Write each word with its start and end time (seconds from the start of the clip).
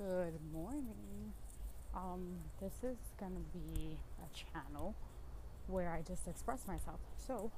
Good 0.00 0.40
morning. 0.50 1.34
Um, 1.94 2.38
this 2.58 2.72
is 2.82 2.96
gonna 3.18 3.44
be 3.52 3.98
a 4.18 4.28
channel 4.34 4.94
where 5.66 5.90
I 5.90 6.00
just 6.00 6.26
express 6.26 6.66
myself. 6.66 7.00
So, 7.18 7.52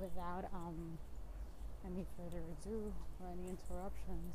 without 0.00 0.46
um, 0.52 0.98
any 1.86 2.04
further 2.16 2.42
ado 2.42 2.92
or 3.20 3.28
any 3.28 3.48
interruptions, 3.48 4.34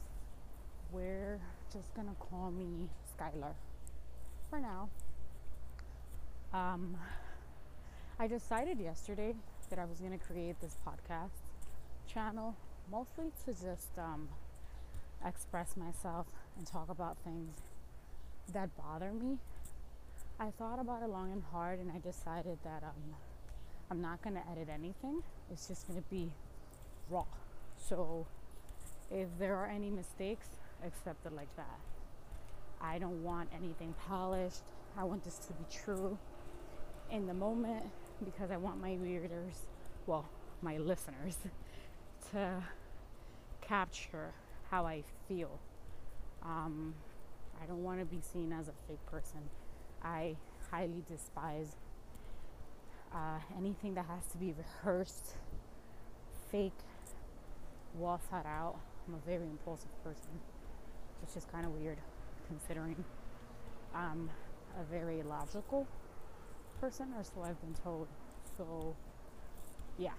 we're 0.90 1.38
just 1.74 1.94
gonna 1.96 2.16
call 2.18 2.50
me 2.50 2.88
Skylar 3.20 3.54
for 4.50 4.62
now. 4.62 4.88
Um, 6.54 6.96
I 8.18 8.28
decided 8.28 8.80
yesterday 8.80 9.36
that 9.70 9.80
I 9.80 9.84
was 9.84 10.00
gonna 10.00 10.18
create 10.18 10.62
this 10.62 10.78
podcast 10.88 11.44
channel 12.08 12.56
mostly 12.90 13.34
to 13.44 13.52
just 13.52 13.92
um, 13.98 14.30
express 15.26 15.76
myself 15.76 16.28
and 16.58 16.66
talk 16.66 16.90
about 16.90 17.18
things 17.24 17.56
that 18.54 18.70
bother 18.78 19.12
me. 19.12 19.38
I 20.40 20.52
thought 20.52 20.80
about 20.80 21.02
it 21.02 21.10
long 21.10 21.32
and 21.32 21.44
hard, 21.52 21.80
and 21.80 21.92
I 21.92 22.00
decided 22.00 22.58
that 22.64 22.84
um, 22.84 23.16
I'm 23.90 24.02
not 24.02 24.22
going 24.22 24.36
to 24.36 24.42
edit 24.52 24.68
anything. 24.72 25.24
It's 25.52 25.68
just 25.68 25.88
going 25.88 26.02
to 26.02 26.10
be 26.10 26.32
raw. 27.10 27.26
So 27.78 28.26
if 29.12 29.28
there 29.40 29.56
are 29.56 29.68
any 29.68 29.90
mistakes, 29.90 30.48
accept 30.86 31.26
it 31.26 31.34
like 31.34 31.54
that. 31.56 31.80
I 32.82 33.00
don't 33.00 33.24
want 33.24 33.50
anything 33.56 33.94
polished. 34.08 34.64
I 34.98 35.04
want 35.04 35.24
this 35.24 35.38
to 35.40 35.54
be 35.54 35.66
true 35.72 36.18
in 37.12 37.28
the 37.28 37.34
moment 37.34 37.84
because 38.24 38.52
I 38.52 38.58
want 38.58 38.82
my 38.82 38.96
readers, 38.96 39.66
well, 40.08 40.28
my 40.62 40.78
listeners, 40.78 41.38
to 42.32 42.64
capture 43.62 44.34
how 44.76 44.86
I 44.86 45.04
feel. 45.30 45.58
Um, 46.44 46.94
I 47.62 47.66
don't 47.66 47.82
want 47.82 48.00
to 48.00 48.06
be 48.06 48.20
seen 48.22 48.52
as 48.52 48.68
a 48.68 48.74
fake 48.90 49.06
person. 49.10 49.40
I 50.04 50.36
highly 50.70 51.02
despise 51.10 51.78
uh, 53.14 53.40
anything 53.58 53.94
that 53.94 54.06
has 54.08 54.26
to 54.34 54.38
be 54.38 54.54
rehearsed, 54.54 55.36
fake, 56.52 56.82
well 57.98 58.20
thought 58.30 58.46
out. 58.46 58.76
I'm 59.08 59.14
a 59.14 59.26
very 59.26 59.46
impulsive 59.46 60.04
person, 60.04 60.42
which 61.22 61.38
is 61.38 61.46
kind 61.50 61.66
of 61.66 61.72
weird 61.72 62.00
considering 62.50 63.02
I'm 63.94 64.30
a 64.78 64.84
very 64.84 65.24
logical 65.24 65.88
person, 66.82 67.14
or 67.18 67.24
so 67.24 67.44
I've 67.46 67.62
been 67.62 67.76
told. 67.82 68.08
So, 68.58 68.94
yeah, 69.98 70.18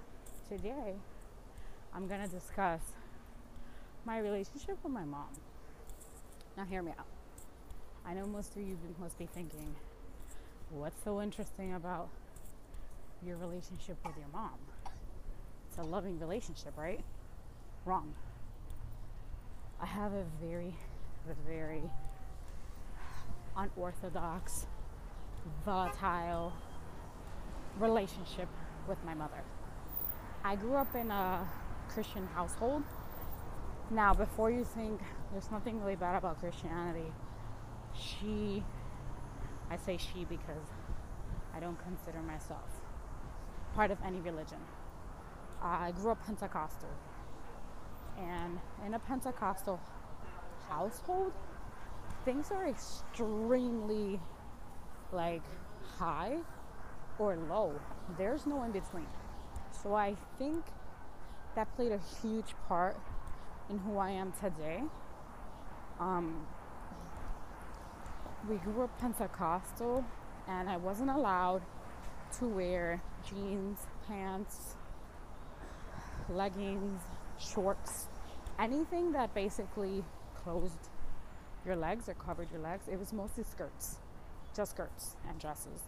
today 0.48 0.94
I'm 1.92 2.08
going 2.08 2.22
to 2.22 2.28
discuss 2.28 2.80
my 4.06 4.18
relationship 4.18 4.78
with 4.84 4.92
my 4.92 5.04
mom. 5.04 5.26
Now, 6.56 6.64
hear 6.64 6.80
me 6.80 6.92
out. 6.96 7.06
I 8.06 8.14
know 8.14 8.24
most 8.24 8.52
of 8.52 8.62
you 8.62 8.78
must 9.00 9.18
be 9.18 9.26
thinking, 9.26 9.74
what's 10.70 11.02
so 11.02 11.20
interesting 11.20 11.74
about 11.74 12.08
your 13.26 13.36
relationship 13.36 13.96
with 14.06 14.16
your 14.16 14.28
mom? 14.32 14.54
It's 15.68 15.78
a 15.78 15.82
loving 15.82 16.20
relationship, 16.20 16.72
right? 16.76 17.00
Wrong. 17.84 18.14
I 19.82 19.86
have 19.86 20.12
a 20.12 20.24
very, 20.40 20.72
very 21.44 21.82
unorthodox, 23.56 24.66
volatile 25.64 26.52
relationship 27.80 28.48
with 28.88 29.04
my 29.04 29.14
mother. 29.14 29.42
I 30.44 30.54
grew 30.54 30.76
up 30.76 30.94
in 30.94 31.10
a 31.10 31.46
Christian 31.88 32.28
household 32.28 32.84
now, 33.90 34.14
before 34.14 34.50
you 34.50 34.64
think 34.64 35.00
there's 35.30 35.50
nothing 35.50 35.80
really 35.80 35.96
bad 35.96 36.16
about 36.16 36.40
Christianity, 36.40 37.12
she, 37.94 38.64
I 39.70 39.76
say 39.76 39.96
she 39.96 40.24
because 40.24 40.66
I 41.54 41.60
don't 41.60 41.78
consider 41.84 42.20
myself 42.22 42.68
part 43.76 43.90
of 43.90 43.98
any 44.04 44.18
religion. 44.20 44.58
I 45.62 45.92
grew 45.92 46.10
up 46.10 46.24
Pentecostal. 46.24 46.88
And 48.18 48.58
in 48.84 48.94
a 48.94 48.98
Pentecostal 48.98 49.78
household, 50.68 51.32
things 52.24 52.50
are 52.50 52.66
extremely 52.66 54.18
like 55.12 55.42
high 55.98 56.38
or 57.18 57.36
low. 57.36 57.78
There's 58.18 58.46
no 58.46 58.64
in 58.64 58.72
between. 58.72 59.06
So 59.70 59.94
I 59.94 60.16
think 60.38 60.64
that 61.54 61.74
played 61.76 61.92
a 61.92 62.00
huge 62.22 62.54
part 62.66 62.96
in 63.70 63.78
who 63.78 63.98
I 63.98 64.10
am 64.10 64.32
today. 64.40 64.82
Um, 65.98 66.46
we 68.48 68.56
grew 68.56 68.84
up 68.84 68.98
Pentecostal, 69.00 70.04
and 70.48 70.68
I 70.68 70.76
wasn't 70.76 71.10
allowed 71.10 71.62
to 72.38 72.46
wear 72.46 73.02
jeans, 73.28 73.78
pants, 74.06 74.76
leggings, 76.28 77.00
shorts, 77.38 78.08
anything 78.58 79.12
that 79.12 79.34
basically 79.34 80.04
closed 80.34 80.90
your 81.64 81.76
legs 81.76 82.08
or 82.08 82.14
covered 82.14 82.50
your 82.52 82.60
legs. 82.60 82.84
It 82.90 82.98
was 82.98 83.12
mostly 83.12 83.44
skirts, 83.44 83.96
just 84.54 84.72
skirts 84.72 85.16
and 85.28 85.38
dresses, 85.40 85.80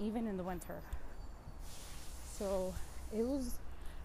even 0.00 0.26
in 0.26 0.36
the 0.36 0.44
winter. 0.44 0.80
So 2.38 2.72
it 3.12 3.26
was 3.26 3.58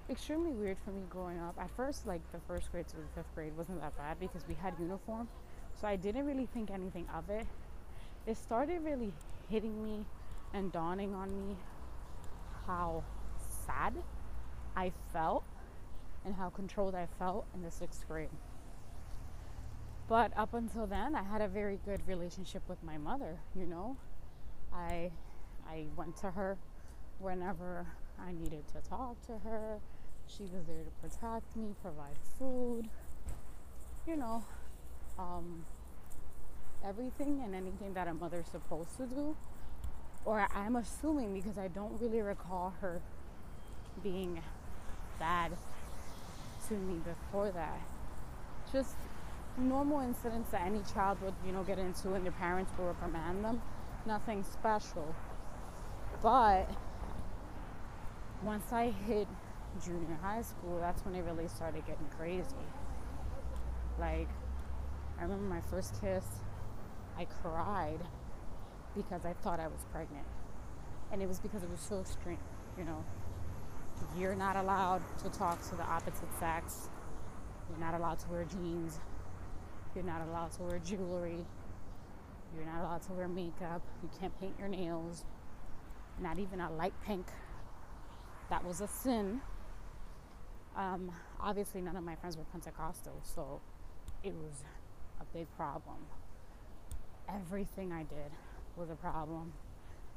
extremely 0.09 0.51
weird 0.51 0.77
for 0.83 0.91
me 0.91 1.03
growing 1.09 1.39
up. 1.39 1.55
At 1.59 1.69
first, 1.71 2.07
like 2.07 2.21
the 2.31 2.39
first 2.47 2.71
grade 2.71 2.87
to 2.89 2.95
the 2.95 3.07
fifth 3.15 3.33
grade 3.35 3.55
wasn't 3.57 3.81
that 3.81 3.97
bad 3.97 4.19
because 4.19 4.47
we 4.47 4.53
had 4.55 4.73
uniform. 4.79 5.27
So 5.79 5.87
I 5.87 5.95
didn't 5.95 6.25
really 6.25 6.47
think 6.47 6.71
anything 6.71 7.07
of 7.13 7.29
it. 7.29 7.45
It 8.25 8.37
started 8.37 8.83
really 8.83 9.13
hitting 9.49 9.83
me 9.83 10.05
and 10.53 10.71
dawning 10.71 11.13
on 11.13 11.29
me 11.37 11.55
how 12.65 13.03
sad 13.65 13.93
I 14.75 14.91
felt 15.13 15.43
and 16.25 16.35
how 16.35 16.49
controlled 16.49 16.95
I 16.95 17.07
felt 17.19 17.45
in 17.53 17.61
the 17.61 17.71
sixth 17.71 18.07
grade. 18.07 18.29
But 20.07 20.31
up 20.37 20.53
until 20.53 20.87
then, 20.87 21.15
I 21.15 21.23
had 21.23 21.41
a 21.41 21.47
very 21.47 21.79
good 21.85 22.01
relationship 22.07 22.63
with 22.67 22.81
my 22.83 22.97
mother. 22.97 23.39
You 23.55 23.65
know, 23.65 23.97
I 24.73 25.11
I 25.67 25.85
went 25.97 26.15
to 26.17 26.31
her 26.31 26.57
whenever 27.19 27.85
I 28.19 28.31
needed 28.31 28.63
to 28.69 28.89
talk 28.89 29.21
to 29.27 29.37
her. 29.39 29.79
She 30.27 30.43
was 30.43 30.65
there 30.67 30.83
to 30.83 30.91
protect 31.01 31.55
me, 31.55 31.73
provide 31.81 32.17
food, 32.37 32.89
you 34.05 34.15
know, 34.15 34.43
um, 35.17 35.65
everything 36.85 37.41
and 37.43 37.55
anything 37.55 37.93
that 37.93 38.07
a 38.07 38.13
mother's 38.13 38.47
supposed 38.47 38.95
to 38.97 39.05
do. 39.05 39.35
Or 40.25 40.47
I'm 40.53 40.75
assuming 40.75 41.33
because 41.33 41.57
I 41.57 41.69
don't 41.69 41.99
really 42.01 42.21
recall 42.21 42.73
her 42.81 43.01
being 44.03 44.41
bad 45.19 45.53
to 46.67 46.73
me 46.73 46.99
before 47.05 47.51
that. 47.51 47.79
Just 48.71 48.95
normal 49.57 50.01
incidents 50.01 50.51
that 50.51 50.61
any 50.61 50.81
child 50.93 51.21
would, 51.21 51.33
you 51.45 51.51
know, 51.51 51.63
get 51.63 51.79
into 51.79 52.13
and 52.13 52.25
their 52.25 52.33
parents 52.33 52.71
would 52.77 52.87
reprimand 52.87 53.43
them. 53.43 53.61
Nothing 54.05 54.43
special. 54.43 55.15
But 56.21 56.69
once 58.43 58.71
I 58.71 58.91
hit 59.07 59.27
junior 59.83 60.17
high 60.21 60.41
school, 60.41 60.79
that's 60.79 61.03
when 61.05 61.15
it 61.15 61.23
really 61.23 61.47
started 61.47 61.85
getting 61.85 62.07
crazy. 62.17 62.43
Like, 63.99 64.29
I 65.19 65.23
remember 65.23 65.45
my 65.45 65.61
first 65.61 65.99
kiss, 66.01 66.23
I 67.17 67.25
cried 67.25 67.99
because 68.95 69.25
I 69.25 69.33
thought 69.33 69.59
I 69.59 69.67
was 69.67 69.85
pregnant. 69.91 70.25
And 71.11 71.21
it 71.21 71.27
was 71.27 71.39
because 71.39 71.63
it 71.63 71.69
was 71.69 71.79
so 71.79 71.99
extreme, 71.99 72.37
you 72.77 72.83
know. 72.83 73.03
You're 74.17 74.35
not 74.35 74.55
allowed 74.55 75.01
to 75.23 75.29
talk 75.29 75.61
to 75.69 75.75
the 75.75 75.83
opposite 75.83 76.29
sex. 76.39 76.89
You're 77.69 77.79
not 77.79 77.93
allowed 77.93 78.19
to 78.19 78.29
wear 78.29 78.45
jeans. 78.45 78.99
You're 79.95 80.03
not 80.03 80.21
allowed 80.27 80.51
to 80.53 80.63
wear 80.63 80.79
jewelry. 80.79 81.45
You're 82.55 82.65
not 82.65 82.81
allowed 82.81 83.01
to 83.03 83.13
wear 83.13 83.27
makeup. 83.27 83.81
You 84.03 84.09
can't 84.19 84.37
paint 84.39 84.53
your 84.59 84.67
nails. 84.67 85.25
Not 86.19 86.39
even 86.39 86.61
a 86.61 86.71
light 86.71 86.93
pink. 87.05 87.27
That 88.49 88.63
was 88.63 88.81
a 88.81 88.87
sin. 88.87 89.41
Um, 90.77 91.11
obviously, 91.41 91.81
none 91.81 91.95
of 91.95 92.03
my 92.03 92.15
friends 92.15 92.37
were 92.37 92.43
Pentecostal, 92.51 93.19
so 93.23 93.59
it 94.23 94.33
was 94.33 94.63
a 95.19 95.25
big 95.35 95.47
problem. 95.57 95.97
Everything 97.27 97.91
I 97.91 98.03
did 98.03 98.31
was 98.75 98.91
a 98.91 98.95
problem, 98.95 99.51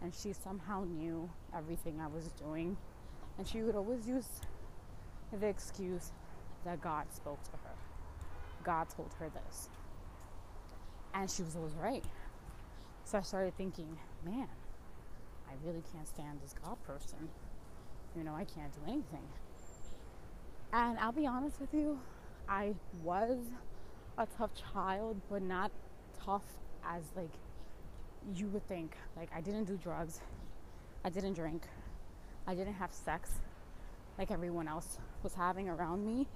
and 0.03 0.15
she 0.15 0.35
somehow 0.35 0.85
knew 0.85 1.31
everything 1.57 1.99
I 1.99 2.09
was 2.09 2.27
doing, 2.33 2.77
and 3.39 3.49
she 3.49 3.63
would 3.63 3.75
always 3.75 4.07
use 4.07 4.29
the 5.33 5.47
excuse 5.47 6.13
that 6.67 6.83
God 6.83 7.07
spoke 7.11 7.43
to 7.45 7.53
her. 7.53 7.75
God 8.63 8.89
told 8.91 9.15
her 9.19 9.31
this. 9.31 9.71
And 11.15 11.31
she 11.31 11.43
was 11.43 11.57
always 11.57 11.73
right. 11.75 12.05
So 13.05 13.17
I 13.17 13.23
started 13.23 13.57
thinking, 13.57 13.97
man, 14.27 14.47
I 15.49 15.53
really 15.67 15.83
can't 15.93 16.07
stand 16.07 16.39
this 16.43 16.55
God 16.63 16.77
person. 16.87 17.31
You 18.15 18.25
know, 18.25 18.35
I 18.35 18.45
can't 18.45 18.73
do 18.75 18.81
anything. 18.87 19.27
And 20.73 20.99
I'll 20.99 21.13
be 21.13 21.27
honest 21.27 21.61
with 21.61 21.75
you, 21.75 21.99
I 22.49 22.75
was 23.03 23.39
a 24.19 24.27
tough 24.39 24.51
child, 24.73 25.21
but 25.29 25.43
not 25.43 25.73
tough 26.25 26.45
as 26.85 27.03
like 27.17 27.33
you 28.35 28.47
would 28.49 28.67
think. 28.69 28.97
Like 29.17 29.31
I 29.35 29.41
didn't 29.41 29.65
do 29.65 29.77
drugs. 29.77 30.21
I 31.05 31.11
didn't 31.11 31.35
drink. 31.35 31.63
I 32.47 32.55
didn't 32.55 32.75
have 32.75 32.93
sex 32.93 33.41
like 34.21 34.31
everyone 34.31 34.69
else 34.69 34.99
was 35.23 35.35
having 35.35 35.69
around 35.69 36.05
me. 36.05 36.29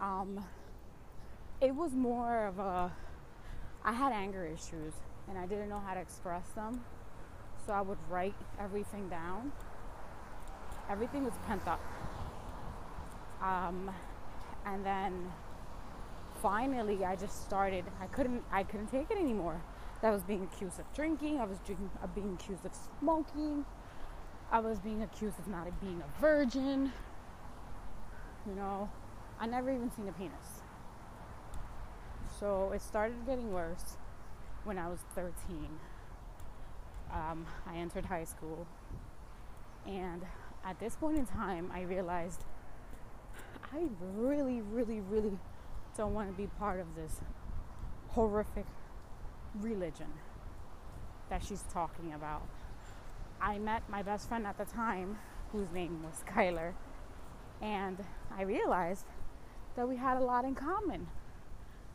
Um, 0.00 0.44
it 1.60 1.72
was 1.72 1.92
more 1.92 2.46
of 2.46 2.58
a 2.58 2.92
I 3.84 3.92
had 3.92 4.12
anger 4.12 4.44
issues 4.44 4.92
and 5.28 5.38
I 5.38 5.46
didn't 5.46 5.68
know 5.68 5.78
how 5.78 5.94
to 5.94 6.00
express 6.00 6.48
them. 6.56 6.80
So 7.64 7.72
I 7.72 7.80
would 7.80 7.98
write 8.10 8.34
everything 8.60 9.08
down. 9.08 9.52
Everything 10.90 11.24
was 11.24 11.34
pent 11.46 11.66
up. 11.68 11.80
Um, 13.42 13.90
and 14.64 14.84
then 14.86 15.32
finally 16.40 17.04
I 17.04 17.16
just 17.16 17.44
started 17.44 17.84
I 18.00 18.06
couldn't 18.06 18.42
I 18.50 18.62
couldn't 18.62 18.88
take 18.88 19.10
it 19.10 19.18
anymore. 19.18 19.60
I 20.02 20.10
was 20.10 20.24
being 20.24 20.42
accused 20.52 20.80
of 20.80 20.92
drinking, 20.94 21.38
I 21.38 21.44
was 21.44 21.58
drinking, 21.64 21.88
uh, 22.02 22.08
being 22.08 22.36
accused 22.40 22.66
of 22.66 22.72
smoking, 22.98 23.64
I 24.50 24.58
was 24.58 24.80
being 24.80 25.02
accused 25.02 25.38
of 25.38 25.46
not 25.46 25.68
being 25.80 26.02
a 26.02 26.20
virgin. 26.20 26.92
You 28.44 28.54
know, 28.56 28.90
I 29.38 29.46
never 29.46 29.70
even 29.72 29.92
seen 29.92 30.08
a 30.08 30.12
penis. 30.12 30.62
So 32.40 32.72
it 32.74 32.82
started 32.82 33.24
getting 33.26 33.52
worse 33.52 33.96
when 34.64 34.76
I 34.76 34.88
was 34.88 34.98
13. 35.14 35.32
Um, 37.12 37.46
I 37.66 37.76
entered 37.76 38.06
high 38.06 38.24
school, 38.24 38.66
and 39.86 40.22
at 40.64 40.80
this 40.80 40.96
point 40.96 41.18
in 41.18 41.26
time, 41.26 41.70
I 41.72 41.82
realized 41.82 42.44
I 43.74 43.84
really, 44.16 44.60
really, 44.60 45.00
really 45.00 45.38
don't 45.96 46.12
want 46.12 46.30
to 46.30 46.36
be 46.36 46.46
part 46.58 46.78
of 46.78 46.94
this 46.94 47.20
horrific 48.08 48.66
religion 49.60 50.08
that 51.30 51.42
she's 51.42 51.62
talking 51.72 52.12
about. 52.12 52.42
I 53.40 53.58
met 53.58 53.82
my 53.88 54.02
best 54.02 54.28
friend 54.28 54.46
at 54.46 54.58
the 54.58 54.66
time, 54.66 55.18
whose 55.52 55.72
name 55.72 56.02
was 56.02 56.22
Skylar, 56.22 56.74
and 57.62 57.96
I 58.36 58.42
realized 58.42 59.06
that 59.74 59.88
we 59.88 59.96
had 59.96 60.18
a 60.18 60.20
lot 60.20 60.44
in 60.44 60.54
common. 60.54 61.06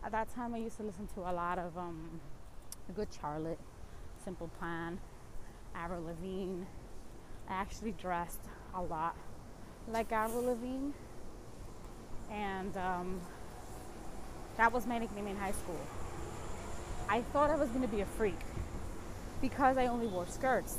At 0.04 0.12
that 0.14 0.34
time, 0.34 0.56
I 0.56 0.58
used 0.58 0.78
to 0.78 0.84
listen 0.84 1.08
to 1.14 1.22
a 1.22 1.32
lot 1.32 1.60
of 1.60 1.78
um, 1.78 2.20
Good 2.96 3.10
Charlotte, 3.22 3.60
Simple 4.24 4.50
Plan, 4.60 5.00
Avril 5.76 6.06
Lavigne. 6.06 6.64
I 7.48 7.54
actually 7.54 7.92
dressed 7.92 8.42
a 8.74 8.82
lot 8.82 9.16
like 9.88 10.12
Avril 10.12 10.46
Lavigne, 10.46 10.92
and 12.32 12.76
um, 12.78 13.22
that 14.58 14.74
was 14.74 14.86
my 14.86 14.98
nickname 14.98 15.28
in 15.28 15.38
high 15.38 15.52
school. 15.52 15.80
I 17.10 17.22
thought 17.22 17.50
I 17.50 17.56
was 17.56 17.70
going 17.70 17.84
to 17.84 17.88
be 17.88 18.02
a 18.02 18.06
freak 18.06 18.40
because 19.42 19.78
I 19.78 19.88
only 19.88 20.08
wore 20.08 20.28
skirts. 20.28 20.78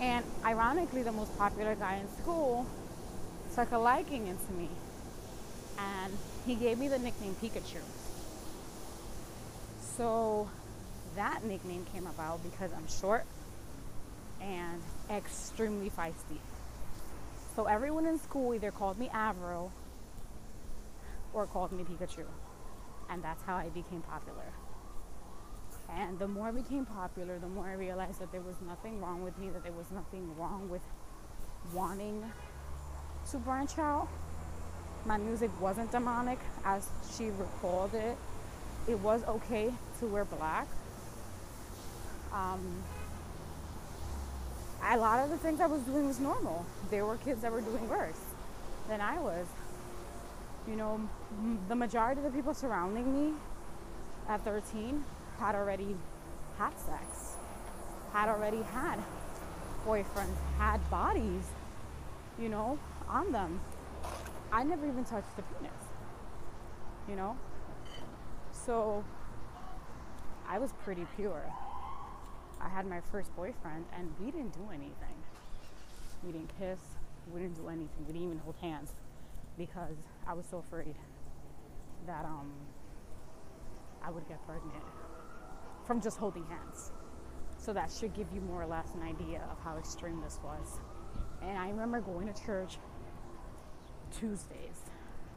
And 0.00 0.24
ironically, 0.44 1.02
the 1.02 1.12
most 1.12 1.36
popular 1.38 1.74
guy 1.74 1.96
in 1.96 2.08
school 2.22 2.66
took 3.54 3.72
a 3.72 3.78
liking 3.78 4.26
into 4.26 4.52
me. 4.52 4.68
And 5.78 6.12
he 6.46 6.54
gave 6.54 6.78
me 6.78 6.88
the 6.88 6.98
nickname 6.98 7.34
Pikachu. 7.42 7.80
So 9.96 10.48
that 11.16 11.44
nickname 11.44 11.84
came 11.92 12.06
about 12.06 12.42
because 12.42 12.70
I'm 12.72 12.86
short 12.88 13.24
and 14.40 14.80
extremely 15.10 15.90
feisty. 15.90 16.38
So 17.56 17.64
everyone 17.64 18.06
in 18.06 18.18
school 18.18 18.54
either 18.54 18.70
called 18.70 18.98
me 18.98 19.08
Avril 19.12 19.72
or 21.32 21.46
called 21.46 21.72
me 21.72 21.84
Pikachu. 21.84 22.24
And 23.10 23.22
that's 23.22 23.42
how 23.42 23.56
I 23.56 23.68
became 23.68 24.02
popular. 24.02 24.52
And 25.90 26.18
the 26.18 26.28
more 26.28 26.48
I 26.48 26.50
became 26.50 26.84
popular, 26.84 27.38
the 27.38 27.48
more 27.48 27.66
I 27.66 27.72
realized 27.72 28.20
that 28.20 28.30
there 28.30 28.42
was 28.42 28.56
nothing 28.66 29.00
wrong 29.00 29.24
with 29.24 29.38
me, 29.38 29.48
that 29.50 29.62
there 29.62 29.72
was 29.72 29.90
nothing 29.90 30.36
wrong 30.36 30.68
with 30.68 30.82
wanting 31.72 32.24
to 33.30 33.36
branch 33.38 33.78
out. 33.78 34.08
My 35.06 35.16
music 35.16 35.50
wasn't 35.60 35.90
demonic 35.90 36.38
as 36.64 36.88
she 37.16 37.30
recalled 37.30 37.94
it. 37.94 38.16
It 38.86 38.98
was 38.98 39.24
okay 39.24 39.72
to 40.00 40.06
wear 40.06 40.24
black. 40.24 40.66
Um, 42.32 42.82
a 44.82 44.96
lot 44.96 45.24
of 45.24 45.30
the 45.30 45.38
things 45.38 45.60
I 45.60 45.66
was 45.66 45.80
doing 45.82 46.06
was 46.06 46.20
normal. 46.20 46.64
There 46.90 47.04
were 47.04 47.16
kids 47.16 47.42
that 47.42 47.52
were 47.52 47.60
doing 47.60 47.88
worse 47.88 48.20
than 48.88 49.00
I 49.00 49.18
was. 49.18 49.46
You 50.68 50.76
know, 50.76 51.00
m- 51.38 51.58
the 51.68 51.74
majority 51.74 52.20
of 52.20 52.24
the 52.24 52.30
people 52.30 52.52
surrounding 52.52 53.12
me 53.12 53.34
at 54.28 54.44
13 54.44 55.02
had 55.38 55.54
already 55.54 55.96
had 56.58 56.78
sex, 56.78 57.36
had 58.12 58.28
already 58.28 58.62
had 58.62 58.98
boyfriends, 59.86 60.36
had 60.58 60.78
bodies, 60.90 61.44
you 62.38 62.50
know, 62.50 62.78
on 63.08 63.32
them. 63.32 63.60
I 64.52 64.62
never 64.62 64.86
even 64.86 65.04
touched 65.04 65.34
the 65.36 65.42
penis, 65.42 65.72
you 67.08 67.16
know? 67.16 67.36
So 68.52 69.04
I 70.46 70.58
was 70.58 70.72
pretty 70.84 71.06
pure. 71.16 71.42
I 72.60 72.68
had 72.68 72.86
my 72.86 73.00
first 73.12 73.34
boyfriend 73.36 73.86
and 73.96 74.12
we 74.20 74.30
didn't 74.30 74.52
do 74.52 74.68
anything. 74.70 75.16
We 76.24 76.32
didn't 76.32 76.50
kiss, 76.58 76.80
we 77.32 77.40
didn't 77.40 77.56
do 77.56 77.68
anything. 77.68 77.88
We 78.06 78.12
didn't 78.12 78.24
even 78.26 78.38
hold 78.38 78.56
hands 78.60 78.92
because 79.56 79.96
I 80.28 80.34
was 80.34 80.44
so 80.46 80.58
afraid 80.58 80.94
that 82.06 82.26
um 82.26 82.52
I 84.04 84.10
would 84.10 84.28
get 84.28 84.44
pregnant 84.46 84.84
from 85.86 86.02
just 86.02 86.18
holding 86.18 86.44
hands. 86.44 86.92
So 87.56 87.72
that 87.72 87.90
should 87.90 88.14
give 88.14 88.26
you 88.32 88.40
more 88.42 88.62
or 88.62 88.66
less 88.66 88.94
an 88.94 89.02
idea 89.02 89.42
of 89.50 89.58
how 89.64 89.78
extreme 89.78 90.20
this 90.20 90.38
was. 90.44 90.80
And 91.42 91.58
I 91.58 91.68
remember 91.70 92.00
going 92.00 92.32
to 92.32 92.44
church 92.44 92.78
Tuesdays, 94.12 94.84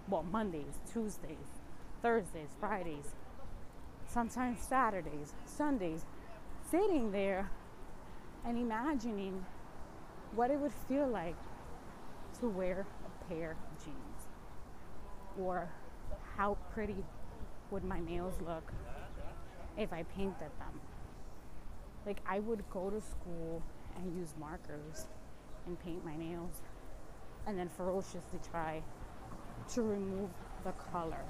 well, 0.09 0.23
Mondays, 0.23 0.79
Tuesdays, 0.91 1.59
Thursdays, 2.01 2.49
Fridays, 2.59 3.15
sometimes 4.07 4.59
Saturdays, 4.61 5.33
Sundays, 5.45 6.05
sitting 6.69 7.11
there 7.11 7.49
and 8.45 8.57
imagining 8.57 9.45
what 10.35 10.51
it 10.51 10.59
would 10.59 10.73
feel 10.87 11.07
like 11.07 11.35
to 12.39 12.47
wear 12.47 12.85
a 13.05 13.33
pair 13.33 13.55
or 15.39 15.69
how 16.35 16.57
pretty 16.73 17.03
would 17.69 17.83
my 17.83 17.99
nails 17.99 18.33
look 18.45 18.71
if 19.77 19.93
I 19.93 20.03
painted 20.03 20.51
them. 20.59 20.79
Like 22.05 22.19
I 22.27 22.39
would 22.39 22.63
go 22.69 22.89
to 22.89 23.01
school 23.01 23.61
and 23.95 24.15
use 24.17 24.33
markers 24.39 25.07
and 25.67 25.79
paint 25.79 26.03
my 26.03 26.15
nails 26.15 26.61
and 27.47 27.57
then 27.57 27.69
ferociously 27.69 28.39
try 28.49 28.81
to 29.73 29.81
remove 29.81 30.29
the 30.63 30.71
color 30.91 31.23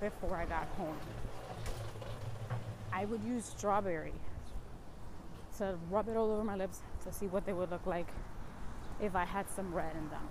before 0.00 0.36
I 0.36 0.44
got 0.46 0.66
home. 0.76 0.96
I 2.92 3.04
would 3.04 3.22
use 3.22 3.44
strawberry 3.44 4.14
to 5.58 5.76
rub 5.90 6.08
it 6.08 6.16
all 6.16 6.30
over 6.30 6.44
my 6.44 6.56
lips 6.56 6.80
to 7.04 7.12
see 7.12 7.26
what 7.26 7.46
they 7.46 7.52
would 7.52 7.70
look 7.70 7.86
like 7.86 8.08
if 9.00 9.14
I 9.14 9.24
had 9.24 9.48
some 9.50 9.74
red 9.74 9.94
in 9.96 10.08
them. 10.10 10.28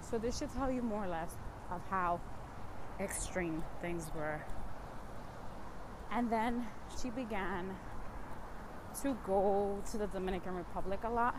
So 0.00 0.18
this 0.18 0.38
should 0.38 0.52
tell 0.52 0.70
you 0.70 0.82
more 0.82 1.04
or 1.04 1.08
less 1.08 1.34
of 1.72 1.80
how 1.90 2.20
extreme 3.00 3.62
things 3.80 4.10
were 4.14 4.42
and 6.12 6.30
then 6.30 6.66
she 7.00 7.08
began 7.10 7.74
to 9.00 9.16
go 9.26 9.82
to 9.90 9.96
the 9.96 10.06
Dominican 10.06 10.54
Republic 10.54 11.00
a 11.04 11.08
lot 11.08 11.34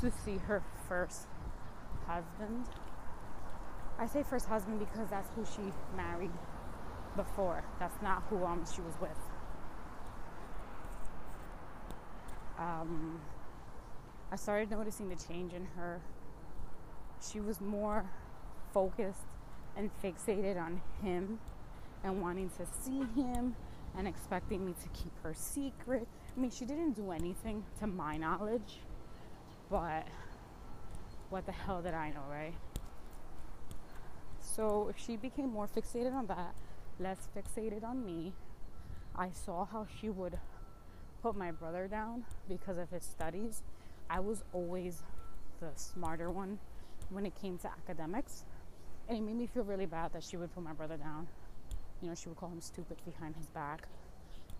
to 0.00 0.10
see 0.10 0.36
her 0.36 0.62
first 0.86 1.26
husband. 2.06 2.66
I 3.98 4.06
say 4.06 4.22
first 4.22 4.46
husband 4.46 4.78
because 4.78 5.08
that's 5.08 5.30
who 5.34 5.46
she 5.46 5.72
married 5.96 6.30
before. 7.16 7.64
That's 7.80 8.00
not 8.02 8.24
who 8.28 8.44
um, 8.44 8.64
she 8.72 8.82
was 8.82 8.92
with. 9.00 9.10
Um, 12.58 13.18
I 14.30 14.36
started 14.36 14.70
noticing 14.70 15.08
the 15.08 15.16
change 15.16 15.54
in 15.54 15.66
her. 15.76 16.02
She 17.32 17.40
was 17.40 17.62
more 17.62 18.04
focused 18.74 19.24
and 19.76 19.90
fixated 20.02 20.60
on 20.60 20.80
him 21.02 21.38
and 22.02 22.20
wanting 22.20 22.50
to 22.50 22.66
see 22.82 23.00
him 23.20 23.54
and 23.96 24.06
expecting 24.06 24.64
me 24.64 24.74
to 24.82 24.88
keep 24.88 25.12
her 25.22 25.34
secret. 25.34 26.06
I 26.36 26.40
mean, 26.40 26.50
she 26.50 26.64
didn't 26.64 26.92
do 26.92 27.12
anything 27.12 27.64
to 27.80 27.86
my 27.86 28.16
knowledge, 28.16 28.80
but 29.70 30.06
what 31.30 31.46
the 31.46 31.52
hell 31.52 31.82
did 31.82 31.94
I 31.94 32.10
know, 32.10 32.24
right? 32.30 32.54
So 34.40 34.92
she 34.96 35.16
became 35.16 35.50
more 35.50 35.68
fixated 35.68 36.14
on 36.14 36.26
that, 36.26 36.54
less 36.98 37.28
fixated 37.36 37.84
on 37.84 38.04
me. 38.04 38.32
I 39.14 39.30
saw 39.30 39.64
how 39.64 39.86
she 40.00 40.08
would 40.08 40.38
put 41.22 41.36
my 41.36 41.50
brother 41.50 41.88
down 41.88 42.24
because 42.48 42.78
of 42.78 42.90
his 42.90 43.02
studies. 43.02 43.62
I 44.08 44.20
was 44.20 44.44
always 44.52 45.02
the 45.60 45.70
smarter 45.74 46.30
one 46.30 46.58
when 47.10 47.26
it 47.26 47.34
came 47.34 47.58
to 47.58 47.68
academics. 47.68 48.44
And 49.08 49.18
it 49.18 49.22
made 49.22 49.36
me 49.36 49.46
feel 49.46 49.64
really 49.64 49.86
bad 49.86 50.12
that 50.14 50.24
she 50.24 50.36
would 50.36 50.54
put 50.54 50.64
my 50.64 50.72
brother 50.72 50.96
down 50.96 51.26
You 52.02 52.08
know, 52.10 52.14
she 52.14 52.28
would 52.28 52.38
call 52.38 52.50
him 52.50 52.60
stupid 52.60 52.98
behind 53.06 53.36
his 53.36 53.46
back. 53.48 53.88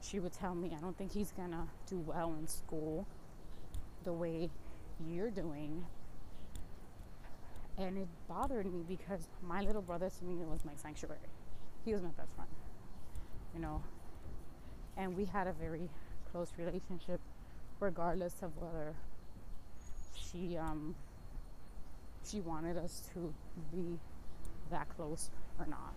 She 0.02 0.20
would 0.20 0.32
tell 0.32 0.54
me, 0.54 0.72
I 0.76 0.80
don't 0.80 0.96
think 0.98 1.12
he's 1.12 1.32
gonna 1.32 1.66
do 1.88 1.98
well 2.00 2.34
in 2.38 2.46
school 2.48 3.06
the 4.04 4.12
way 4.12 4.50
you're 5.06 5.30
doing. 5.30 5.84
And 7.78 7.98
it 7.98 8.08
bothered 8.28 8.66
me 8.66 8.84
because 8.88 9.28
my 9.42 9.62
little 9.62 9.82
brother 9.82 10.10
to 10.10 10.24
me 10.24 10.44
was 10.44 10.64
my 10.64 10.74
sanctuary. 10.76 11.20
He 11.84 11.92
was 11.92 12.02
my 12.02 12.10
best 12.10 12.34
friend, 12.34 12.50
you 13.54 13.60
know. 13.60 13.82
And 14.96 15.16
we 15.16 15.26
had 15.26 15.46
a 15.46 15.52
very 15.54 15.90
close 16.32 16.52
relationship, 16.58 17.20
regardless 17.80 18.42
of 18.42 18.56
whether 18.58 18.94
she 20.14 20.56
um, 20.56 20.94
she 22.24 22.40
wanted 22.40 22.78
us 22.78 23.02
to 23.14 23.34
be 23.72 23.98
that 24.70 24.88
close 24.96 25.30
or 25.58 25.66
not. 25.66 25.94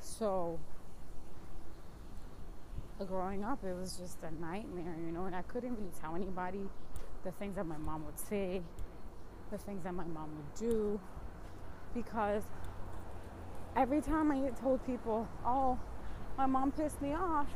So, 0.00 0.58
growing 3.08 3.44
up, 3.44 3.64
it 3.64 3.74
was 3.74 3.96
just 3.96 4.18
a 4.22 4.30
nightmare, 4.40 4.96
you 5.04 5.12
know, 5.12 5.24
and 5.24 5.34
I 5.34 5.42
couldn't 5.42 5.74
really 5.74 5.90
tell 6.00 6.14
anybody 6.14 6.60
the 7.24 7.32
things 7.32 7.56
that 7.56 7.66
my 7.66 7.76
mom 7.78 8.04
would 8.06 8.18
say, 8.18 8.62
the 9.50 9.58
things 9.58 9.82
that 9.84 9.94
my 9.94 10.04
mom 10.04 10.30
would 10.36 10.54
do, 10.54 11.00
because 11.94 12.42
every 13.76 14.00
time 14.00 14.30
I 14.30 14.48
told 14.60 14.84
people, 14.86 15.26
oh, 15.44 15.78
my 16.36 16.46
mom 16.46 16.72
pissed 16.72 17.00
me 17.02 17.14
off, 17.14 17.48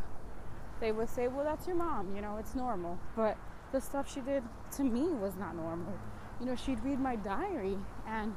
they 0.80 0.92
would 0.92 1.08
say, 1.08 1.28
well, 1.28 1.44
that's 1.44 1.66
your 1.66 1.76
mom, 1.76 2.14
you 2.14 2.22
know, 2.22 2.36
it's 2.38 2.54
normal. 2.54 2.98
But 3.16 3.36
the 3.72 3.80
stuff 3.80 4.12
she 4.12 4.20
did 4.20 4.42
to 4.76 4.82
me 4.82 5.02
was 5.14 5.36
not 5.36 5.54
normal. 5.54 5.92
You 6.40 6.46
know, 6.46 6.54
she'd 6.54 6.82
read 6.84 7.00
my 7.00 7.16
diary 7.16 7.76
and 8.06 8.34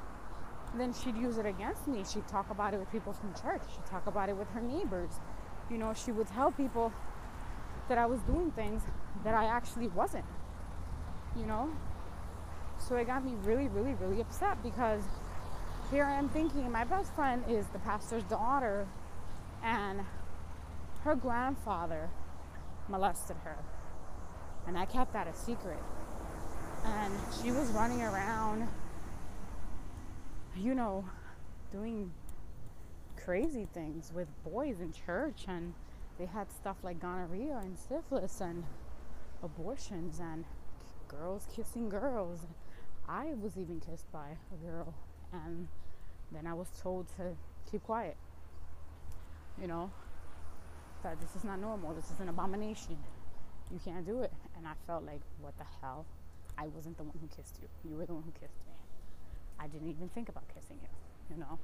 then 0.79 0.93
she'd 0.93 1.17
use 1.17 1.37
it 1.37 1.45
against 1.45 1.87
me. 1.87 2.03
She'd 2.03 2.27
talk 2.27 2.49
about 2.49 2.73
it 2.73 2.79
with 2.79 2.91
people 2.91 3.13
from 3.13 3.33
church. 3.33 3.61
She'd 3.73 3.85
talk 3.85 4.07
about 4.07 4.29
it 4.29 4.37
with 4.37 4.49
her 4.51 4.61
neighbors. 4.61 5.11
You 5.69 5.77
know, 5.77 5.93
she 5.93 6.11
would 6.11 6.27
tell 6.27 6.51
people 6.51 6.93
that 7.89 7.97
I 7.97 8.05
was 8.05 8.21
doing 8.21 8.51
things 8.51 8.83
that 9.23 9.33
I 9.33 9.45
actually 9.45 9.87
wasn't. 9.89 10.25
You 11.37 11.45
know? 11.45 11.69
So 12.77 12.95
it 12.95 13.07
got 13.07 13.23
me 13.23 13.33
really, 13.43 13.67
really, 13.67 13.93
really 13.95 14.21
upset 14.21 14.61
because 14.63 15.03
here 15.91 16.05
I 16.05 16.13
am 16.13 16.29
thinking 16.29 16.71
my 16.71 16.85
best 16.85 17.13
friend 17.15 17.43
is 17.49 17.65
the 17.67 17.79
pastor's 17.79 18.23
daughter 18.23 18.87
and 19.63 20.01
her 21.03 21.15
grandfather 21.15 22.09
molested 22.87 23.37
her. 23.43 23.57
And 24.67 24.77
I 24.77 24.85
kept 24.85 25.13
that 25.13 25.27
a 25.27 25.33
secret. 25.33 25.79
And 26.85 27.13
she 27.41 27.51
was 27.51 27.69
running 27.69 28.01
around, 28.01 28.67
you 30.57 30.75
know, 30.75 31.05
doing 31.71 32.11
crazy 33.23 33.67
things 33.73 34.11
with 34.13 34.27
boys 34.43 34.79
in 34.79 34.93
church. 34.93 35.45
And 35.47 35.73
they 36.19 36.25
had 36.25 36.51
stuff 36.51 36.77
like 36.83 36.99
gonorrhea 36.99 37.59
and 37.61 37.77
syphilis 37.77 38.41
and 38.41 38.63
abortions 39.43 40.19
and 40.19 40.45
girls 41.07 41.47
kissing 41.55 41.89
girls. 41.89 42.41
I 43.07 43.33
was 43.41 43.57
even 43.57 43.79
kissed 43.79 44.11
by 44.11 44.37
a 44.53 44.65
girl. 44.65 44.93
And 45.33 45.67
then 46.31 46.47
I 46.47 46.53
was 46.53 46.67
told 46.81 47.07
to 47.17 47.35
keep 47.69 47.83
quiet. 47.83 48.17
You 49.59 49.67
know, 49.67 49.91
that 51.03 51.19
this 51.19 51.35
is 51.35 51.43
not 51.43 51.59
normal. 51.59 51.93
This 51.93 52.09
is 52.11 52.19
an 52.19 52.29
abomination. 52.29 52.97
You 53.71 53.79
can't 53.83 54.05
do 54.05 54.21
it. 54.21 54.31
And 54.57 54.67
I 54.67 54.73
felt 54.87 55.03
like, 55.05 55.21
what 55.39 55.57
the 55.57 55.65
hell? 55.81 56.05
I 56.57 56.67
wasn't 56.67 56.97
the 56.97 57.03
one 57.03 57.17
who 57.19 57.27
kissed 57.35 57.59
you. 57.61 57.67
You 57.89 57.97
were 57.97 58.05
the 58.05 58.13
one 58.13 58.23
who 58.23 58.31
kissed 58.31 58.59
me. 58.67 58.70
I 59.59 59.67
didn't 59.67 59.89
even 59.89 60.09
think 60.09 60.29
about 60.29 60.43
kissing 60.53 60.77
you, 60.81 61.35
you 61.35 61.39
know? 61.39 61.59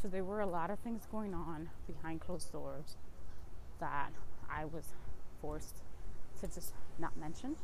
So 0.00 0.08
there 0.08 0.24
were 0.24 0.40
a 0.40 0.46
lot 0.46 0.70
of 0.70 0.78
things 0.80 1.06
going 1.10 1.34
on 1.34 1.68
behind 1.86 2.20
closed 2.20 2.52
doors 2.52 2.96
that 3.80 4.10
I 4.50 4.64
was 4.66 4.84
forced 5.40 5.82
to 6.40 6.46
just 6.46 6.74
not 6.98 7.16
mention. 7.16 7.56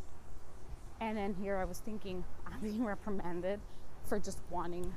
And 1.01 1.17
then 1.17 1.35
here 1.35 1.57
I 1.57 1.65
was 1.65 1.79
thinking, 1.79 2.25
I'm 2.47 2.61
being 2.61 2.85
reprimanded 2.85 3.61
for 4.05 4.19
just 4.19 4.41
wanting 4.51 4.93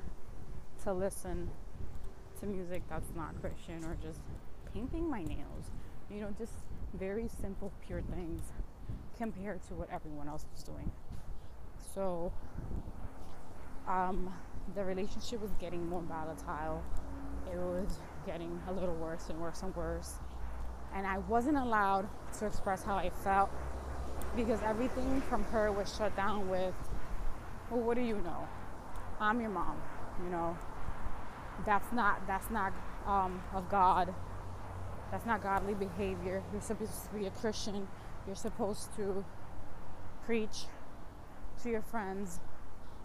to 0.83 0.93
listen 0.93 1.49
to 2.39 2.45
music 2.45 2.83
that's 2.89 3.13
not 3.15 3.39
Christian 3.39 3.83
or 3.85 3.95
just 4.01 4.19
painting 4.73 5.09
my 5.09 5.23
nails 5.23 5.71
you 6.13 6.21
know, 6.21 6.33
just 6.37 6.53
very 6.93 7.27
simple, 7.41 7.71
pure 7.85 8.01
things 8.01 8.41
compared 9.17 9.61
to 9.67 9.73
what 9.73 9.89
everyone 9.91 10.27
else 10.27 10.45
was 10.53 10.63
doing. 10.63 10.91
So, 11.93 12.31
um, 13.87 14.33
the 14.75 14.83
relationship 14.83 15.41
was 15.41 15.51
getting 15.59 15.87
more 15.87 16.01
volatile. 16.01 16.81
It 17.51 17.57
was 17.57 17.99
getting 18.25 18.59
a 18.69 18.73
little 18.73 18.95
worse 18.95 19.29
and 19.29 19.39
worse 19.39 19.61
and 19.63 19.75
worse. 19.75 20.15
And 20.95 21.05
I 21.05 21.17
wasn't 21.19 21.57
allowed 21.57 22.07
to 22.39 22.45
express 22.45 22.83
how 22.83 22.95
I 22.95 23.09
felt 23.09 23.49
because 24.35 24.61
everything 24.63 25.21
from 25.21 25.43
her 25.45 25.71
was 25.71 25.95
shut 25.95 26.15
down 26.15 26.49
with, 26.49 26.73
well, 27.69 27.81
what 27.81 27.95
do 27.95 28.01
you 28.01 28.15
know? 28.15 28.47
I'm 29.19 29.39
your 29.41 29.49
mom, 29.49 29.81
you 30.23 30.29
know. 30.29 30.57
That's 31.65 31.91
not 31.93 32.25
that's 32.27 32.49
not 32.49 32.73
um, 33.05 33.41
of 33.53 33.69
God 33.69 34.13
that's 35.13 35.27
not 35.27 35.43
godly 35.43 35.75
behavior. 35.75 36.41
You're 36.51 36.59
supposed 36.59 37.05
to 37.05 37.15
be 37.15 37.27
a 37.27 37.29
Christian. 37.29 37.87
You're 38.25 38.35
supposed 38.35 38.95
to 38.95 39.23
preach 40.25 40.65
to 41.61 41.69
your 41.69 41.83
friends 41.83 42.39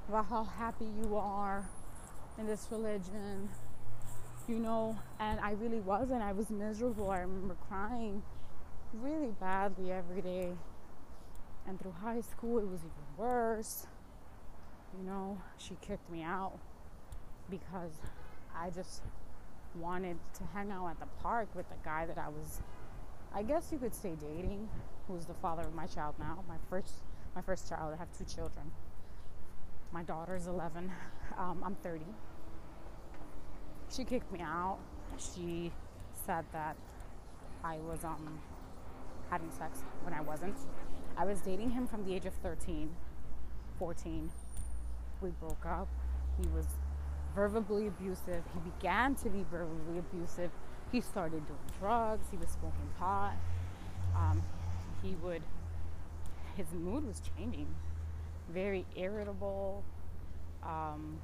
about 0.09 0.27
how 0.29 0.45
happy 0.45 0.87
you 1.03 1.17
are 1.17 1.69
in 2.39 2.47
this 2.47 2.67
religion, 2.71 3.49
you 4.49 4.59
know. 4.59 4.97
And 5.21 5.39
I 5.41 5.53
really 5.53 5.81
wasn't. 5.81 6.23
I 6.23 6.33
was 6.33 6.51
miserable. 6.51 7.11
I 7.11 7.21
remember 7.21 7.57
crying 7.69 8.23
really 8.95 9.35
badly 9.41 9.93
every 9.93 10.23
day. 10.23 10.53
And 11.67 11.79
through 11.79 11.95
high 12.03 12.23
school, 12.23 12.59
it 12.59 12.67
was 12.67 12.81
even 12.81 13.19
worse. 13.19 13.87
You 14.99 15.05
know, 15.07 15.39
she 15.59 15.77
kicked 15.83 16.11
me 16.11 16.23
out 16.23 16.59
because 17.51 17.93
I 18.57 18.71
just 18.71 19.03
wanted 19.75 20.17
to 20.39 20.45
hang 20.55 20.71
out 20.71 20.89
at 20.89 21.01
the 21.01 21.07
park 21.23 21.49
with 21.55 21.69
the 21.69 21.77
guy 21.85 22.07
that 22.07 22.17
I 22.17 22.29
was, 22.29 22.63
I 23.35 23.43
guess 23.43 23.69
you 23.71 23.79
could 23.79 23.95
say 23.95 24.15
dating, 24.19 24.69
who's 25.07 25.27
the 25.27 25.35
father 25.35 25.63
of 25.63 25.75
my 25.75 25.87
child 25.87 26.15
now. 26.19 26.43
My 26.49 26.57
first, 26.71 26.95
my 27.35 27.43
first 27.43 27.69
child. 27.69 27.93
I 27.95 27.99
have 27.99 28.09
two 28.17 28.25
children. 28.25 28.71
My 29.93 30.03
daughter's 30.03 30.47
11. 30.47 30.91
Um, 31.39 31.63
I'm 31.65 31.75
30. 31.77 32.05
She 33.91 34.05
kicked 34.05 34.31
me 34.31 34.41
out. 34.41 34.79
She 35.17 35.73
said 36.27 36.45
that 36.53 36.77
I 37.65 37.79
was 37.79 38.05
um, 38.05 38.39
having 39.31 39.51
sex 39.51 39.81
when 40.03 40.13
I 40.13 40.21
wasn't. 40.21 40.57
I 41.17 41.25
was 41.25 41.41
dating 41.41 41.71
him 41.71 41.87
from 41.87 42.05
the 42.05 42.15
age 42.15 42.27
of 42.27 42.35
13, 42.35 42.91
14. 43.79 44.31
We 45.23 45.31
broke 45.41 45.65
up. 45.65 45.89
He 46.41 46.47
was 46.49 46.67
verbally 47.35 47.87
abusive. 47.87 48.43
He 48.53 48.71
began 48.71 49.15
to 49.17 49.31
be 49.31 49.45
verbally 49.51 49.99
abusive. 49.99 50.51
He 50.93 51.01
started 51.01 51.47
doing 51.47 51.59
drugs. 51.81 52.27
He 52.31 52.37
was 52.37 52.51
smoking 52.51 52.91
pot. 52.99 53.35
Um, 54.15 54.43
he 55.03 55.15
would, 55.23 55.43
his 56.57 56.67
mood 56.73 57.07
was 57.07 57.23
changing. 57.37 57.75
Very 58.53 58.87
irritable, 58.97 59.85
um, 60.63 61.19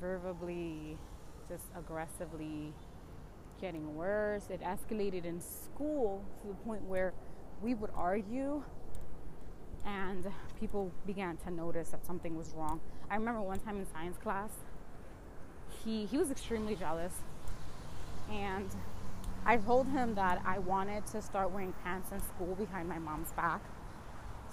verbally, 0.00 0.98
just 1.48 1.64
aggressively 1.76 2.72
getting 3.60 3.94
worse. 3.94 4.44
It 4.50 4.60
escalated 4.62 5.24
in 5.24 5.40
school 5.40 6.22
to 6.42 6.48
the 6.48 6.54
point 6.54 6.82
where 6.82 7.12
we 7.62 7.74
would 7.74 7.90
argue 7.96 8.62
and 9.86 10.26
people 10.58 10.90
began 11.06 11.36
to 11.38 11.50
notice 11.50 11.90
that 11.90 12.04
something 12.06 12.36
was 12.36 12.52
wrong. 12.56 12.80
I 13.10 13.16
remember 13.16 13.40
one 13.42 13.58
time 13.60 13.76
in 13.76 13.86
science 13.92 14.16
class, 14.16 14.50
he 15.84 16.06
he 16.06 16.16
was 16.18 16.30
extremely 16.30 16.74
jealous 16.74 17.12
and 18.30 18.68
I 19.46 19.58
told 19.58 19.88
him 19.88 20.14
that 20.14 20.40
I 20.46 20.58
wanted 20.58 21.06
to 21.08 21.20
start 21.20 21.50
wearing 21.50 21.74
pants 21.84 22.12
in 22.12 22.20
school 22.22 22.54
behind 22.54 22.88
my 22.88 22.98
mom's 22.98 23.32
back 23.32 23.60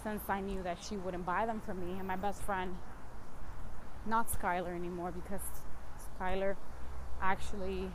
since 0.03 0.23
I 0.29 0.41
knew 0.41 0.63
that 0.63 0.77
she 0.83 0.97
wouldn't 0.97 1.25
buy 1.25 1.45
them 1.45 1.61
for 1.65 1.73
me. 1.73 1.97
And 1.97 2.07
my 2.07 2.15
best 2.15 2.41
friend 2.43 2.75
not 4.05 4.31
Skylar 4.31 4.75
anymore 4.75 5.11
because 5.11 5.41
Skylar 6.19 6.55
actually 7.21 7.89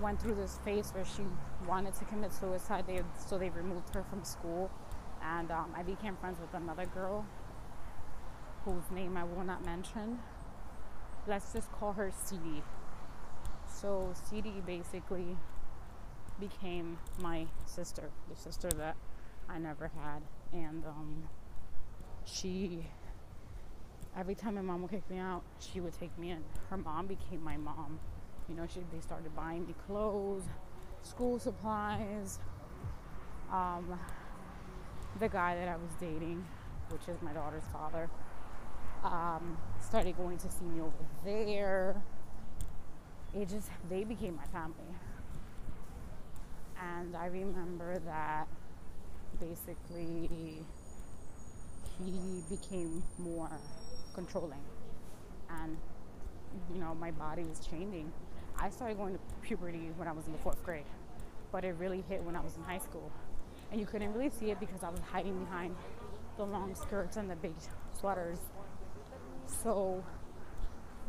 went 0.00 0.20
through 0.20 0.34
this 0.34 0.58
phase 0.64 0.90
where 0.90 1.04
she 1.04 1.22
wanted 1.66 1.94
to 1.94 2.04
commit 2.04 2.32
suicide. 2.32 2.84
They, 2.86 3.00
so 3.26 3.38
they 3.38 3.50
removed 3.50 3.94
her 3.94 4.04
from 4.08 4.24
school. 4.24 4.70
And 5.22 5.50
um, 5.50 5.72
I 5.76 5.82
became 5.82 6.16
friends 6.16 6.38
with 6.40 6.54
another 6.54 6.86
girl 6.86 7.26
whose 8.64 8.90
name 8.90 9.16
I 9.16 9.24
will 9.24 9.44
not 9.44 9.64
mention. 9.64 10.18
Let's 11.26 11.52
just 11.52 11.72
call 11.72 11.92
her 11.94 12.12
CD. 12.24 12.62
So 13.66 14.12
CD 14.28 14.62
basically 14.64 15.36
became 16.38 16.98
my 17.20 17.46
sister, 17.64 18.10
the 18.28 18.36
sister 18.36 18.68
that 18.76 18.96
I 19.48 19.58
never 19.58 19.90
had, 20.02 20.22
and 20.52 20.84
um, 20.86 21.22
she. 22.24 22.86
Every 24.16 24.34
time 24.34 24.54
my 24.54 24.62
mom 24.62 24.80
would 24.80 24.90
kick 24.90 25.08
me 25.10 25.18
out, 25.18 25.42
she 25.58 25.80
would 25.80 25.92
take 25.92 26.16
me 26.18 26.30
in. 26.30 26.42
Her 26.70 26.78
mom 26.78 27.06
became 27.06 27.44
my 27.44 27.58
mom. 27.58 27.98
You 28.48 28.54
know, 28.54 28.66
she, 28.66 28.80
they 28.90 29.00
started 29.00 29.34
buying 29.36 29.66
me 29.66 29.74
clothes, 29.86 30.44
school 31.02 31.38
supplies. 31.38 32.38
Um, 33.52 33.98
the 35.18 35.28
guy 35.28 35.54
that 35.56 35.68
I 35.68 35.76
was 35.76 35.90
dating, 36.00 36.44
which 36.90 37.08
is 37.08 37.20
my 37.20 37.32
daughter's 37.32 37.64
father, 37.72 38.08
um, 39.04 39.58
started 39.80 40.16
going 40.16 40.38
to 40.38 40.50
see 40.50 40.64
me 40.64 40.80
over 40.80 40.92
there. 41.24 42.02
It 43.34 43.48
just, 43.48 43.68
they 43.90 44.04
became 44.04 44.36
my 44.36 44.46
family. 44.46 44.94
And 46.82 47.16
I 47.16 47.26
remember 47.26 47.98
that 48.00 48.48
basically 49.40 50.28
he 51.98 52.42
became 52.50 53.02
more 53.18 53.50
controlling. 54.14 54.60
And, 55.50 55.76
you 56.72 56.80
know, 56.80 56.94
my 56.94 57.10
body 57.10 57.44
was 57.44 57.60
changing. 57.60 58.12
I 58.58 58.70
started 58.70 58.96
going 58.96 59.14
to 59.14 59.20
puberty 59.42 59.90
when 59.96 60.08
I 60.08 60.12
was 60.12 60.26
in 60.26 60.32
the 60.32 60.38
fourth 60.38 60.62
grade, 60.64 60.84
but 61.52 61.64
it 61.64 61.74
really 61.78 62.02
hit 62.08 62.22
when 62.22 62.36
I 62.36 62.40
was 62.40 62.56
in 62.56 62.62
high 62.62 62.78
school. 62.78 63.10
And 63.70 63.80
you 63.80 63.86
couldn't 63.86 64.12
really 64.14 64.30
see 64.30 64.50
it 64.50 64.60
because 64.60 64.82
I 64.82 64.90
was 64.90 65.00
hiding 65.00 65.38
behind 65.44 65.74
the 66.36 66.44
long 66.44 66.74
skirts 66.74 67.16
and 67.16 67.30
the 67.30 67.36
big 67.36 67.54
sweaters. 67.98 68.38
So 69.62 70.02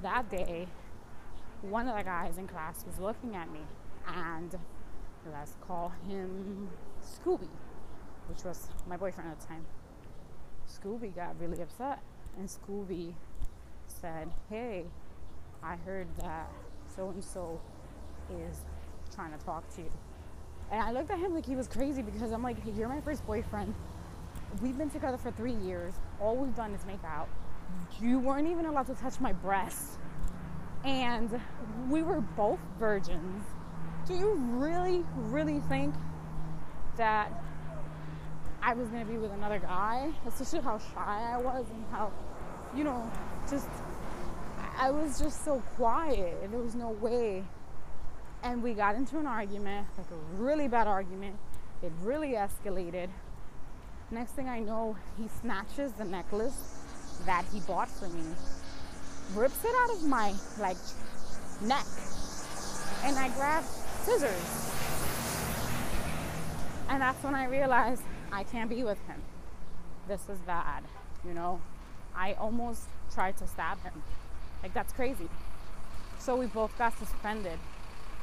that 0.02 0.30
day, 0.30 0.68
one 1.62 1.88
of 1.88 1.98
the 1.98 2.04
guys 2.04 2.38
in 2.38 2.48
class 2.48 2.86
was 2.86 3.00
looking 3.00 3.36
at 3.36 3.52
me, 3.52 3.62
and 4.08 4.56
let's 5.32 5.56
call 5.68 5.92
him 6.08 6.70
Scooby, 7.04 7.50
which 8.28 8.44
was 8.44 8.68
my 8.88 8.98
boyfriend 8.98 9.30
at 9.30 9.40
the 9.40 9.48
time. 9.48 9.66
Scooby 10.68 11.16
got 11.16 11.40
really 11.40 11.62
upset, 11.62 12.00
and 12.38 12.48
Scooby 12.48 13.14
said, 13.88 14.30
Hey, 14.50 14.86
I 15.64 15.76
heard 15.78 16.08
that 16.18 16.52
so 16.96 17.10
and 17.10 17.24
so 17.24 17.60
is 18.30 18.58
trying 19.14 19.38
to 19.38 19.46
talk 19.46 19.68
to 19.76 19.82
you. 19.82 19.92
And 20.72 20.82
I 20.82 20.92
looked 20.92 21.12
at 21.12 21.20
him 21.20 21.34
like 21.34 21.46
he 21.46 21.56
was 21.56 21.68
crazy 21.68 22.02
because 22.02 22.32
I'm 22.32 22.44
like, 22.44 22.62
hey, 22.64 22.72
You're 22.72 22.90
my 22.90 23.02
first 23.02 23.26
boyfriend. 23.26 23.74
We've 24.62 24.78
been 24.78 24.90
together 24.90 25.18
for 25.18 25.32
three 25.32 25.54
years. 25.54 25.94
All 26.22 26.36
we've 26.36 26.56
done 26.56 26.74
is 26.74 26.86
make 26.86 27.04
out. 27.04 27.28
You 28.02 28.20
weren't 28.20 28.48
even 28.48 28.66
allowed 28.66 28.88
to 28.88 28.96
touch 28.96 29.20
my 29.20 29.34
breasts. 29.34 29.98
And 30.84 31.40
we 31.90 32.02
were 32.02 32.22
both 32.22 32.60
virgins. 32.80 33.44
Do 34.08 34.14
you 34.14 34.34
really, 34.36 35.04
really 35.16 35.60
think 35.68 35.94
that 36.96 37.44
I 38.68 38.74
was 38.74 38.90
gonna 38.90 39.06
be 39.06 39.18
with 39.18 39.32
another 39.32 39.60
guy? 39.60 40.12
Especially 40.28 40.60
how 40.60 40.78
shy 40.78 41.32
I 41.34 41.38
was 41.38 41.66
and 41.70 41.86
how, 41.90 42.12
you 42.76 42.84
know, 42.84 43.10
just 43.50 43.70
I 44.78 44.92
was 44.92 45.18
just 45.18 45.46
so 45.46 45.64
quiet. 45.78 46.36
And 46.44 46.52
there 46.52 46.60
was 46.60 46.76
no 46.76 46.90
way. 46.90 47.46
And 48.44 48.62
we 48.62 48.74
got 48.74 48.96
into 48.96 49.20
an 49.20 49.26
argument, 49.26 49.88
like 49.98 50.08
a 50.12 50.44
really 50.44 50.68
bad 50.68 50.86
argument. 50.86 51.38
It 51.82 51.94
really 52.02 52.34
escalated. 52.34 53.08
Next 54.12 54.32
thing 54.32 54.50
I 54.50 54.60
know, 54.60 54.98
he 55.18 55.30
snatches 55.40 55.94
the 55.94 56.04
necklace 56.04 56.84
that 57.26 57.46
he 57.54 57.62
bought 57.62 57.90
for 57.90 58.10
me, 58.10 58.26
rips 59.34 59.64
it 59.64 59.72
out 59.80 59.92
of 59.92 60.04
my 60.04 60.34
like 60.60 60.76
neck, 61.62 61.86
and 63.06 63.18
I 63.18 63.30
grab 63.30 63.64
scissors. 64.04 64.74
And 66.90 67.02
that's 67.02 67.24
when 67.24 67.34
I 67.34 67.46
realized 67.46 68.04
I 68.32 68.44
can't 68.44 68.70
be 68.70 68.84
with 68.84 69.00
him. 69.08 69.22
This 70.08 70.22
is 70.30 70.38
bad, 70.40 70.84
you 71.26 71.34
know. 71.34 71.62
I 72.16 72.34
almost 72.34 72.84
tried 73.14 73.38
to 73.38 73.48
stab 73.48 73.82
him. 73.84 74.04
Like 74.64 74.74
that's 74.74 74.94
crazy. 74.94 75.30
So 76.20 76.36
we 76.36 76.48
both 76.48 76.78
got 76.78 76.98
suspended. 76.98 77.60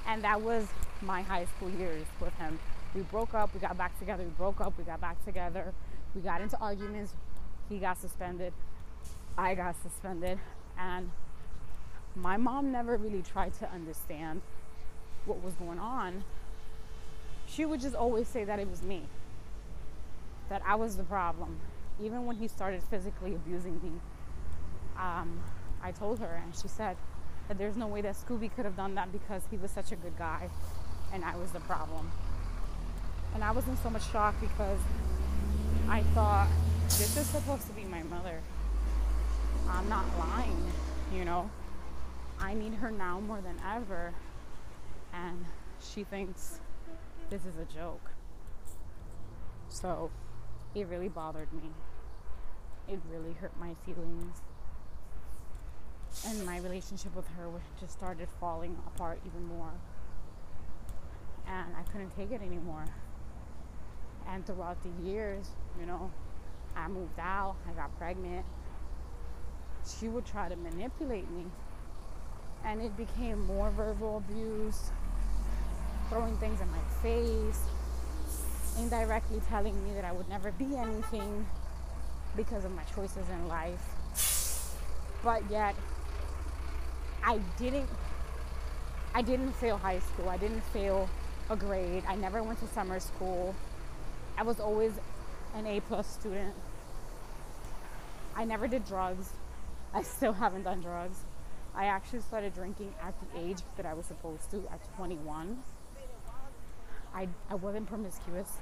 And 0.06 0.22
that 0.22 0.42
was 0.42 0.66
my 1.00 1.22
high 1.22 1.46
school 1.46 1.70
years 1.70 2.06
with 2.20 2.34
him. 2.34 2.58
We 2.94 3.02
broke 3.02 3.34
up, 3.34 3.54
we 3.54 3.60
got 3.60 3.76
back 3.78 3.98
together, 3.98 4.22
we 4.22 4.30
broke 4.30 4.60
up, 4.60 4.76
we 4.78 4.84
got 4.84 5.00
back 5.00 5.22
together. 5.24 5.72
We 6.14 6.20
got 6.20 6.40
into 6.40 6.56
arguments. 6.58 7.12
He 7.68 7.78
got 7.78 7.98
suspended. 7.98 8.52
I 9.36 9.54
got 9.54 9.74
suspended. 9.82 10.38
And 10.78 11.10
my 12.14 12.36
mom 12.36 12.70
never 12.70 12.96
really 12.96 13.22
tried 13.22 13.54
to 13.54 13.70
understand 13.70 14.42
what 15.26 15.42
was 15.42 15.54
going 15.54 15.78
on. 15.78 16.22
She 17.46 17.64
would 17.64 17.80
just 17.80 17.94
always 17.94 18.28
say 18.28 18.44
that 18.44 18.58
it 18.58 18.70
was 18.70 18.82
me, 18.82 19.02
that 20.48 20.62
I 20.66 20.74
was 20.74 20.96
the 20.96 21.04
problem. 21.04 21.58
Even 22.00 22.26
when 22.26 22.36
he 22.36 22.48
started 22.48 22.82
physically 22.82 23.34
abusing 23.34 23.80
me, 23.82 23.92
um, 24.96 25.40
I 25.82 25.92
told 25.92 26.18
her, 26.20 26.40
and 26.42 26.54
she 26.54 26.68
said 26.68 26.96
that 27.48 27.58
there's 27.58 27.76
no 27.76 27.86
way 27.86 28.00
that 28.00 28.14
Scooby 28.14 28.54
could 28.54 28.64
have 28.64 28.76
done 28.76 28.94
that 28.94 29.12
because 29.12 29.42
he 29.50 29.56
was 29.56 29.70
such 29.70 29.92
a 29.92 29.96
good 29.96 30.16
guy 30.18 30.48
and 31.12 31.24
I 31.24 31.36
was 31.36 31.52
the 31.52 31.60
problem. 31.60 32.10
And 33.34 33.44
I 33.44 33.52
was 33.52 33.66
in 33.68 33.76
so 33.78 33.90
much 33.90 34.10
shock 34.10 34.34
because 34.40 34.80
I 35.88 36.02
thought, 36.14 36.48
this 36.84 37.16
is 37.16 37.26
supposed 37.26 37.66
to 37.66 37.72
be 37.72 37.84
my 37.84 38.02
mother. 38.04 38.40
I'm 39.68 39.88
not 39.88 40.04
lying, 40.18 40.72
you 41.14 41.24
know. 41.24 41.50
I 42.40 42.54
need 42.54 42.74
her 42.74 42.90
now 42.90 43.20
more 43.20 43.40
than 43.40 43.56
ever. 43.64 44.12
And 45.12 45.44
she 45.80 46.04
thinks 46.04 46.58
this 47.30 47.42
is 47.42 47.56
a 47.58 47.72
joke. 47.72 48.10
So 49.68 50.10
it 50.74 50.86
really 50.88 51.08
bothered 51.08 51.52
me. 51.52 51.70
It 52.88 53.00
really 53.10 53.32
hurt 53.32 53.52
my 53.58 53.74
feelings 53.86 54.42
and 56.26 56.46
my 56.46 56.58
relationship 56.58 57.14
with 57.14 57.26
her 57.36 57.48
just 57.80 57.92
started 57.92 58.28
falling 58.40 58.76
apart 58.86 59.18
even 59.26 59.46
more. 59.46 59.72
And 61.46 61.74
I 61.76 61.82
couldn't 61.90 62.16
take 62.16 62.30
it 62.30 62.40
anymore. 62.40 62.84
And 64.28 64.46
throughout 64.46 64.78
the 64.82 65.06
years, 65.06 65.50
you 65.78 65.86
know, 65.86 66.10
I 66.76 66.88
moved 66.88 67.18
out, 67.18 67.56
I 67.68 67.72
got 67.72 67.96
pregnant. 67.98 68.44
She 69.86 70.08
would 70.08 70.24
try 70.24 70.48
to 70.48 70.56
manipulate 70.56 71.30
me. 71.30 71.44
And 72.64 72.80
it 72.80 72.96
became 72.96 73.44
more 73.44 73.70
verbal 73.70 74.16
abuse, 74.16 74.90
throwing 76.08 76.36
things 76.38 76.58
in 76.60 76.70
my 76.70 76.78
face, 77.02 77.60
indirectly 78.78 79.40
telling 79.48 79.74
me 79.84 79.94
that 79.94 80.04
I 80.04 80.12
would 80.12 80.28
never 80.28 80.50
be 80.52 80.76
anything 80.76 81.46
because 82.36 82.64
of 82.64 82.74
my 82.74 82.82
choices 82.94 83.28
in 83.30 83.48
life. 83.48 84.76
But 85.22 85.42
yet, 85.50 85.74
I 87.22 87.38
didn't 87.58 87.88
I 89.14 89.22
didn't 89.22 89.52
fail 89.52 89.78
high 89.78 90.00
school. 90.00 90.28
I 90.28 90.36
didn't 90.36 90.64
fail 90.72 91.08
a 91.48 91.56
grade. 91.56 92.02
I 92.08 92.16
never 92.16 92.42
went 92.42 92.58
to 92.60 92.66
summer 92.66 92.98
school. 92.98 93.54
I 94.36 94.42
was 94.42 94.58
always 94.58 94.92
an 95.54 95.66
A 95.66 95.80
plus 95.80 96.06
student. 96.08 96.54
I 98.34 98.44
never 98.44 98.66
did 98.66 98.84
drugs. 98.84 99.30
I 99.94 100.02
still 100.02 100.32
haven't 100.32 100.64
done 100.64 100.80
drugs. 100.80 101.18
I 101.76 101.86
actually 101.86 102.20
started 102.20 102.54
drinking 102.54 102.92
at 103.00 103.14
the 103.20 103.38
age 103.38 103.58
that 103.76 103.86
I 103.86 103.94
was 103.94 104.06
supposed 104.06 104.50
to 104.50 104.56
at 104.72 104.80
21. 104.96 105.58
I, 107.14 107.28
I 107.48 107.54
wasn't 107.54 107.86
promiscuous. 107.86 108.58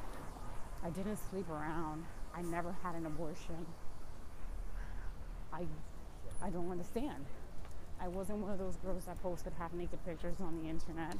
I 0.84 0.90
didn't 0.90 1.18
sleep 1.30 1.48
around. 1.48 2.04
I 2.36 2.42
never 2.42 2.74
had 2.82 2.94
an 2.94 3.06
abortion. 3.06 3.66
I, 5.52 5.64
I 6.42 6.50
don't 6.50 6.70
understand. 6.70 7.24
I 8.00 8.08
wasn't 8.08 8.38
one 8.38 8.50
of 8.50 8.58
those 8.58 8.76
girls 8.76 9.04
that 9.04 9.22
posted 9.22 9.52
half 9.58 9.72
naked 9.72 10.04
pictures 10.04 10.36
on 10.40 10.60
the 10.62 10.68
internet. 10.68 11.16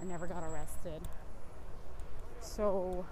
I 0.00 0.04
never 0.04 0.26
got 0.26 0.42
arrested. 0.42 1.00
So 2.40 3.06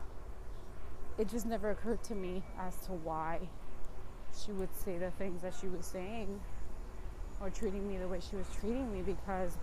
it 1.18 1.28
just 1.28 1.46
never 1.46 1.70
occurred 1.70 2.02
to 2.04 2.14
me 2.14 2.42
as 2.60 2.76
to 2.86 2.92
why 2.92 3.40
she 4.44 4.52
would 4.52 4.74
say 4.76 4.98
the 4.98 5.10
things 5.12 5.42
that 5.42 5.54
she 5.58 5.68
was 5.68 5.86
saying 5.86 6.40
or 7.40 7.50
treating 7.50 7.88
me 7.88 7.96
the 7.98 8.08
way 8.08 8.20
she 8.20 8.36
was 8.36 8.46
treating 8.60 8.92
me 8.92 9.02
because 9.02 9.56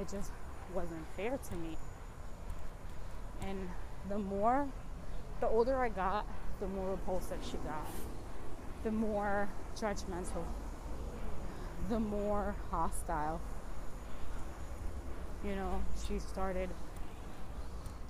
it 0.00 0.08
just 0.08 0.30
wasn't 0.74 1.06
fair 1.16 1.38
to 1.38 1.56
me. 1.56 1.76
And 3.42 3.68
the 4.08 4.18
more, 4.18 4.66
the 5.40 5.48
older 5.48 5.78
I 5.78 5.88
got, 5.88 6.26
the 6.60 6.66
more 6.68 6.90
repulsive 6.90 7.38
she 7.42 7.56
got 7.58 7.86
the 8.86 8.92
more 8.92 9.48
judgmental, 9.74 10.44
the 11.88 11.98
more 11.98 12.54
hostile. 12.70 13.40
You 15.44 15.56
know, 15.56 15.82
she 16.06 16.20
started 16.20 16.70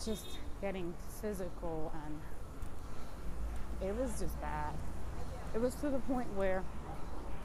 just 0.04 0.26
getting 0.60 0.92
physical 1.22 1.90
and 2.04 3.88
it 3.88 3.96
was 3.98 4.20
just 4.20 4.38
bad. 4.42 4.74
It 5.54 5.62
was 5.62 5.74
to 5.76 5.88
the 5.88 5.98
point 6.00 6.28
where 6.34 6.62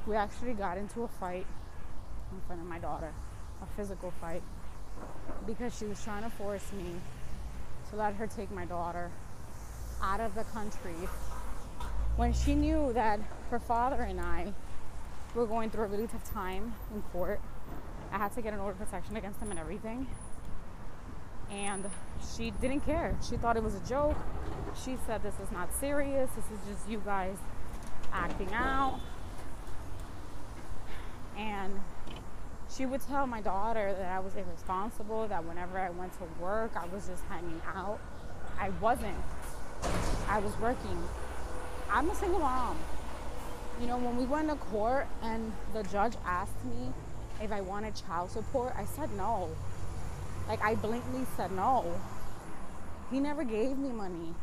we 0.05 0.17
actually 0.17 0.53
got 0.53 0.77
into 0.77 1.03
a 1.03 1.07
fight 1.07 1.47
in 2.33 2.41
front 2.47 2.61
of 2.61 2.67
my 2.67 2.79
daughter, 2.79 3.13
a 3.61 3.65
physical 3.77 4.11
fight, 4.19 4.43
because 5.45 5.77
she 5.77 5.85
was 5.85 6.03
trying 6.03 6.23
to 6.23 6.29
force 6.29 6.71
me 6.73 6.95
to 7.89 7.95
let 7.95 8.13
her 8.15 8.27
take 8.27 8.51
my 8.51 8.65
daughter 8.65 9.11
out 10.01 10.19
of 10.19 10.33
the 10.35 10.43
country 10.45 10.95
when 12.15 12.33
she 12.33 12.55
knew 12.55 12.91
that 12.93 13.19
her 13.49 13.59
father 13.59 14.01
and 14.01 14.19
I 14.19 14.53
were 15.33 15.45
going 15.45 15.69
through 15.69 15.85
a 15.85 15.87
really 15.87 16.07
tough 16.07 16.29
time 16.31 16.73
in 16.93 17.01
court. 17.13 17.39
I 18.11 18.17
had 18.17 18.33
to 18.33 18.41
get 18.41 18.53
an 18.53 18.59
order 18.59 18.71
of 18.71 18.79
protection 18.79 19.15
against 19.15 19.39
him 19.39 19.51
and 19.51 19.59
everything. 19.59 20.07
And 21.49 21.89
she 22.35 22.51
didn't 22.51 22.81
care. 22.81 23.17
She 23.27 23.37
thought 23.37 23.57
it 23.57 23.63
was 23.63 23.75
a 23.75 23.79
joke. 23.81 24.17
She 24.83 24.97
said, 25.05 25.23
This 25.23 25.33
is 25.39 25.51
not 25.51 25.73
serious. 25.73 26.29
This 26.31 26.45
is 26.45 26.59
just 26.67 26.89
you 26.89 27.01
guys 27.05 27.37
acting 28.13 28.53
out. 28.53 28.99
And 31.37 31.79
she 32.75 32.85
would 32.85 33.01
tell 33.01 33.27
my 33.27 33.41
daughter 33.41 33.93
that 33.97 34.11
I 34.11 34.19
was 34.19 34.35
irresponsible, 34.35 35.27
that 35.27 35.43
whenever 35.45 35.77
I 35.77 35.89
went 35.89 36.13
to 36.19 36.25
work, 36.41 36.71
I 36.75 36.85
was 36.87 37.07
just 37.07 37.23
hanging 37.25 37.61
out. 37.67 37.99
I 38.59 38.69
wasn't. 38.81 39.17
I 40.27 40.39
was 40.39 40.57
working. 40.59 40.97
I'm 41.91 42.09
a 42.09 42.15
single 42.15 42.39
mom. 42.39 42.77
You 43.81 43.87
know, 43.87 43.97
when 43.97 44.15
we 44.15 44.25
went 44.25 44.49
to 44.49 44.55
court 44.55 45.07
and 45.21 45.51
the 45.73 45.83
judge 45.83 46.13
asked 46.25 46.63
me 46.65 46.93
if 47.41 47.51
I 47.51 47.61
wanted 47.61 47.95
child 47.95 48.31
support, 48.31 48.73
I 48.77 48.85
said 48.85 49.09
no. 49.17 49.49
Like, 50.47 50.61
I 50.63 50.75
blatantly 50.75 51.25
said 51.35 51.51
no. 51.51 51.85
He 53.09 53.19
never 53.19 53.43
gave 53.43 53.77
me 53.77 53.89
money. 53.89 54.33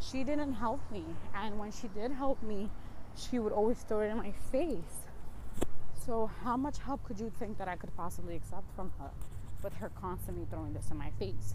She 0.00 0.24
didn't 0.24 0.54
help 0.54 0.80
me. 0.90 1.04
And 1.34 1.58
when 1.58 1.72
she 1.72 1.88
did 1.88 2.12
help 2.12 2.42
me, 2.42 2.68
she 3.16 3.38
would 3.38 3.52
always 3.52 3.78
throw 3.78 4.00
it 4.00 4.08
in 4.08 4.18
my 4.18 4.32
face. 4.52 5.05
So, 6.06 6.30
how 6.44 6.56
much 6.56 6.78
help 6.78 7.02
could 7.04 7.18
you 7.18 7.32
think 7.38 7.58
that 7.58 7.66
I 7.66 7.74
could 7.76 7.94
possibly 7.96 8.36
accept 8.36 8.70
from 8.76 8.92
her 9.00 9.10
with 9.62 9.74
her 9.74 9.90
constantly 10.00 10.46
throwing 10.48 10.72
this 10.72 10.90
in 10.90 10.96
my 10.96 11.10
face? 11.18 11.54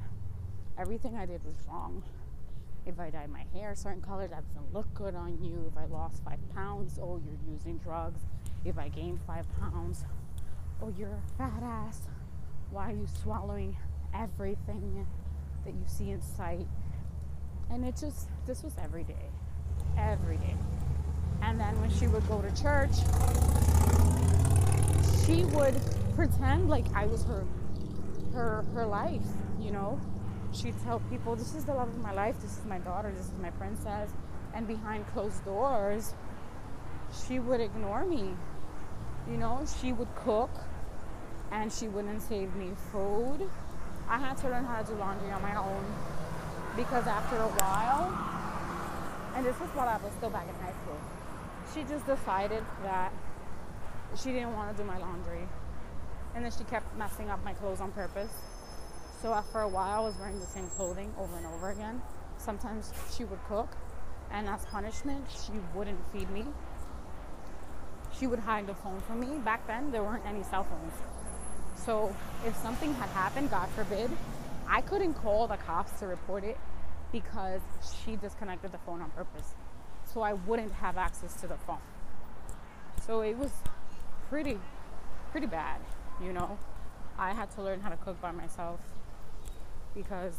Everything 0.77 1.15
I 1.15 1.25
did 1.25 1.43
was 1.45 1.55
wrong 1.67 2.03
if 2.85 2.99
I 2.99 3.09
dyed 3.09 3.29
my 3.29 3.45
hair 3.53 3.71
a 3.71 3.75
certain 3.75 4.01
color, 4.01 4.27
that 4.27 4.43
doesn't 4.47 4.73
look 4.73 4.91
good 4.93 5.15
on 5.15 5.37
you. 5.41 5.71
If 5.71 5.77
I 5.77 5.85
lost 5.85 6.23
five 6.23 6.39
pounds, 6.55 6.99
oh, 7.01 7.21
you're 7.23 7.53
using 7.53 7.77
drugs. 7.77 8.21
If 8.65 8.77
I 8.77 8.89
gained 8.89 9.19
five 9.27 9.45
pounds, 9.59 10.05
oh, 10.81 10.93
you're 10.97 11.09
a 11.09 11.37
fat 11.37 11.61
ass. 11.63 12.01
Why 12.71 12.89
are 12.89 12.95
you 12.95 13.07
swallowing 13.21 13.75
everything 14.13 15.05
that 15.65 15.73
you 15.73 15.83
see 15.85 16.09
in 16.09 16.21
sight? 16.21 16.67
And 17.69 17.85
it 17.85 17.95
just, 17.97 18.27
this 18.47 18.63
was 18.63 18.73
every 18.81 19.03
day, 19.03 19.29
every 19.97 20.37
day. 20.37 20.55
And 21.41 21.59
then 21.59 21.79
when 21.81 21.91
she 21.91 22.07
would 22.07 22.27
go 22.27 22.41
to 22.41 22.61
church, 22.61 22.91
she 25.25 25.45
would 25.55 25.79
pretend 26.15 26.69
like 26.69 26.86
I 26.95 27.05
was 27.05 27.23
her, 27.23 27.45
her, 28.34 28.65
her 28.73 28.86
life, 28.86 29.21
you 29.60 29.71
know 29.71 29.99
she'd 30.53 30.75
tell 30.84 30.99
people, 31.10 31.36
This 31.36 31.55
is 31.55 31.65
the 31.65 31.73
love 31.73 31.88
of 31.88 31.99
my 31.99 32.13
life, 32.13 32.36
this 32.41 32.57
is 32.57 32.65
my 32.65 32.79
daughter, 32.79 33.12
this 33.15 33.27
is 33.27 33.38
my 33.41 33.49
princess. 33.51 34.12
And 34.53 34.67
behind 34.67 35.07
closed 35.07 35.43
doors, 35.45 36.13
she 37.25 37.39
would 37.39 37.62
ignore 37.62 38.05
me. 38.05 38.31
You 39.29 39.38
know, 39.38 39.65
she 39.81 39.93
would 39.93 40.13
cook 40.15 40.49
and 41.51 41.71
she 41.71 41.88
wouldn't 41.88 42.21
save 42.21 42.53
me 42.55 42.71
food. 42.91 43.49
I 44.10 44.17
had 44.17 44.38
to 44.38 44.49
learn 44.49 44.65
how 44.65 44.81
to 44.81 44.88
do 44.88 44.97
laundry 44.97 45.31
on 45.31 45.41
my 45.41 45.55
own 45.55 45.86
because 46.75 47.07
after 47.07 47.38
a 47.38 47.47
while, 47.47 48.12
and 49.36 49.45
this 49.45 49.57
was 49.60 49.69
while 49.69 49.88
I 49.88 49.97
was 49.97 50.12
still 50.17 50.29
back 50.29 50.47
in 50.47 50.55
high 50.55 50.73
school, 50.84 50.99
she 51.73 51.84
just 51.84 52.05
decided 52.05 52.63
that 52.84 53.13
she 54.15 54.32
didn't 54.32 54.54
want 54.54 54.76
to 54.76 54.82
do 54.82 54.88
my 54.88 54.97
laundry. 54.97 55.47
And 56.36 56.45
then 56.45 56.52
she 56.52 56.63
kept 56.63 56.95
messing 56.97 57.30
up 57.30 57.43
my 57.43 57.54
clothes 57.54 57.82
on 57.82 57.91
purpose 57.91 58.32
so 59.21 59.32
uh, 59.32 59.36
after 59.36 59.60
a 59.60 59.67
while, 59.67 60.02
I 60.02 60.08
was 60.08 60.15
wearing 60.17 60.39
the 60.39 60.47
same 60.47 60.67
clothing 60.69 61.13
over 61.19 61.38
and 61.38 61.45
over 61.45 61.69
again. 61.69 62.02
Sometimes 62.38 62.91
she 63.15 63.24
would 63.24 63.39
cook, 63.47 63.69
and 64.32 64.50
as 64.50 64.65
punishment, 64.65 65.26
she 65.30 65.52
wouldn't 65.76 66.00
feed 66.12 66.28
me. 66.32 66.45
She 68.17 68.26
would 68.26 68.39
hide 68.39 68.65
the 68.65 68.74
phone 68.74 69.00
from 69.02 69.19
me. 69.19 69.38
Back 69.38 69.67
then, 69.67 69.91
there 69.91 70.02
weren't 70.02 70.26
any 70.26 70.41
cell 70.41 70.63
phones. 70.63 70.93
So 71.76 72.15
if 72.47 72.56
something 72.58 72.95
had 72.95 73.10
happened, 73.10 73.52
God 73.52 73.69
forbid, 73.69 74.10
I 74.67 74.82
couldn't 74.82 75.13
call 75.13 75.47
the 75.47 75.58
cops 75.58 76.00
to 76.00 76.08
report 76.08 76.43
it 76.43 76.58
because 77.12 77.62
she 78.04 78.15
disconnected 78.15 78.71
the 78.71 78.80
phone 78.80 79.02
on 79.02 79.12
purpose. 79.12 79.54
So 80.12 80.21
I 80.21 80.34
wouldn't 80.34 80.71
have 80.74 80.97
access 80.97 81.36
to 81.41 81.47
the 81.47 81.58
phone. 81.58 81.82
So 83.06 83.21
it 83.21 83.38
was 83.38 83.52
pretty, 84.31 84.57
pretty 85.31 85.45
bad, 85.45 85.81
you 86.23 86.31
know. 86.31 86.57
I 87.19 87.33
had 87.33 87.51
to 87.55 87.61
learn 87.61 87.81
how 87.81 87.89
to 87.89 87.97
cook 87.97 88.19
by 88.21 88.31
myself 88.31 88.79
because, 89.93 90.35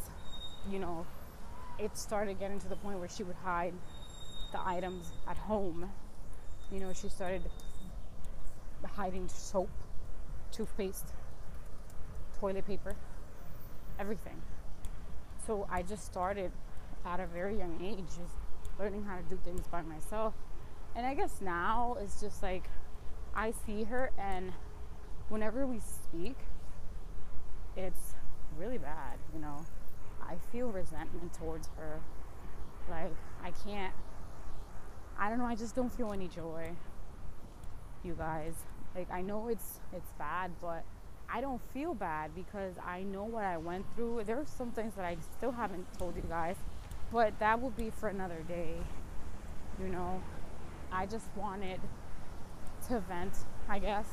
you 0.70 0.78
know, 0.78 1.04
it 1.78 1.94
started 1.98 2.40
getting 2.40 2.58
to 2.60 2.68
the 2.68 2.76
point 2.76 3.00
where 3.00 3.08
she 3.10 3.22
would 3.22 3.36
hide 3.44 3.74
the 4.50 4.66
items 4.66 5.12
at 5.28 5.36
home. 5.36 5.90
You 6.72 6.80
know, 6.80 6.94
she 6.94 7.10
started 7.10 7.42
hiding 8.82 9.28
soap, 9.28 9.68
toothpaste, 10.52 11.08
toilet 12.40 12.66
paper, 12.66 12.96
everything. 13.98 14.40
So 15.46 15.68
I 15.70 15.82
just 15.82 16.06
started 16.06 16.50
at 17.04 17.20
a 17.20 17.26
very 17.26 17.58
young 17.58 17.78
age, 17.84 18.06
just 18.06 18.36
learning 18.78 19.04
how 19.04 19.18
to 19.18 19.22
do 19.24 19.38
things 19.44 19.66
by 19.66 19.82
myself. 19.82 20.32
And 20.96 21.06
I 21.06 21.12
guess 21.12 21.42
now 21.42 21.98
it's 22.00 22.22
just 22.22 22.42
like 22.42 22.64
I 23.34 23.52
see 23.66 23.84
her, 23.84 24.10
and 24.18 24.52
whenever 25.28 25.66
we 25.66 25.80
speak, 25.80 26.36
it's 27.76 28.14
really 28.58 28.78
bad, 28.78 29.18
you 29.34 29.40
know. 29.40 29.64
I 30.20 30.36
feel 30.50 30.68
resentment 30.68 31.32
towards 31.32 31.68
her. 31.78 32.00
Like, 32.90 33.14
I 33.42 33.50
can't, 33.66 33.94
I 35.18 35.28
don't 35.28 35.38
know, 35.38 35.46
I 35.46 35.54
just 35.54 35.74
don't 35.74 35.92
feel 35.92 36.12
any 36.12 36.28
joy, 36.28 36.72
you 38.04 38.14
guys. 38.14 38.54
Like, 38.94 39.10
I 39.10 39.22
know 39.22 39.48
it's, 39.48 39.80
it's 39.92 40.12
bad, 40.18 40.50
but 40.60 40.84
I 41.32 41.40
don't 41.40 41.60
feel 41.72 41.94
bad 41.94 42.34
because 42.34 42.74
I 42.86 43.02
know 43.02 43.24
what 43.24 43.44
I 43.44 43.56
went 43.56 43.86
through. 43.94 44.24
There 44.24 44.38
are 44.38 44.46
some 44.46 44.70
things 44.72 44.94
that 44.96 45.06
I 45.06 45.16
still 45.38 45.52
haven't 45.52 45.86
told 45.98 46.16
you 46.16 46.24
guys, 46.28 46.56
but 47.10 47.38
that 47.38 47.60
will 47.60 47.70
be 47.70 47.90
for 47.90 48.08
another 48.10 48.42
day, 48.46 48.74
you 49.80 49.88
know. 49.88 50.22
I 50.90 51.06
just 51.06 51.26
wanted 51.34 51.80
to 52.92 53.00
vent, 53.00 53.32
I 53.68 53.78
guess, 53.78 54.06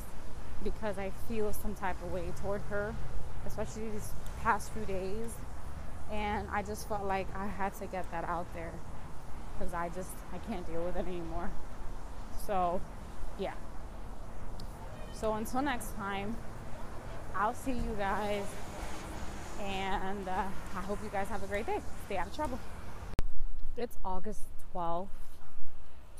because 0.64 0.98
I 0.98 1.12
feel 1.28 1.52
some 1.52 1.74
type 1.74 1.96
of 2.02 2.12
way 2.12 2.32
toward 2.40 2.62
her, 2.70 2.94
especially 3.46 3.90
these 3.90 4.10
past 4.42 4.72
few 4.72 4.84
days 4.84 5.34
and 6.10 6.48
I 6.52 6.62
just 6.62 6.88
felt 6.88 7.04
like 7.04 7.26
I 7.36 7.46
had 7.46 7.74
to 7.74 7.86
get 7.86 8.10
that 8.10 8.24
out 8.24 8.52
there 8.54 8.72
because 9.58 9.72
I 9.72 9.88
just 9.90 10.10
I 10.32 10.38
can't 10.38 10.66
deal 10.66 10.82
with 10.84 10.96
it 10.96 11.06
anymore. 11.06 11.50
So, 12.46 12.80
yeah. 13.38 13.54
So 15.12 15.34
until 15.34 15.62
next 15.62 15.94
time, 15.96 16.36
I'll 17.34 17.54
see 17.54 17.72
you 17.72 17.94
guys, 17.96 18.44
and 19.60 20.28
uh, 20.28 20.44
I 20.76 20.80
hope 20.80 20.98
you 21.04 21.10
guys 21.10 21.28
have 21.28 21.42
a 21.42 21.46
great 21.46 21.66
day. 21.66 21.80
Stay 22.06 22.16
out 22.16 22.26
of 22.26 22.34
trouble. 22.34 22.58
It's 23.76 23.96
August 24.04 24.42
12th, 24.74 25.08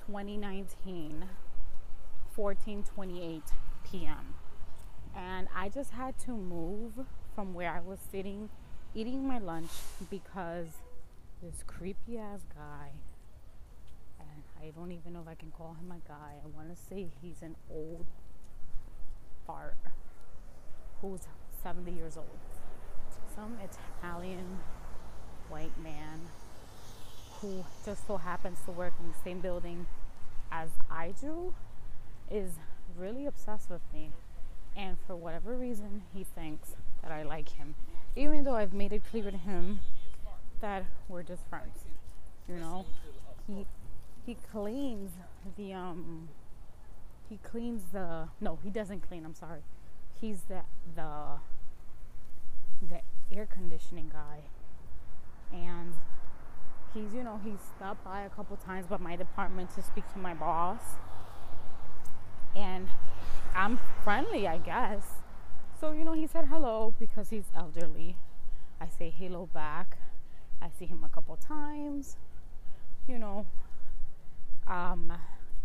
2019, 0.07 1.25
14:28 2.37 3.43
p.m. 3.85 4.35
And 5.17 5.49
I 5.55 5.69
just 5.69 5.91
had 5.91 6.19
to 6.21 6.31
move 6.33 6.93
from 7.35 7.55
where 7.55 7.71
I 7.71 7.81
was 7.81 7.99
sitting 8.11 8.49
eating 8.95 9.27
my 9.27 9.39
lunch 9.39 9.71
because 10.11 10.67
this 11.43 11.63
creepy 11.67 12.19
ass 12.19 12.41
guy, 12.55 12.91
and 14.19 14.43
I 14.61 14.71
don't 14.71 14.93
even 14.93 15.13
know 15.13 15.21
if 15.21 15.29
I 15.29 15.35
can 15.35 15.51
call 15.51 15.75
him 15.75 15.93
a 15.93 16.09
guy, 16.09 16.35
I 16.45 16.57
want 16.57 16.69
to 16.69 16.77
say 16.77 17.09
he's 17.23 17.43
an 17.43 17.57
old 17.71 18.07
fart 19.47 19.77
who's 21.01 21.21
70 21.63 21.91
years 21.93 22.17
old. 22.17 22.27
Some 23.35 23.59
Italian 23.63 24.59
white 25.49 25.77
man 25.83 26.21
who 27.41 27.65
just 27.85 28.07
so 28.07 28.17
happens 28.19 28.59
to 28.67 28.71
work 28.71 28.93
in 29.01 29.09
the 29.09 29.19
same 29.25 29.41
building 29.41 29.87
as 30.53 30.69
I 30.91 31.15
do 31.21 31.55
is 32.31 32.53
really 32.97 33.27
obsessed 33.27 33.71
with 33.71 33.83
me. 33.93 34.11
And 34.77 34.97
for 35.07 35.17
whatever 35.17 35.57
reason, 35.57 36.03
he 36.15 36.25
thinks 36.25 36.77
that 37.03 37.11
I 37.11 37.23
like 37.23 37.51
him, 37.51 37.75
even 38.15 38.45
though 38.45 38.55
I've 38.55 38.73
made 38.73 38.93
it 38.93 39.03
clear 39.11 39.31
to 39.31 39.37
him 39.37 39.81
that 40.61 40.85
we're 41.09 41.23
just 41.23 41.47
friends. 41.49 41.85
You 42.49 42.57
know, 42.57 42.87
he 43.47 43.67
he 44.27 44.37
cleans 44.51 45.11
the 45.57 45.73
um 45.73 46.29
he 47.29 47.39
cleans 47.43 47.83
the 47.93 48.29
no 48.41 48.59
he 48.63 48.71
doesn't 48.71 49.01
clean. 49.09 49.25
I'm 49.25 49.35
sorry. 49.35 49.61
He's 50.21 50.43
the 50.43 50.61
the 50.95 51.39
the 52.89 53.01
air 53.37 53.47
conditioning 53.47 54.11
guy, 54.13 54.41
and 55.53 55.95
he's 56.95 57.15
you 57.15 57.23
know 57.23 57.41
he's 57.45 57.61
stopped 57.77 58.05
by 58.05 58.23
a 58.23 58.29
couple 58.31 58.57
times 58.57 58.87
by 58.87 58.99
my 58.99 59.17
department 59.17 59.75
to 59.75 59.83
speak 59.83 60.11
to 60.13 60.19
my 60.19 60.35
boss, 60.35 60.97
and 62.55 62.89
I'm 63.55 63.79
friendly, 64.03 64.47
I 64.47 64.59
guess 64.59 65.21
so, 65.81 65.93
you 65.93 66.05
know, 66.05 66.13
he 66.13 66.27
said 66.27 66.45
hello 66.45 66.93
because 67.01 67.31
he's 67.31 67.47
elderly. 67.57 68.17
I 68.83 68.87
say 68.87 69.09
hello 69.09 69.49
back. 69.55 69.97
I 70.61 70.69
see 70.79 70.85
him 70.85 71.03
a 71.03 71.09
couple 71.09 71.37
times, 71.37 72.19
you 73.09 73.19
know. 73.19 73.47
Um, 74.67 75.11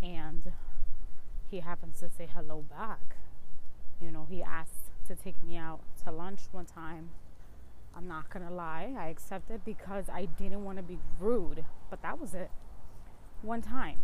and 0.01 0.53
he 1.51 1.59
happens 1.59 1.99
to 1.99 2.09
say 2.09 2.29
hello 2.33 2.63
back. 2.69 3.17
You 3.99 4.09
know, 4.09 4.25
he 4.29 4.41
asked 4.41 4.89
to 5.09 5.15
take 5.15 5.43
me 5.43 5.57
out 5.57 5.81
to 6.05 6.11
lunch 6.11 6.43
one 6.53 6.65
time. 6.65 7.09
I'm 7.93 8.07
not 8.07 8.29
gonna 8.29 8.51
lie, 8.51 8.93
I 8.97 9.09
accepted 9.09 9.65
because 9.65 10.05
I 10.07 10.25
didn't 10.25 10.63
want 10.63 10.77
to 10.77 10.83
be 10.83 10.97
rude, 11.19 11.65
but 11.89 12.01
that 12.03 12.21
was 12.21 12.33
it. 12.33 12.51
One 13.41 13.61
time. 13.61 13.99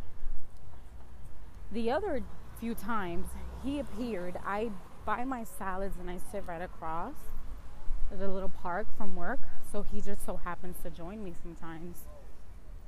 The 1.72 1.90
other 1.90 2.22
few 2.62 2.76
times 2.76 3.26
he 3.64 3.80
appeared, 3.80 4.38
I 4.46 4.70
buy 5.04 5.26
my 5.26 5.44
salads 5.44 5.98
and 6.00 6.12
I 6.12 6.20
sit 6.32 6.44
right 6.46 6.62
across 6.62 7.16
the 8.12 8.28
little 8.28 8.50
park 8.62 8.86
from 8.98 9.16
work, 9.16 9.40
so 9.72 9.82
he 9.82 10.00
just 10.00 10.24
so 10.24 10.36
happens 10.36 10.78
to 10.84 10.92
join 10.92 11.24
me 11.24 11.34
sometimes. 11.42 11.98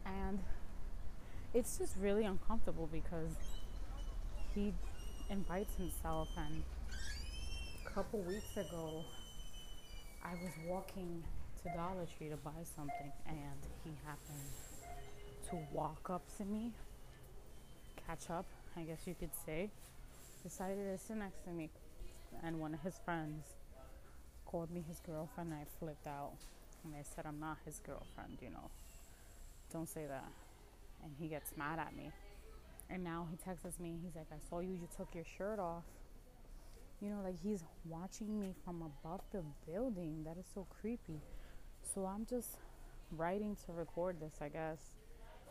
And 0.05 0.39
it's 1.55 1.79
just 1.79 1.95
really 1.99 2.23
uncomfortable 2.23 2.87
because 2.91 3.33
he 4.53 4.75
invites 5.31 5.73
himself. 5.75 6.29
And 6.37 6.61
a 7.83 7.89
couple 7.89 8.19
weeks 8.19 8.55
ago 8.55 9.03
I 10.23 10.33
was 10.33 10.51
walking 10.67 11.23
to 11.63 11.73
Dollar 11.75 12.05
Tree 12.15 12.29
to 12.29 12.37
buy 12.37 12.61
something 12.75 13.11
and 13.25 13.59
he 13.83 13.89
happened 14.05 14.51
to 15.49 15.57
walk 15.75 16.11
up 16.11 16.21
to 16.37 16.45
me, 16.45 16.73
catch 18.05 18.29
up, 18.29 18.45
I 18.75 18.81
guess 18.81 19.05
you 19.05 19.15
could 19.19 19.35
say, 19.45 19.69
decided 20.43 20.91
to 20.91 20.97
sit 20.97 21.17
next 21.17 21.43
to 21.45 21.51
me 21.51 21.69
and 22.43 22.59
one 22.59 22.73
of 22.73 22.81
his 22.81 22.99
friends 23.05 23.47
called 24.45 24.71
me 24.71 24.83
his 24.87 24.99
girlfriend 24.99 25.51
and 25.51 25.59
I 25.61 25.65
flipped 25.79 26.07
out 26.07 26.33
and 26.83 26.93
I 26.95 27.03
said 27.03 27.25
I'm 27.25 27.39
not 27.39 27.57
his 27.65 27.79
girlfriend, 27.85 28.39
you 28.41 28.49
know. 28.49 28.69
Don't 29.71 29.87
say 29.87 30.05
that. 30.07 30.27
And 31.03 31.11
he 31.19 31.27
gets 31.27 31.51
mad 31.57 31.79
at 31.79 31.95
me. 31.95 32.11
And 32.89 33.03
now 33.03 33.27
he 33.31 33.37
texts 33.37 33.79
me. 33.79 33.95
He's 34.03 34.15
like, 34.15 34.27
I 34.31 34.37
saw 34.49 34.59
you. 34.59 34.73
You 34.73 34.87
took 34.95 35.15
your 35.15 35.23
shirt 35.37 35.59
off. 35.59 35.83
You 37.01 37.09
know, 37.09 37.21
like 37.23 37.35
he's 37.41 37.63
watching 37.85 38.39
me 38.39 38.53
from 38.63 38.81
above 38.81 39.21
the 39.31 39.43
building. 39.69 40.23
That 40.25 40.37
is 40.37 40.45
so 40.53 40.67
creepy. 40.81 41.19
So 41.93 42.05
I'm 42.05 42.25
just 42.25 42.57
writing 43.11 43.57
to 43.65 43.73
record 43.73 44.19
this, 44.19 44.33
I 44.41 44.49
guess, 44.49 44.77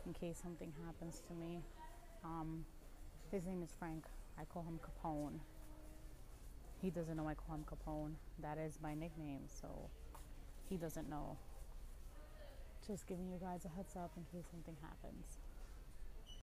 in 0.06 0.12
case 0.12 0.38
something 0.42 0.72
happens 0.86 1.22
to 1.28 1.34
me. 1.34 1.60
Um, 2.24 2.64
his 3.32 3.46
name 3.46 3.62
is 3.62 3.70
Frank. 3.78 4.04
I 4.38 4.44
call 4.44 4.62
him 4.62 4.78
Capone. 4.78 5.38
He 6.82 6.90
doesn't 6.90 7.16
know 7.16 7.26
I 7.26 7.32
call 7.32 7.54
him 7.56 7.64
Capone. 7.64 8.12
That 8.42 8.58
is 8.58 8.78
my 8.82 8.94
nickname, 8.94 9.40
so 9.46 9.88
he 10.68 10.76
doesn't 10.76 11.08
know. 11.08 11.38
Just 12.86 13.06
giving 13.06 13.30
you 13.30 13.38
guys 13.40 13.64
a 13.64 13.68
heads 13.68 13.96
up 13.96 14.10
in 14.18 14.24
case 14.24 14.46
something 14.50 14.76
happens. 14.82 15.38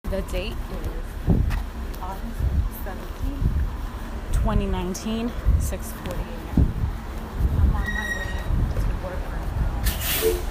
The 0.04 0.22
date 0.32 0.50
is 0.50 1.36
August 2.02 2.40
17th, 2.84 3.52
2019, 4.32 5.28
6:40 5.28 6.10
a.m. 6.10 6.72
I'm 7.54 7.74
on 7.76 7.88
my 7.94 8.06
way 8.16 8.30
to 8.74 8.92
work 9.04 9.22
right 9.30 10.42
now. 10.42 10.49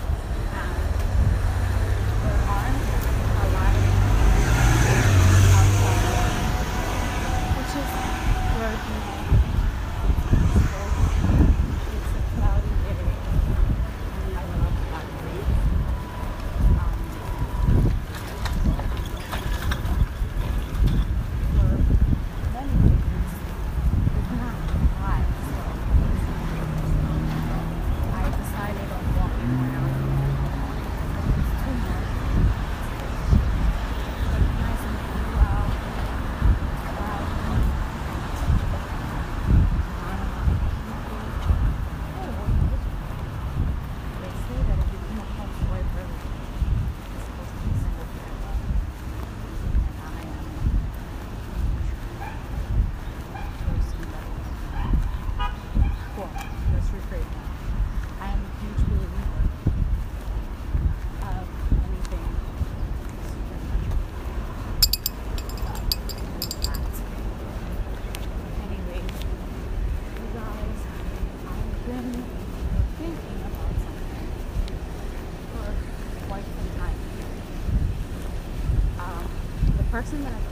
Person 80.00 80.24
that 80.24 80.32
I 80.32 80.49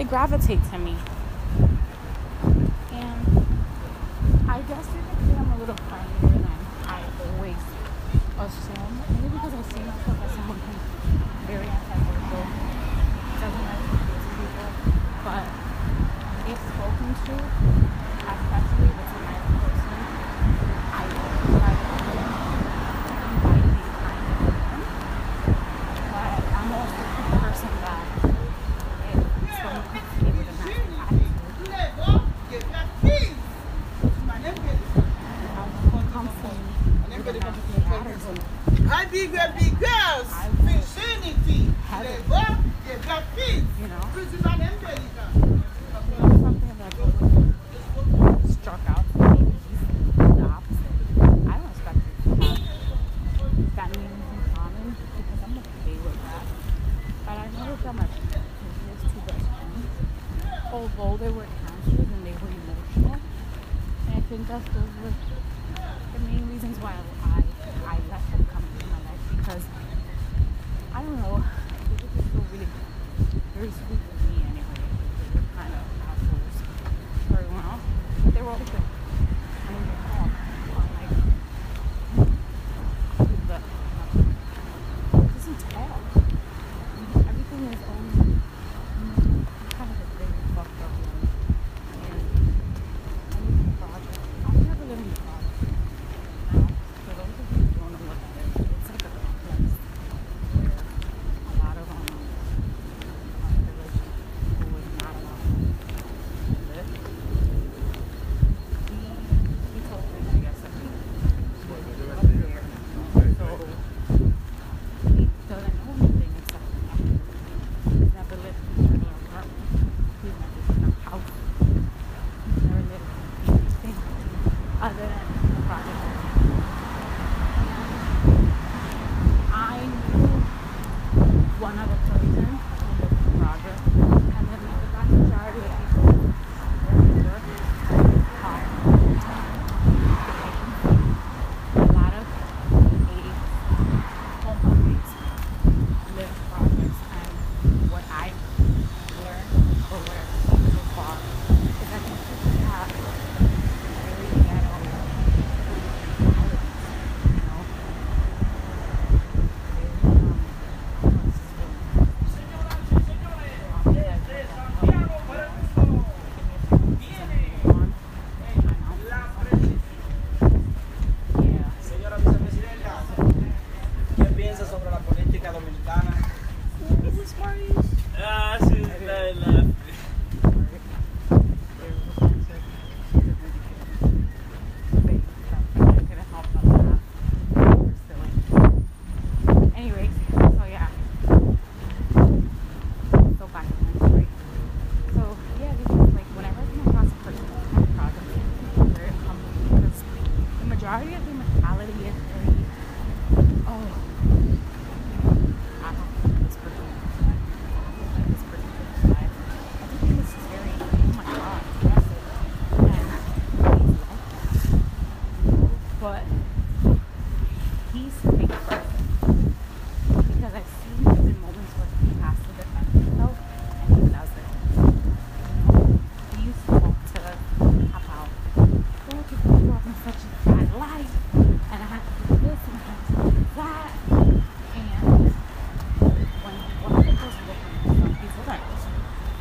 they 0.00 0.04
gravitate 0.04 0.64
to 0.70 0.78
me. 0.78 0.96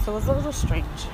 so 0.10 0.14
it 0.14 0.16
was 0.16 0.28
a 0.28 0.34
little 0.34 0.52
strange. 0.52 1.09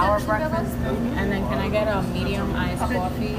power 0.00 0.20
breakfast, 0.20 0.76
and 1.18 1.30
then 1.30 1.42
can 1.48 1.58
I 1.58 1.68
get 1.68 1.86
a 1.86 2.00
medium 2.02 2.54
iced 2.56 2.80
coffee, 2.80 3.36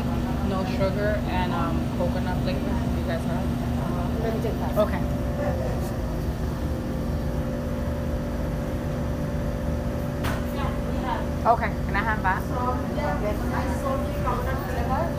no 0.47 0.63
sugar, 0.77 1.19
and 1.27 1.51
um, 1.53 1.81
coconut 1.97 2.37
flavor? 2.43 2.59
You 2.59 3.05
guys 3.07 3.23
have? 3.25 4.77
Okay. 4.77 5.01
Okay, 11.43 11.71
can 11.87 11.95
I 11.95 12.03
have 12.03 12.21
that? 12.21 12.41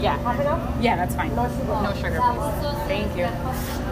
Yeah. 0.01 0.81
Yeah, 0.81 0.97
that's 0.97 1.17
fine. 1.17 1.35
No 1.35 1.49
sugar. 1.49 1.83
No 1.83 1.93
sugar, 1.95 2.21
please. 2.21 2.87
Thank 2.87 3.17
you. 3.17 3.92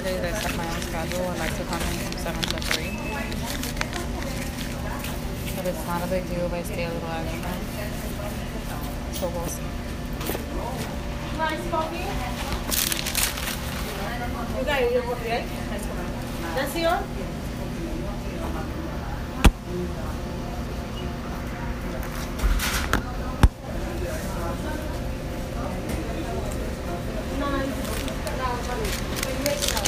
Schedule 0.00 1.26
would 1.26 1.38
like 1.38 1.54
to 1.54 1.64
come 1.64 1.82
in 1.82 1.98
from 1.98 2.16
7 2.16 2.42
to 2.42 2.56
3. 2.56 2.96
But 5.56 5.66
it's 5.66 5.86
not 5.86 6.02
a 6.02 6.06
big 6.06 6.26
deal 6.30 6.46
if 6.46 6.52
I 6.54 6.62
stay 6.62 6.84
a 6.84 6.88
little 6.88 7.10
extra. 7.10 7.52
So 9.12 9.28
we'll 9.28 9.46
see. 9.48 9.62
Nice 11.36 11.70
coffee. 11.70 12.06
You 14.58 14.64
got 14.64 14.92
your 14.92 15.02
coffee, 15.02 15.28
right? 15.28 15.46
That's 16.54 16.76
yours? 16.76 17.04
Miss. 29.44 29.81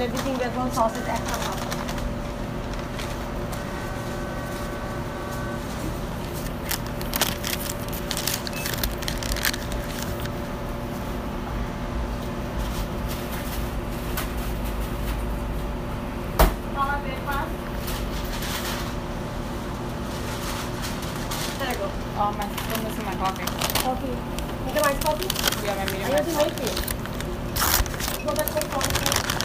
And 0.00 0.12
everything 0.12 0.38
we're 0.38 0.54
going 0.54 0.70
sausage 0.70 1.08
extra 1.08 1.36
pound. 1.38 1.58
Dollar 16.74 16.98
breakfast. 17.02 17.50
There 21.58 21.72
you 21.72 21.78
go. 21.78 21.90
Oh, 22.20 22.30
my, 22.38 22.46
missing 22.84 23.04
my 23.04 23.14
coffee. 23.16 23.46
Coffee. 23.82 24.14
You 24.64 24.72
can 24.74 24.84
iced 24.84 25.02
coffee? 25.02 25.66
Yeah, 25.66 25.74
my 25.74 25.84
medium. 25.86 26.04
I 26.04 26.14
have 26.14 26.24
to 26.24 26.32
make 26.36 26.52
it. 26.52 26.76
That's 28.36 28.54
what 28.54 28.70
coffee. 28.70 29.38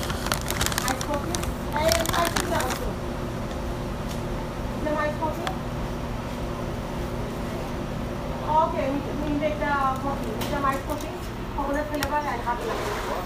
Okay, 8.53 8.85
we, 8.91 8.97
we 9.21 9.29
make 9.39 9.57
the 9.59 9.65
coffee. 9.65 10.31
Make 10.39 10.51
the 10.51 10.59
white 10.61 10.83
coffee. 10.85 11.15
Coconut 11.55 11.85
flavor 11.87 12.15
and 12.15 12.41
half 12.41 12.59
an 12.61 12.69
hour. 12.69 13.19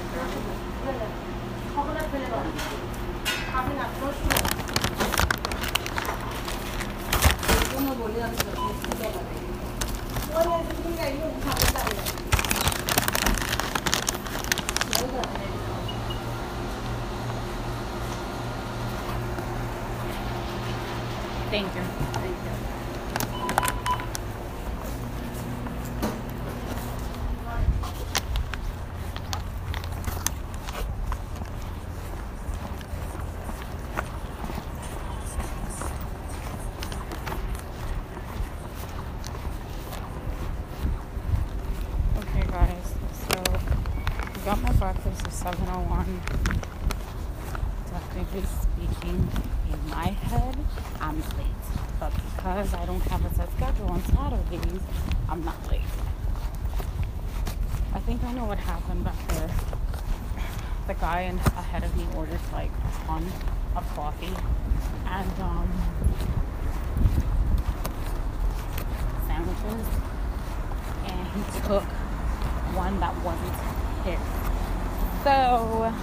Coconut 1.75 2.07
flavor. 2.11 2.43
Half 3.51 3.67
an 3.71 3.77
hour. 3.77 3.91
No 4.01 4.07
sugar. 4.13 4.67
বলে 8.01 8.19
আমি 8.25 8.37
ওই 10.35 10.61
তুমি 10.77 10.91
গাড়ি 10.99 11.17
উঠাতে 11.35 11.65
চাই 11.73 11.89
না 11.97 12.16
Thank 21.57 21.73
you. 21.73 21.81
Okay, 42.19 42.45
guys, 42.51 42.93
so 43.27 43.37
I 44.21 44.45
got 44.45 44.61
my 44.61 44.71
breakfast 44.73 45.25
at 45.25 45.33
701. 45.33 46.21
Technically 47.89 48.45
speaking, 48.45 49.27
in 49.73 49.89
my 49.89 50.07
head, 50.07 50.55
I'm 51.01 51.17
late. 51.17 51.45
But 51.99 52.13
because 52.57 52.73
I 52.73 52.85
don't 52.87 53.01
have 53.01 53.23
a 53.23 53.35
set 53.35 53.51
schedule 53.51 53.85
on 53.85 54.01
Saturdays, 54.05 54.81
I'm 55.29 55.45
not 55.45 55.69
late. 55.69 55.81
I 57.93 57.99
think 57.99 58.23
I 58.23 58.33
know 58.33 58.45
what 58.45 58.57
happened 58.57 59.03
back 59.03 59.27
there. 59.27 59.51
The 60.87 60.95
guy 60.95 61.21
in, 61.29 61.37
ahead 61.37 61.83
of 61.83 61.95
me 61.95 62.07
ordered 62.15 62.39
like 62.51 62.71
a 62.71 63.05
ton 63.05 63.23
of 63.75 63.87
coffee 63.93 64.33
and 65.05 65.39
um, 65.39 65.69
sandwiches, 69.27 69.87
and 71.05 71.27
he 71.27 71.59
took 71.61 71.83
one 72.73 72.99
that 72.99 73.13
wasn't 73.21 73.53
his. 74.01 74.19
So, 75.23 75.93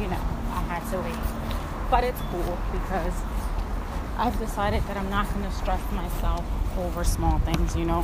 you 0.00 0.08
know, 0.08 0.24
I 0.50 0.62
had 0.66 0.82
to 0.90 0.98
wait. 0.98 1.90
But 1.92 2.02
it's 2.02 2.20
cool 2.32 2.58
because 2.72 3.14
I've 4.16 4.38
decided 4.38 4.82
that 4.84 4.96
I'm 4.96 5.10
not 5.10 5.28
going 5.34 5.44
to 5.44 5.50
stress 5.50 5.80
myself 5.90 6.44
over 6.78 7.02
small 7.02 7.40
things, 7.40 7.74
you 7.74 7.84
know. 7.84 8.02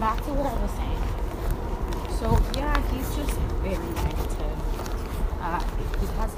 Back 0.00 0.24
to 0.24 0.32
what 0.32 0.46
I 0.46 0.56
was 0.56 0.70
saying. 0.72 1.04
So, 2.18 2.40
yeah, 2.58 2.80
he's 2.90 3.14
just 3.14 3.36
very 3.60 3.76
negative. 3.76 4.56
Uh, 5.38 5.60
he 6.00 6.06
has 6.16 6.32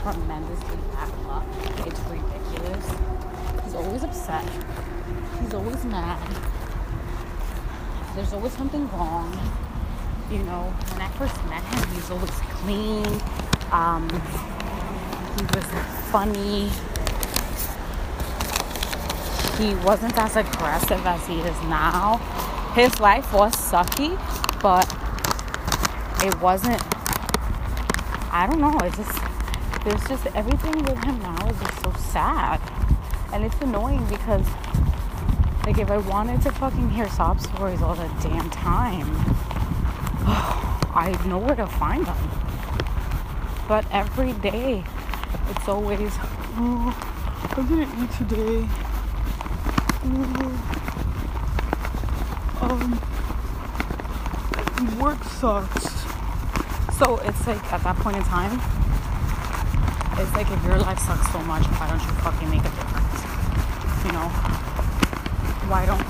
tremendously 0.00 0.78
bad 0.94 1.12
luck. 1.28 1.44
It's 1.86 2.00
ridiculous. 2.08 2.86
He's 3.64 3.74
always 3.74 4.02
upset. 4.02 4.48
He's 5.42 5.52
always 5.52 5.84
mad. 5.84 6.18
There's 8.14 8.32
always 8.32 8.52
something 8.52 8.88
wrong. 8.92 9.30
You 10.30 10.38
know, 10.44 10.72
when 10.92 11.02
I 11.02 11.08
first 11.18 11.36
met 11.44 11.62
him, 11.62 11.88
he 11.90 11.96
was 11.96 12.10
always 12.10 12.30
clean. 12.30 13.20
Um, 13.70 14.08
he 15.36 15.44
was 15.54 15.95
funny. 16.16 16.70
He 19.58 19.74
wasn't 19.84 20.16
as 20.16 20.34
aggressive 20.34 21.04
as 21.04 21.26
he 21.26 21.40
is 21.40 21.62
now. 21.64 22.16
His 22.74 22.98
life 23.00 23.34
was 23.34 23.52
sucky, 23.52 24.16
but 24.62 24.86
it 26.26 26.40
wasn't. 26.40 26.82
I 28.32 28.46
don't 28.48 28.62
know. 28.62 28.78
It 28.78 28.94
just 28.94 29.20
there's 29.84 30.08
just 30.08 30.26
everything 30.34 30.82
with 30.84 31.04
him 31.04 31.18
now 31.18 31.36
is 31.48 31.60
just 31.60 31.82
so 31.82 31.92
sad, 31.92 32.62
and 33.34 33.44
it's 33.44 33.60
annoying 33.60 34.06
because 34.06 34.46
like 35.66 35.76
if 35.76 35.90
I 35.90 35.98
wanted 35.98 36.40
to 36.42 36.52
fucking 36.52 36.88
hear 36.88 37.10
sob 37.10 37.42
stories 37.42 37.82
all 37.82 37.94
the 37.94 38.08
damn 38.22 38.48
time, 38.48 39.08
I 40.96 41.14
know 41.26 41.36
where 41.36 41.56
to 41.56 41.66
find 41.66 42.06
them. 42.06 42.30
But 43.68 43.84
every 43.92 44.32
day, 44.32 44.82
it's 45.50 45.68
always, 45.68 46.12
oh, 46.56 46.94
I 47.56 47.62
didn't 47.68 47.90
eat 48.02 48.12
today. 48.18 48.68
Oh, 52.62 52.70
um, 52.70 53.00
work 54.98 55.22
sucks. 55.24 56.04
So 56.98 57.18
it's 57.18 57.46
like 57.46 57.72
at 57.72 57.82
that 57.82 57.96
point 57.96 58.16
in 58.16 58.24
time, 58.24 58.60
it's 60.18 60.32
like 60.32 60.50
if 60.50 60.64
your 60.64 60.78
life 60.78 60.98
sucks 60.98 61.30
so 61.32 61.38
much, 61.40 61.64
why 61.76 61.88
don't 61.88 62.00
you 62.00 62.12
fucking 62.24 62.48
make 62.48 62.60
a 62.60 62.70
difference? 62.70 63.24
You 64.06 64.12
know? 64.12 64.28
Why 65.68 65.84
don't 65.84 66.06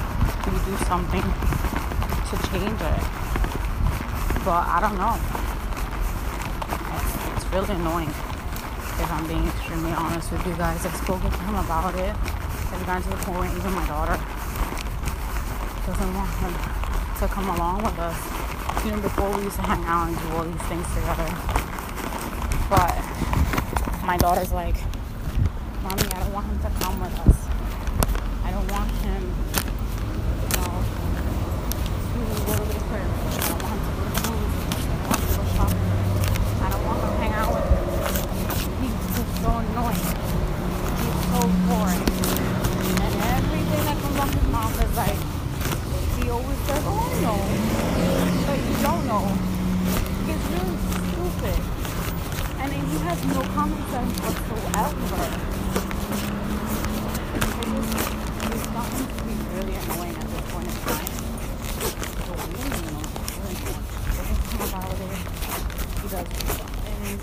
you 0.47 0.59
do 0.65 0.77
something 0.85 1.23
to 1.23 2.37
change 2.51 2.81
it? 2.81 3.03
But 4.45 4.63
I 4.69 4.79
don't 4.81 4.99
know. 4.99 5.19
It's, 6.95 7.13
it's 7.37 7.47
really 7.53 7.75
annoying. 7.75 8.26
If 8.99 9.13
I'm 9.13 9.27
being 9.27 9.47
extremely 9.47 9.93
honest 9.93 10.33
with 10.33 10.47
you 10.47 10.55
guys, 10.57 10.85
I've 10.87 10.97
spoken 10.97 11.31
to 11.31 11.39
him 11.39 11.55
about 11.57 11.95
it. 11.95 12.15
I've 12.73 12.87
gotten 12.87 13.03
to 13.03 13.09
the 13.11 13.17
point, 13.25 13.53
even 13.57 13.73
my 13.73 13.87
daughter 13.87 14.19
doesn't 15.87 16.15
want 16.15 16.31
him 16.43 16.53
to 17.21 17.29
come 17.29 17.49
along 17.49 17.77
with 17.85 17.97
us. 18.01 18.19
You 18.85 18.91
know, 18.91 19.01
before 19.01 19.31
we 19.37 19.45
used 19.45 19.55
to 19.55 19.63
hang 19.63 19.85
out 19.85 20.09
and 20.09 20.19
do 20.19 20.27
all 20.35 20.43
these 20.43 20.63
things 20.67 20.87
together. 20.99 21.31
But 22.69 22.99
my 24.05 24.17
daughter's 24.19 24.51
like, 24.51 24.75
Mommy, 25.85 26.03
I 26.11 26.19
don't 26.27 26.33
want 26.33 26.47
him 26.51 26.59
to 26.59 26.71
come 26.83 26.99
with 26.99 27.15
us. 27.23 27.39
I 28.43 28.51
don't 28.51 28.67
want 28.67 28.91
him, 28.99 29.31
you 30.43 30.51
know, 30.59 30.75
to 32.11 32.19
go 32.43 32.53
to 32.59 32.67
the 32.67 32.83
crib. 32.91 33.07
I 33.07 33.47
don't 33.47 33.63
want 33.63 33.79
him 33.79 33.87
to 33.87 33.95
go 33.95 34.03
to 34.03 34.11
the 34.11 34.27
movies. 34.27 34.59
I 34.67 34.91
don't 34.91 35.07
want 35.07 35.23
him 35.23 35.31
to 35.31 35.39
go 35.39 35.47
shopping. 35.55 35.87
I 36.59 36.69
don't 36.75 36.83
want 36.83 36.99
him 36.99 37.07
to 37.07 37.19
hang 37.23 37.35
out 37.39 37.55
with 37.55 37.67
him. 37.71 37.87
He's 38.83 38.97
just 39.15 39.33
so 39.39 39.51
annoying. 39.55 40.03
He's 40.99 41.19
so 41.31 41.47
boring. 41.71 42.03
And 43.07 43.15
everything 43.39 43.83
that 43.87 43.97
comes 44.03 44.19
off 44.19 44.35
his 44.35 44.49
mouth 44.51 44.75
is 44.83 44.97
like, 44.99 45.37
he 46.17 46.31
always 46.31 46.59
says, 46.67 46.83
oh, 46.87 46.97
I 46.97 47.15
know. 47.21 47.39
But 48.47 48.59
you 48.59 48.75
don't 48.83 49.05
know. 49.07 49.27
It's 50.27 50.47
really 50.51 50.77
stupid. 50.97 51.61
And 52.59 52.69
then 52.73 52.83
he 52.89 52.97
has 53.05 53.21
no 53.27 53.41
common 53.55 53.83
sense 53.93 54.17
whatsoever. 54.25 55.29
It 57.37 57.63
just, 57.77 58.01
it's 58.49 58.67
gotten 58.75 59.07
to 59.07 59.23
be 59.23 59.35
really 59.55 59.77
annoying 59.77 60.17
at 60.17 60.27
this 60.27 60.45
point 60.51 60.67
in 60.67 60.75
time. 60.83 61.11
So 62.27 62.33
really 62.33 62.81
annoying. 62.81 63.13
Really 63.39 63.61
annoying. 63.61 63.87
Doesn't 64.17 64.41
come 64.51 64.67
about 64.67 64.97
it. 64.97 65.21
He 66.01 66.07
does 66.11 66.27
something. 66.27 67.21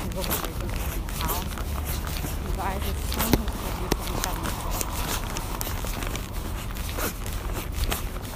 He 0.00 0.08
goes 0.10 0.26
crazy 0.26 0.60
in 0.60 0.68
the 0.70 1.14
house. 1.20 1.52
You 2.42 2.52
guys, 2.56 2.80
it's 2.90 3.02
soon 3.14 3.38
his 3.38 3.92
27th 3.92 4.58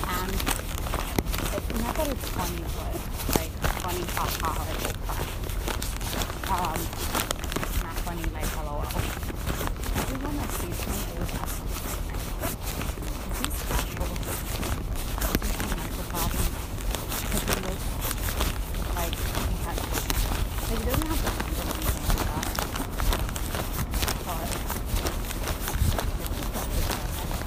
and 0.07 0.31
it's 0.31 1.71
not 1.81 1.95
that 1.95 2.09
it's 2.09 2.29
funny, 2.31 2.63
but 2.75 2.93
like 3.37 3.53
funny, 3.83 4.05
ha 4.15 4.25
ha, 4.41 4.51
like 4.65 4.83
oh 4.85 4.95
crap. 5.05 5.27
Um, 6.51 6.81
not 7.83 7.97
funny, 8.05 8.25
like 8.33 8.51
lol. 8.65 8.83
Everyone 9.97 10.37
that 10.37 10.51
sees 10.51 10.79
me 10.87 10.97
always 11.11 11.31
has 11.31 11.51
something 11.51 11.81
to 11.81 11.89
say. 12.05 12.19
Is 13.31 13.39
he 13.41 13.49
special? 13.51 14.07
Does 15.25 15.51
he 15.51 15.59
have 15.65 15.79
mental 15.79 16.05
problems? 16.13 16.49
Does 17.31 17.45
he 17.45 17.57
look 17.65 17.81
like 18.95 19.15
he 19.15 19.55
has? 19.65 19.79
Like 20.65 20.79
he 20.79 20.85
doesn't 20.85 21.09
have 21.09 21.21
the 21.23 21.31
or 21.35 21.71
anything 21.75 22.07
like 22.09 22.25
that. 22.25 22.55
But 24.25 24.49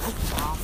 his 0.07 0.17
mom 0.31 0.57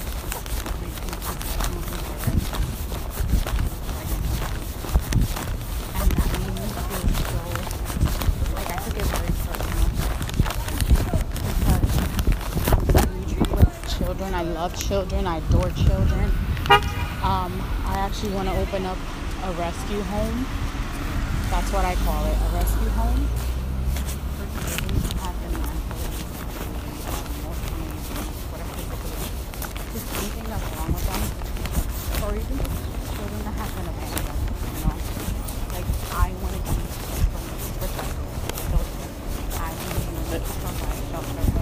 and 5.95 6.09
that 6.11 6.29
made 6.43 6.55
me 6.55 6.71
feel 6.83 7.07
so 7.23 7.41
like 8.55 8.69
I 8.69 8.77
took 8.83 8.97
it 8.97 9.05
very 9.05 9.31
personal 9.43 9.87
because 12.79 12.95
I'm 12.95 13.13
huge 13.27 13.49
with 13.49 13.97
children. 13.97 14.31
I 14.33 14.43
love 14.73 14.87
children. 14.87 15.27
I 15.27 15.37
adore 15.37 15.69
children. 15.71 16.31
Um, 17.23 17.53
I 17.85 17.95
actually 17.97 18.33
want 18.33 18.49
to 18.49 18.55
open 18.57 18.85
up 18.85 18.97
a 19.43 19.51
rescue 19.53 20.01
home. 20.01 20.45
That's 21.49 21.71
what 21.71 21.85
I 21.85 21.95
call 21.95 22.25
it, 22.25 22.35
a 22.35 22.49
rescue 22.55 22.89
home 22.89 23.27
for 24.33 24.45
children 24.57 24.89
who 24.97 25.09
have 25.21 25.35
been 25.37 25.53
mentally, 25.61 26.09
emotionally, 27.37 27.93
whatever 28.49 28.73
disability, 28.73 29.29
just 29.93 30.07
anything 30.17 30.47
that's 30.49 30.65
wrong 30.73 30.89
with 30.89 31.05
them, 31.05 31.21
or 32.25 32.33
even 32.33 32.57
just 32.57 33.13
children 33.13 33.41
that 33.45 33.53
have 33.53 33.71
been 33.77 33.87
abandoned. 33.93 34.33
You 34.33 34.81
know, 34.81 34.97
like 35.77 35.87
I 36.17 36.33
want 36.41 36.53
to 36.57 36.61
be 36.65 36.73
from 36.73 37.45
the 37.45 37.53
perspective 37.61 38.09
of 38.09 38.57
children. 38.73 39.09
I 39.53 39.69
want 39.69 39.93
to 39.93 40.01
be 40.01 40.41
from 40.41 40.73
my 40.81 40.97
shelter. 41.13 41.53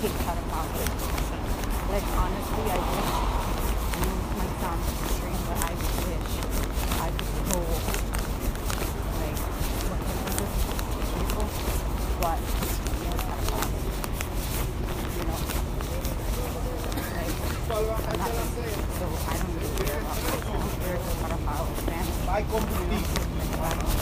hate 0.00 0.16
pedophile 0.24 0.72
education. 0.80 1.40
Like 1.92 2.08
honestly, 2.16 2.64
I 2.70 2.80
wish. 2.80 3.12
I 3.90 4.00
know 4.00 4.16
this 4.16 4.32
might 4.40 4.54
sound 4.64 4.80
extreme, 4.80 5.42
but 5.44 5.60
I 5.60 5.76
wish 5.76 6.32
I 6.96 7.12
could 7.20 7.36
go 7.52 7.60
like 9.20 9.36
look 9.90 10.00
into 10.08 10.32
this 10.40 10.56
people, 11.20 11.44
but 12.16 12.40
you 12.40 13.04
know, 13.04 13.20
pedophiles. 13.28 13.76
You 15.16 15.24
know, 15.28 15.40
like 17.70 18.08
I'm 18.08 18.16
not 18.16 18.32
so 18.96 19.06
I 19.20 19.36
don't 19.36 19.52
really 19.52 19.72
care 19.84 20.00
about 20.00 20.16
pedophiles. 20.16 20.72
There's 20.80 21.04
a 21.04 21.14
pedophile 21.20 21.68
family. 21.84 22.24
Vai 22.24 22.42
combustible. 22.48 23.60
I 23.60 23.70
don't 23.70 23.94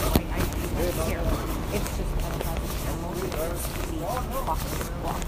care. 1.11 1.27
It's 1.75 1.89
just 1.97 2.11
pedophiles 2.23 2.63
in 2.63 2.73
general. 2.87 3.11
These 3.19 3.29
fuckers 4.47 4.89
walk. 5.03 5.21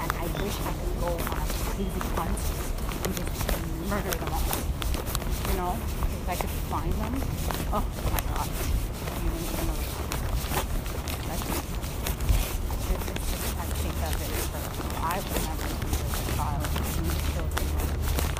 And 0.00 0.10
I 0.10 0.24
wish 0.40 0.56
I 0.64 0.72
could 0.72 0.94
go 1.00 1.10
on 1.12 1.36
a 1.36 1.46
crazy 1.70 2.02
hunt 2.16 2.38
and 3.04 3.12
just 3.14 3.36
murder 3.90 4.14
them 4.16 4.32
all. 4.32 4.40
You 5.46 5.54
know? 5.60 5.74
If 5.76 6.28
I 6.28 6.36
could 6.40 6.54
find 6.72 6.92
them. 6.92 7.14
Oh 7.70 7.84
my 8.10 8.20
god. 8.30 8.48
You 9.20 9.28
wouldn't 9.30 9.52
even 9.52 9.66
know. 9.68 9.78
That's 11.28 11.44
it. 11.50 11.62
It's 12.90 13.26
just, 13.30 13.46
I 13.60 13.64
think 13.78 13.94
that 14.00 14.14
it 14.16 14.30
is 14.30 14.46
personal. 14.48 14.90
I 15.04 15.16
would 15.20 15.42
never 15.44 15.66
do 15.68 15.76
this 15.84 16.00
as 16.00 16.16
a 16.16 16.34
child. 16.34 16.64
I 16.64 16.98
need 17.04 17.20
children. 17.30 17.66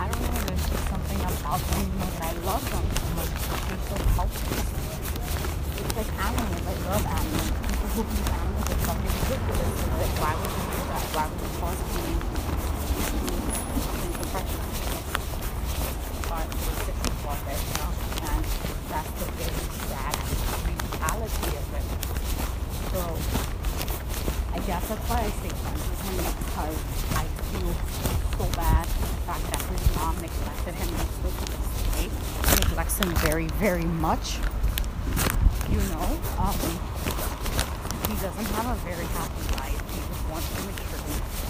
I 0.01 0.09
don't 0.09 0.22
know, 0.24 0.41
there's 0.49 0.64
just 0.64 0.84
something 0.88 1.20
about 1.20 1.61
them, 1.61 1.84
you 1.84 1.99
know, 2.01 2.09
that 2.11 2.24
I 2.24 2.32
love 2.49 2.64
them 2.70 2.86
so 2.91 3.07
much. 3.20 3.34
They're 3.68 3.84
so 3.84 3.97
helpful. 4.16 4.80
It's 5.80 5.95
like 5.97 6.11
animals. 6.18 6.64
I 6.64 6.74
love 6.88 7.05
animals. 7.05 7.49
People 7.61 7.91
who 7.91 8.03
eat 8.11 8.28
animals 8.30 8.66
are 8.70 8.80
fucking 8.88 9.12
ridiculous. 9.20 9.76
Like, 10.01 10.14
why 10.20 10.32
would 10.41 10.53
you 10.57 10.64
do 10.70 10.80
that? 10.91 11.05
Why 11.11 11.24
would 11.28 11.41
you 11.41 11.51
cause 11.61 11.80
pain 11.91 12.16
and 14.01 14.12
depression? 14.20 14.62
But 16.30 16.47
we're 16.49 16.78
sick 16.80 16.97
people 17.01 17.30
out 17.30 17.41
there, 17.45 17.61
you 17.61 17.74
know? 17.80 17.91
And 18.30 18.45
that's 18.88 19.11
the 19.20 19.26
big 19.41 19.55
sad 19.91 20.16
reality 20.20 21.51
of 21.61 21.66
it. 21.76 21.86
So, 22.91 23.03
I 24.53 24.59
with 25.11 25.43
him 25.43 26.17
because 26.39 26.79
I 27.19 27.25
feel 27.51 27.75
so 28.39 28.47
bad 28.55 28.87
the 28.87 29.19
fact 29.27 29.43
that 29.51 29.61
his 29.67 29.83
mom 29.97 30.15
neglected 30.23 30.75
him 30.75 30.91
day 31.99 32.09
neglects 32.63 32.99
him 32.99 33.11
very, 33.17 33.47
very 33.59 33.85
much. 33.85 34.39
You 35.69 35.83
know, 35.91 36.07
um, 36.39 36.55
he 38.07 38.15
doesn't 38.23 38.49
have 38.55 38.71
a 38.71 38.79
very 38.87 39.07
happy 39.19 39.43
life. 39.59 39.83
He 39.91 39.99
just 39.99 40.23
wants 40.31 40.47
to 40.55 40.63
make 40.63 40.79
sure 40.79 41.03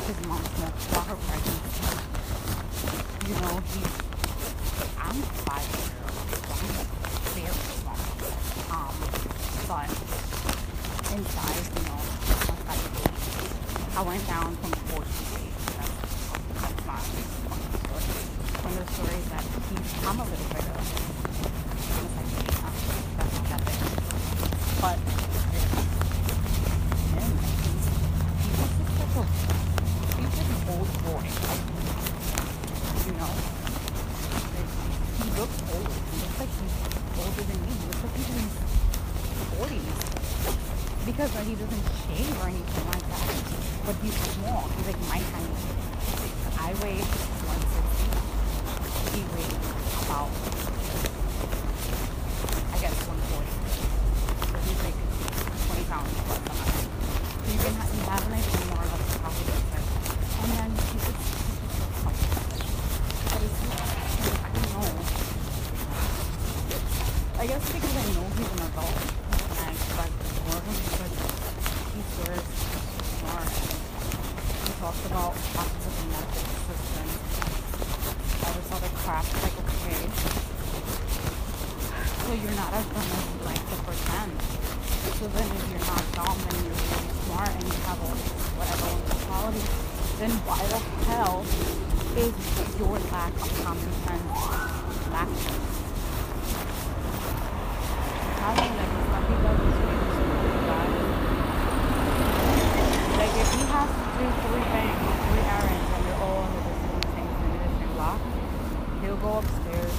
his 0.08 0.18
mom 0.26 0.42
smokes 0.56 0.84
while 0.96 1.04
her 1.04 1.18
pregnancy. 1.28 2.00
You 3.28 3.36
know, 3.44 3.60
he's 3.76 3.92
I'm 4.96 5.20
five 5.44 5.68
years 5.76 5.92
old, 6.00 6.16
I'm 6.48 6.72
very 7.36 7.60
small. 7.76 8.00
Um, 8.72 8.96
but 9.68 9.90
inside, 11.12 11.60
you 11.76 11.84
know, 11.84 12.00
I'm 12.48 12.56
five 12.64 12.82
eight. 13.04 13.10
I 14.00 14.02
went 14.02 14.26
down 14.26 14.56
from 14.56 14.72
40 14.96 15.04
days. 15.04 15.52
That's, 15.76 15.92
that's 16.56 16.80
not 16.88 17.04
a 17.04 17.12
funny 17.12 17.68
story. 17.84 18.16
One 18.64 18.72
of 18.72 18.80
the 18.80 18.88
stories 18.96 19.28
that 19.28 19.44
he's, 19.44 19.92
I'm 20.08 20.16
a 20.16 20.24
little 20.24 20.48
bit 20.56 20.64
of, 20.64 20.80
I'm 20.80 22.00
a 22.00 22.16
second, 22.16 22.48
uh, 22.48 22.72
that's 23.20 23.28
not 23.36 23.44
that 23.44 23.60
big. 23.60 23.76
But, 24.80 24.96
him, 27.12 27.44
he's, 27.44 27.92
he's 28.40 28.56
just 28.56 28.72
such 28.96 29.20
a, 29.20 29.28
he's 30.16 30.32
just 30.32 30.48
an 30.48 30.64
old 30.72 30.88
boy. 31.04 31.20
You 33.04 33.12
know? 33.20 33.36
Like, 34.56 34.72
he 35.12 35.28
looks 35.36 35.60
old. 35.76 35.92
He 35.92 36.16
looks 36.24 36.40
like 36.40 36.52
he's 36.56 36.72
older 37.20 37.44
than 37.52 37.60
me. 37.68 37.68
He 37.68 37.84
looks 37.84 38.00
like 38.00 38.16
he's 38.16 38.32
in 38.32 38.48
his 38.48 38.64
40s 39.60 40.20
because 41.06 41.34
uh, 41.36 41.40
he 41.40 41.54
doesn't 41.54 41.84
shave 42.06 42.32
or 42.40 42.48
anything 42.48 42.86
like 42.86 43.04
that. 43.08 43.28
But 43.86 43.96
he's 44.04 44.14
small. 44.14 44.68
He's 44.76 44.86
like 44.86 45.00
my 45.08 45.18
height. 45.18 45.48
I 46.60 46.70
weigh 46.84 47.00
160. 47.00 48.14
He 49.16 49.24
weighs 49.34 49.56
about, 50.04 50.30
I 52.70 52.78
guess, 52.78 52.94
140. 53.08 53.48
So 54.44 54.56
he's 54.70 54.80
like 54.84 54.94
20 54.94 55.88
pounds 55.88 56.12
plus 56.28 56.38
than 56.46 56.52
I 56.52 56.68
am. 56.68 56.84
So 56.84 57.48
you 57.48 57.58
can 57.64 57.74
ha- 57.80 57.90
you 57.90 58.02
have 58.06 58.22
an 58.28 58.36
idea 58.36 58.60
more 58.70 58.84
or 58.84 58.88
less 58.92 59.08
of 59.10 59.20
how 59.24 59.32
he 59.34 59.42
looks 59.50 59.66
like. 59.72 59.88
And 60.40 60.52
then 60.52 60.68
he's 60.94 61.00
just, 61.00 61.16
he's 61.16 61.64
just 61.64 61.80
so 61.80 61.90
comfortable. 62.04 62.60
But 62.60 63.40
it's 63.40 63.56
just, 63.66 63.88
I 64.44 64.48
don't 64.52 64.68
know. 64.78 64.94
I 67.40 67.48
guess 67.48 67.64
because 67.72 67.96
I 67.96 68.04
know 68.12 68.28
he's 68.36 68.52
an 68.52 68.68
adult 68.68 69.00
and 69.00 69.64
I 69.64 69.72
expect 69.72 70.12
more 70.44 70.60
of 70.60 70.64
him 70.68 70.76
because 70.76 71.14
he 71.88 72.00
swears 72.12 72.44
more. 73.24 73.44
He 74.60 74.72
talks 74.76 75.00
about 75.08 75.32
lots 75.56 75.80
of 75.80 75.92
the 75.96 76.04
medical 76.12 76.44
system, 76.68 77.06
all 78.44 78.52
this 78.60 78.68
other 78.76 78.92
crap. 79.00 79.24
Like, 79.40 79.56
okay, 79.56 80.04
so 82.12 82.28
you're 82.28 82.56
not 82.60 82.76
as 82.76 82.84
dumb 82.92 83.08
as 83.08 83.24
you 83.24 83.40
like 83.40 83.64
to 83.72 83.76
pretend. 83.88 84.36
So 85.16 85.24
then 85.32 85.48
if 85.48 85.64
you're 85.72 85.86
not 85.88 86.04
dumb 86.12 86.36
and 86.44 86.60
you're 86.60 86.76
really 86.76 87.08
smart 87.24 87.52
and 87.56 87.64
you 87.64 87.78
have 87.88 88.04
all 88.04 88.14
these 88.20 88.36
whatever 88.60 89.00
qualities, 89.24 89.64
then 90.20 90.32
why 90.44 90.60
the 90.68 90.80
hell 91.08 91.40
is 92.20 92.36
your 92.76 93.00
lack 93.08 93.32
of 93.32 93.48
common 93.64 93.92
sense 94.04 94.28
lacking? 95.08 95.70
I 98.40 98.56
mean, 98.56 98.72
like, 98.72 98.88
some 98.88 99.24
people 99.28 99.52
just 99.52 99.78
really 99.84 100.00
super 100.16 100.64
bad. 100.64 100.88
Like, 103.20 103.34
if 103.36 103.48
he 103.52 103.62
has 103.68 103.90
to 103.92 104.04
do 104.16 104.26
three 104.40 104.64
things, 104.64 104.96
three 105.28 105.44
errands, 105.44 105.88
and 105.92 106.02
they're 106.08 106.22
all 106.24 106.48
under 106.48 106.62
the 106.64 106.72
same 106.80 107.04
thing, 107.12 107.28
maybe 107.36 107.60
the 107.60 107.68
same 107.78 107.92
block, 108.00 108.20
he'll 109.04 109.20
go 109.20 109.44
upstairs, 109.44 109.92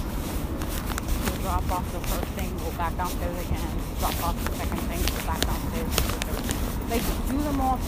he'll 1.22 1.40
drop 1.46 1.70
off 1.70 1.86
the 1.94 2.02
first 2.10 2.34
thing, 2.34 2.50
go 2.58 2.74
back 2.82 2.98
downstairs 2.98 3.38
again, 3.46 3.72
drop 4.02 4.18
off 4.26 4.36
the 4.44 4.52
second 4.58 4.82
thing, 4.90 5.00
go 5.00 5.22
back 5.30 5.42
downstairs, 5.46 5.92
do 5.96 6.02
the 6.02 6.20
third. 6.26 6.91
Do 7.30 7.38
them 7.42 7.62
all 7.62 7.80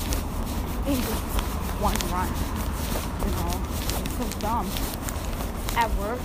in 0.88 0.96
just 0.96 1.24
one 1.80 2.00
run. 2.12 2.30
You 3.24 3.32
know, 3.36 3.54
it's 4.00 4.16
so 4.20 4.26
dumb. 4.40 4.68
At 5.76 5.90
work, 5.98 6.22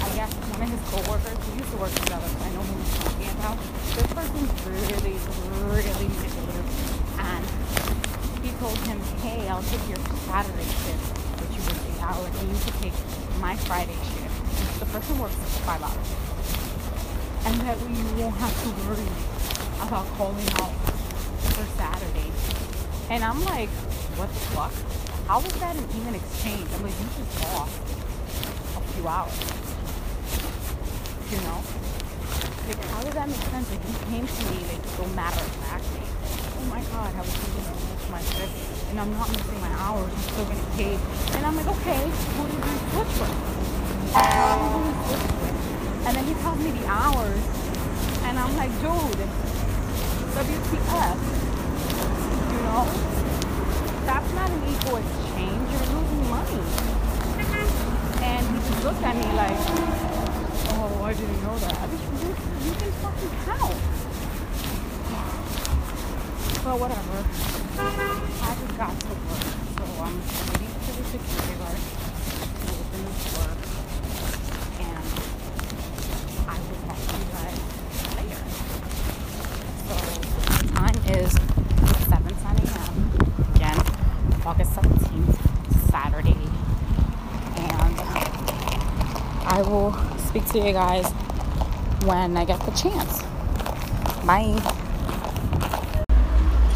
I 0.00 0.08
guess 0.14 0.32
one 0.54 0.62
of 0.62 0.70
his 0.70 0.82
coworkers, 0.90 1.38
we 1.50 1.58
used 1.60 1.70
to 1.72 1.78
work 1.78 1.94
together, 2.04 2.26
I 2.26 2.48
know 2.52 2.62
who 2.62 2.74
he's 2.80 2.94
talking 3.00 3.30
about. 3.38 3.56
This 3.96 4.08
person's 4.12 4.52
really, 4.66 5.16
really 5.72 6.08
manipulative. 6.14 6.68
And 7.20 7.44
he 8.44 8.50
told 8.60 8.78
him, 8.88 9.00
hey, 9.24 9.48
I'll 9.48 9.64
take 9.66 9.84
your 9.88 10.00
Saturday 10.28 10.68
shift, 10.84 11.06
which 11.40 11.52
you 11.54 11.62
work 11.64 11.80
eight 11.86 12.02
hours, 12.02 12.32
and 12.40 12.46
you 12.48 12.58
can 12.60 12.74
take 12.80 12.96
my 13.40 13.56
Friday 13.68 13.96
shift. 14.14 14.36
The 14.80 14.86
person 14.86 15.18
works 15.18 15.36
five 15.64 15.80
hours. 15.80 16.08
And 17.46 17.56
that 17.64 17.76
way 17.80 17.92
you 17.92 18.08
won't 18.20 18.36
have 18.36 18.52
to 18.52 18.68
worry 18.84 19.08
about 19.80 20.06
calling 20.16 20.48
out 20.60 20.89
for 21.60 21.68
Saturday. 21.76 22.32
And 23.10 23.22
I'm 23.24 23.44
like, 23.44 23.68
what 24.16 24.32
the 24.32 24.40
fuck? 24.56 24.72
How 25.28 25.40
was 25.40 25.52
that 25.60 25.76
an 25.76 25.84
even 25.92 26.14
exchange? 26.14 26.64
I'm 26.72 26.82
like, 26.82 26.96
you 26.96 27.04
just 27.20 27.36
lost 27.52 27.76
a 28.76 28.80
few 28.96 29.04
hours. 29.04 29.36
You 31.28 31.36
know? 31.44 31.60
Like, 32.64 32.80
how 32.96 33.04
does 33.04 33.12
that 33.12 33.28
make 33.28 33.44
sense? 33.52 33.68
Like, 33.68 33.84
you 33.84 33.92
came 34.08 34.24
to 34.24 34.42
me, 34.48 34.64
like, 34.72 34.80
so 34.96 35.04
matter 35.12 35.42
of 35.42 35.52
factly. 35.68 36.00
Oh 36.00 36.64
my 36.72 36.80
god, 36.88 37.12
I 37.12 37.20
was 37.20 37.28
thinking 37.28 37.64
to 37.68 37.76
miss 37.76 38.08
my 38.08 38.22
shift, 38.24 38.56
and 38.88 38.96
I'm 39.00 39.12
not 39.12 39.28
missing 39.28 39.60
my 39.60 39.72
hours, 39.76 40.08
I'm 40.08 40.24
still 40.32 40.48
getting 40.48 40.70
paid. 40.80 40.98
And 41.36 41.44
I'm 41.44 41.56
like, 41.60 41.68
okay? 41.76 42.08
Who 42.08 42.42
did 42.48 42.56
you 42.56 42.76
switch 42.88 43.14
with? 43.20 43.36
And 46.08 46.12
then 46.16 46.24
he 46.24 46.34
tells 46.40 46.58
me 46.58 46.70
the 46.72 46.86
hours, 46.88 47.42
and 48.24 48.38
I'm 48.38 48.56
like, 48.56 48.72
dude, 48.80 49.28
WTF? 50.40 51.49
Know? 52.70 52.86
That's 54.06 54.32
not 54.32 54.48
an 54.48 54.62
equal 54.70 54.96
exchange, 55.02 55.66
you're 55.74 55.90
losing 55.90 56.24
money. 56.30 56.62
And 58.22 58.46
he 58.46 58.56
just 58.68 58.84
looked 58.84 59.02
at 59.02 59.16
me 59.16 59.26
like, 59.32 59.58
oh, 60.78 61.02
I 61.02 61.12
didn't 61.14 61.42
know 61.42 61.58
that. 61.58 61.88
You, 61.90 62.28
you 62.64 62.72
can 62.78 62.92
fucking 63.02 63.34
count. 63.44 63.74
But 66.62 66.78
whatever. 66.78 67.24
I 67.80 68.54
just 68.54 68.76
got 68.76 69.00
to 69.00 69.06
work. 69.08 69.50
So 69.74 69.84
I'm 70.04 70.14
waiting 70.52 70.70
for 70.84 70.92
the 70.94 71.04
security 71.10 71.56
guard 71.58 71.74
to 71.74 72.68
open 72.70 73.00
the 73.02 73.14
door. 73.34 73.50
And 74.78 75.04
I 76.46 76.54
will 76.60 76.78
talk 76.86 77.00
to 77.02 77.16
you 77.18 77.26
guys 77.34 77.58
later. 78.14 78.44
So 79.88 79.94
the 80.60 80.68
time 80.76 80.98
is 81.18 81.32
7 82.06 82.28
10 82.28 82.56
a.m. 82.60 82.94
Again, 83.54 83.78
August 84.44 84.72
17th. 84.72 85.50
I 89.52 89.62
will 89.62 89.92
speak 90.16 90.39
to 90.52 90.58
you 90.58 90.72
guys 90.72 91.06
when 92.04 92.36
I 92.36 92.44
get 92.44 92.58
the 92.60 92.72
chance. 92.72 93.22
Bye. 94.26 94.58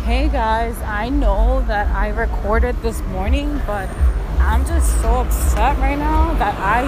Hey 0.04 0.28
guys, 0.28 0.76
I 0.82 1.08
know 1.08 1.64
that 1.66 1.88
I 1.88 2.08
recorded 2.10 2.76
this 2.82 3.00
morning, 3.02 3.60
but 3.66 3.88
I'm 4.38 4.64
just 4.64 5.00
so 5.00 5.22
upset 5.22 5.76
right 5.78 5.98
now 5.98 6.34
that 6.34 6.54
I 6.58 6.84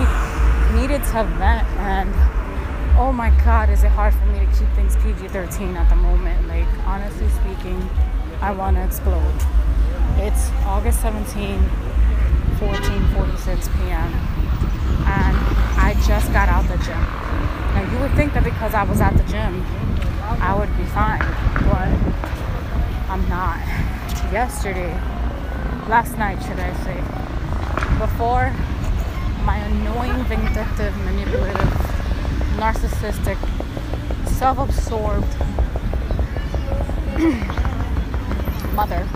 needed 0.81 1.03
to 1.03 1.25
vent 1.25 1.67
and 1.79 2.15
oh 2.99 3.11
my 3.13 3.31
god, 3.45 3.69
is 3.69 3.83
it 3.83 3.89
hard 3.89 4.15
for 4.15 4.27
me 4.27 4.39
to 4.39 4.47
keep 4.47 4.69
things 4.77 4.95
PG 4.97 5.29
13 5.29 5.77
at 5.77 5.89
the 5.89 5.97
moment? 5.97 6.47
Like, 6.47 6.69
honestly 6.87 7.29
speaking, 7.31 7.81
I 8.41 8.53
want 8.53 8.77
to 8.77 8.85
explode. 8.85 9.35
It's 10.19 10.51
August 10.65 11.03
17, 11.03 11.59
14:46 12.61 13.73
p.m. 13.77 14.13
and 15.05 15.46
just 16.05 16.33
got 16.33 16.49
out 16.49 16.67
the 16.69 16.77
gym. 16.85 17.01
Now 17.75 17.89
you 17.93 17.99
would 18.01 18.13
think 18.13 18.35
that 18.35 18.45
because 18.45 18.75
I 18.75 18.83
was 18.83 19.01
at 19.01 19.17
the 19.17 19.25
gym, 19.25 19.63
I 20.41 20.55
would 20.59 20.75
be 20.77 20.85
fine, 20.85 21.21
but 21.71 21.89
I'm 23.09 23.29
not. 23.29 23.61
Yesterday, 24.33 24.93
last 25.89 26.19
night, 26.19 26.43
should 26.43 26.59
I 26.59 26.75
say, 26.85 27.01
before 27.99 28.53
my 29.45 29.59
annoying, 29.59 30.25
vindictive, 30.25 30.97
manipulative, 31.05 31.73
narcissistic, 32.59 33.39
self-absorbed 34.27 35.37
mother 38.75 39.09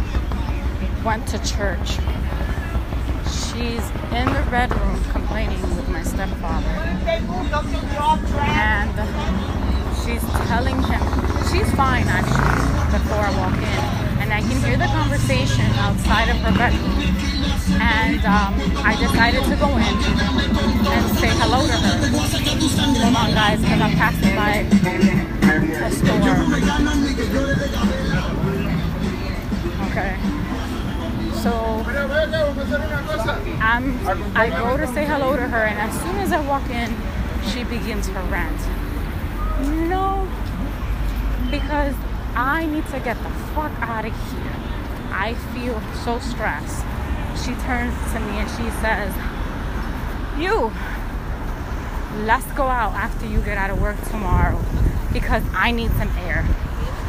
went 1.05 1.27
to 1.29 1.39
church. 1.39 1.99
She's 3.51 3.83
in 4.15 4.27
the 4.31 4.47
bedroom 4.49 5.03
complaining 5.11 5.61
with 5.75 5.89
my 5.89 6.03
stepfather. 6.05 6.69
And 8.39 8.95
she's 9.99 10.23
telling 10.47 10.79
him, 10.85 11.03
she's 11.51 11.69
fine 11.75 12.07
actually, 12.07 12.95
before 12.95 13.19
I 13.19 13.31
walk 13.37 13.59
in. 13.59 13.81
And 14.23 14.33
I 14.33 14.41
can 14.41 14.57
hear 14.63 14.77
the 14.79 14.87
conversation 14.87 15.67
outside 15.83 16.29
of 16.31 16.37
her 16.47 16.53
bedroom. 16.57 16.95
And 17.83 18.25
um, 18.25 18.55
I 18.87 18.95
decided 18.95 19.43
to 19.43 19.57
go 19.57 19.77
in 19.77 19.99
and 20.87 21.19
say 21.19 21.31
hello 21.43 21.67
to 21.67 21.73
her. 21.73 21.99
Hold 23.03 23.17
on, 23.17 23.35
guys, 23.35 23.61
because 23.61 23.81
I'm 23.81 23.97
passing 23.99 24.37
by 24.37 24.63
a 25.83 25.91
store. 25.91 26.21
Okay. 29.91 30.15
So 31.43 31.85
I'm, 33.61 34.07
I 34.37 34.51
go 34.51 34.77
to 34.77 34.87
say 34.89 35.07
hello 35.07 35.37
to 35.37 35.49
her, 35.49 35.65
and 35.65 35.79
as 35.79 36.01
soon 36.03 36.17
as 36.17 36.33
I 36.33 36.41
walk 36.47 36.69
in, 36.71 36.95
she 37.51 37.65
begins 37.65 38.09
her 38.09 38.23
rant. 38.31 38.61
No, 39.89 40.29
because 41.51 41.95
I 42.35 42.67
need 42.67 42.87
to 42.89 43.01
get 43.01 43.17
the 43.23 43.31
fuck 43.55 43.73
out 43.81 44.05
of 44.05 44.13
here. 44.13 44.53
I 45.13 45.35
feel 45.53 45.81
so 46.05 46.19
stressed. 46.19 46.85
She 47.45 47.55
turns 47.63 47.95
to 48.13 48.21
me 48.21 48.39
and 48.39 48.49
she 48.51 48.71
says, 48.81 49.13
You, 50.39 50.73
let's 52.27 52.51
go 52.53 52.65
out 52.65 52.93
after 52.95 53.27
you 53.27 53.41
get 53.41 53.59
out 53.59 53.71
of 53.71 53.81
work 53.81 54.01
tomorrow 54.09 54.63
because 55.13 55.43
I 55.55 55.73
need 55.73 55.91
some 55.93 56.11
air. 56.19 56.47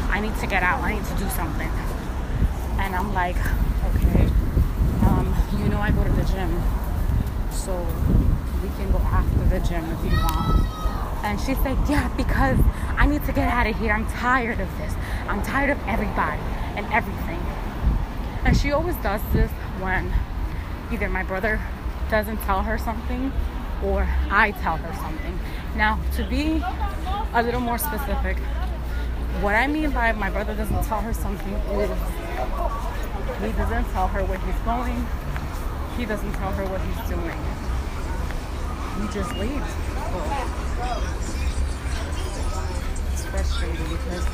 I 0.08 0.20
need 0.20 0.36
to 0.38 0.46
get 0.46 0.62
out. 0.62 0.82
I 0.82 0.94
need 0.94 1.04
to 1.04 1.14
do 1.14 1.28
something. 1.30 1.70
And 2.78 2.94
I'm 2.94 3.14
like, 3.14 3.36
okay, 3.94 4.26
um, 5.06 5.34
you 5.58 5.68
know 5.68 5.71
I 5.82 5.90
go 5.90 6.04
to 6.04 6.10
the 6.10 6.24
gym, 6.24 6.62
so 7.50 7.74
we 8.62 8.68
can 8.76 8.92
go 8.92 8.98
after 8.98 9.44
the 9.46 9.58
gym 9.66 9.84
if 9.90 10.04
you 10.04 10.16
want. 10.16 10.64
And 11.24 11.40
she 11.40 11.54
said, 11.54 11.76
yeah, 11.88 12.08
because 12.16 12.58
I 12.96 13.04
need 13.06 13.24
to 13.24 13.32
get 13.32 13.48
out 13.48 13.66
of 13.66 13.76
here. 13.78 13.92
I'm 13.92 14.06
tired 14.06 14.60
of 14.60 14.78
this. 14.78 14.94
I'm 15.26 15.42
tired 15.42 15.70
of 15.70 15.78
everybody 15.88 16.40
and 16.76 16.86
everything. 16.92 17.40
And 18.44 18.56
she 18.56 18.70
always 18.70 18.94
does 18.96 19.20
this 19.32 19.50
when 19.80 20.12
either 20.92 21.08
my 21.08 21.24
brother 21.24 21.60
doesn't 22.10 22.38
tell 22.42 22.62
her 22.62 22.78
something 22.78 23.32
or 23.84 24.06
I 24.30 24.52
tell 24.62 24.76
her 24.76 24.94
something. 25.02 25.38
Now, 25.74 25.98
to 26.14 26.24
be 26.24 26.62
a 27.34 27.42
little 27.42 27.60
more 27.60 27.78
specific, 27.78 28.38
what 29.40 29.56
I 29.56 29.66
mean 29.66 29.90
by 29.90 30.12
my 30.12 30.30
brother 30.30 30.54
doesn't 30.54 30.84
tell 30.84 31.00
her 31.00 31.12
something 31.12 31.54
is 31.54 31.90
he 33.40 33.52
doesn't 33.58 33.84
tell 33.92 34.06
her 34.08 34.24
where 34.24 34.38
he's 34.38 34.60
going. 34.64 35.06
He 35.96 36.06
doesn't 36.06 36.32
tell 36.32 36.50
her 36.52 36.64
what 36.66 36.80
he's 36.80 37.02
doing. 37.08 37.36
He 38.96 39.06
just 39.12 39.30
leaves. 39.36 39.72
It's 43.12 43.24
frustrating 43.26 43.88
because, 43.92 44.24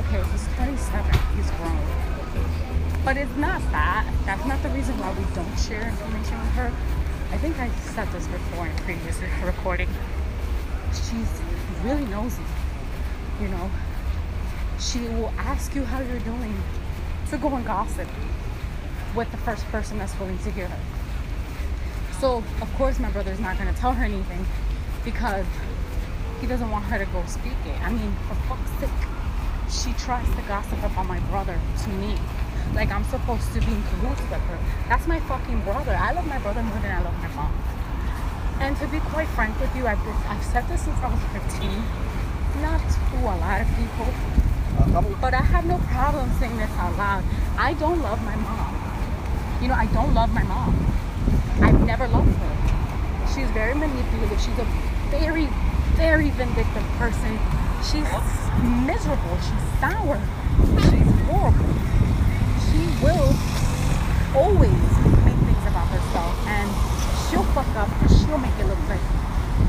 okay, 0.00 0.22
he's 0.32 0.46
27. 0.56 1.04
He's 1.36 1.50
grown. 1.60 1.78
But 3.04 3.16
it's 3.18 3.36
not 3.36 3.60
that. 3.72 4.08
That's 4.24 4.46
not 4.46 4.62
the 4.62 4.70
reason 4.70 4.96
why 4.98 5.12
we 5.12 5.24
don't 5.34 5.56
share 5.60 5.86
information 5.86 6.40
with 6.40 6.54
her. 6.56 6.72
I 7.30 7.36
think 7.36 7.58
I 7.58 7.68
said 7.92 8.08
this 8.12 8.26
before 8.26 8.66
in 8.66 8.76
previous 8.88 9.20
recording. 9.44 9.88
She's 10.92 11.28
really 11.82 12.06
nosy. 12.06 12.42
You 13.40 13.48
know, 13.48 13.70
she 14.78 15.00
will 15.00 15.32
ask 15.36 15.74
you 15.74 15.84
how 15.84 16.00
you're 16.00 16.20
doing 16.20 16.56
to 17.30 17.36
go 17.36 17.54
and 17.54 17.66
gossip 17.66 18.08
with 19.14 19.30
the 19.30 19.36
first 19.38 19.64
person 19.66 19.98
that's 19.98 20.18
willing 20.18 20.38
to 20.38 20.50
hear 20.50 20.66
her. 20.66 20.80
So, 22.20 22.42
of 22.60 22.72
course, 22.74 22.98
my 22.98 23.10
brother's 23.10 23.40
not 23.40 23.58
going 23.58 23.72
to 23.72 23.80
tell 23.80 23.92
her 23.92 24.04
anything 24.04 24.46
because 25.04 25.46
he 26.40 26.46
doesn't 26.46 26.70
want 26.70 26.84
her 26.86 26.98
to 26.98 27.06
go 27.06 27.24
speak 27.26 27.58
it. 27.66 27.80
I 27.82 27.90
mean, 27.90 28.14
for 28.28 28.34
fuck's 28.48 28.70
sake, 28.80 28.90
she 29.70 29.92
tries 30.04 30.26
to 30.36 30.42
gossip 30.42 30.78
about 30.78 31.06
my 31.06 31.18
brother 31.30 31.58
to 31.82 31.88
me. 31.90 32.16
Like 32.74 32.90
I'm 32.90 33.04
supposed 33.04 33.52
to 33.54 33.60
be 33.60 33.72
in 33.72 33.82
cahoots 33.82 34.22
with 34.22 34.40
her. 34.40 34.58
That's 34.88 35.06
my 35.06 35.20
fucking 35.20 35.62
brother. 35.62 35.94
I 35.94 36.12
love 36.12 36.26
my 36.26 36.38
brother 36.38 36.62
more 36.62 36.78
than 36.80 36.92
I 36.92 37.02
love 37.02 37.16
my 37.18 37.28
mom. 37.28 37.52
And 38.60 38.76
to 38.78 38.86
be 38.88 39.00
quite 39.00 39.28
frank 39.28 39.58
with 39.60 39.74
you, 39.76 39.86
I've, 39.86 40.02
been, 40.04 40.16
I've 40.28 40.44
said 40.44 40.66
this 40.68 40.82
since 40.82 40.96
I 40.98 41.10
was 41.10 41.20
15. 41.32 41.70
Not 42.62 42.80
to 42.80 43.16
a 43.20 43.36
lot 43.36 43.60
of 43.60 43.68
people, 43.76 44.08
uh, 44.78 44.98
um, 44.98 45.18
but 45.20 45.34
I 45.34 45.42
have 45.42 45.66
no 45.66 45.78
problem 45.90 46.30
saying 46.38 46.56
this 46.56 46.70
out 46.78 46.96
loud. 46.96 47.24
I 47.58 47.74
don't 47.74 48.00
love 48.00 48.22
my 48.24 48.36
mom. 48.36 48.63
You 49.64 49.70
know, 49.70 49.76
I 49.76 49.86
don't 49.96 50.12
love 50.12 50.28
my 50.34 50.42
mom. 50.42 50.76
I've 51.62 51.80
never 51.86 52.06
loved 52.08 52.28
her. 52.36 52.52
She's 53.32 53.48
very 53.56 53.72
manipulative. 53.72 54.38
She's 54.38 54.58
a 54.60 54.68
very, 55.08 55.48
very 55.96 56.28
vindictive 56.36 56.84
person. 57.00 57.40
She's 57.80 58.04
miserable. 58.84 59.32
She's 59.40 59.64
sour. 59.80 60.20
She's 60.92 61.08
horrible. 61.24 61.72
She 62.68 62.92
will 63.00 63.32
always 64.36 64.84
make 65.24 65.40
things 65.48 65.64
about 65.64 65.88
herself 65.88 66.36
and 66.44 66.68
she'll 67.32 67.48
fuck 67.56 67.72
up 67.72 67.88
and 67.88 68.10
she'll 68.20 68.36
make 68.36 68.52
it 68.60 68.68
look 68.68 68.84
like 68.92 69.00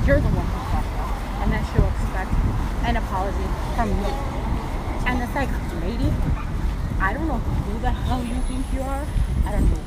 you're 0.03 0.19
the 0.19 0.27
one 0.35 0.43
who 0.43 0.59
fucked 0.75 0.99
up. 0.99 1.15
And 1.39 1.55
then 1.55 1.63
she'll 1.71 1.87
expect 1.87 2.35
an 2.83 2.99
apology 2.99 3.47
from 3.79 3.95
me. 4.03 4.11
And 5.07 5.23
it's 5.23 5.31
like, 5.31 5.47
lady, 5.79 6.11
I 6.99 7.13
don't 7.13 7.29
know 7.29 7.39
who 7.39 7.79
the 7.79 7.91
hell 7.91 8.19
you 8.19 8.35
think 8.51 8.65
you 8.75 8.81
are. 8.81 9.07
I 9.45 9.51
don't 9.51 9.69
know 9.69 9.77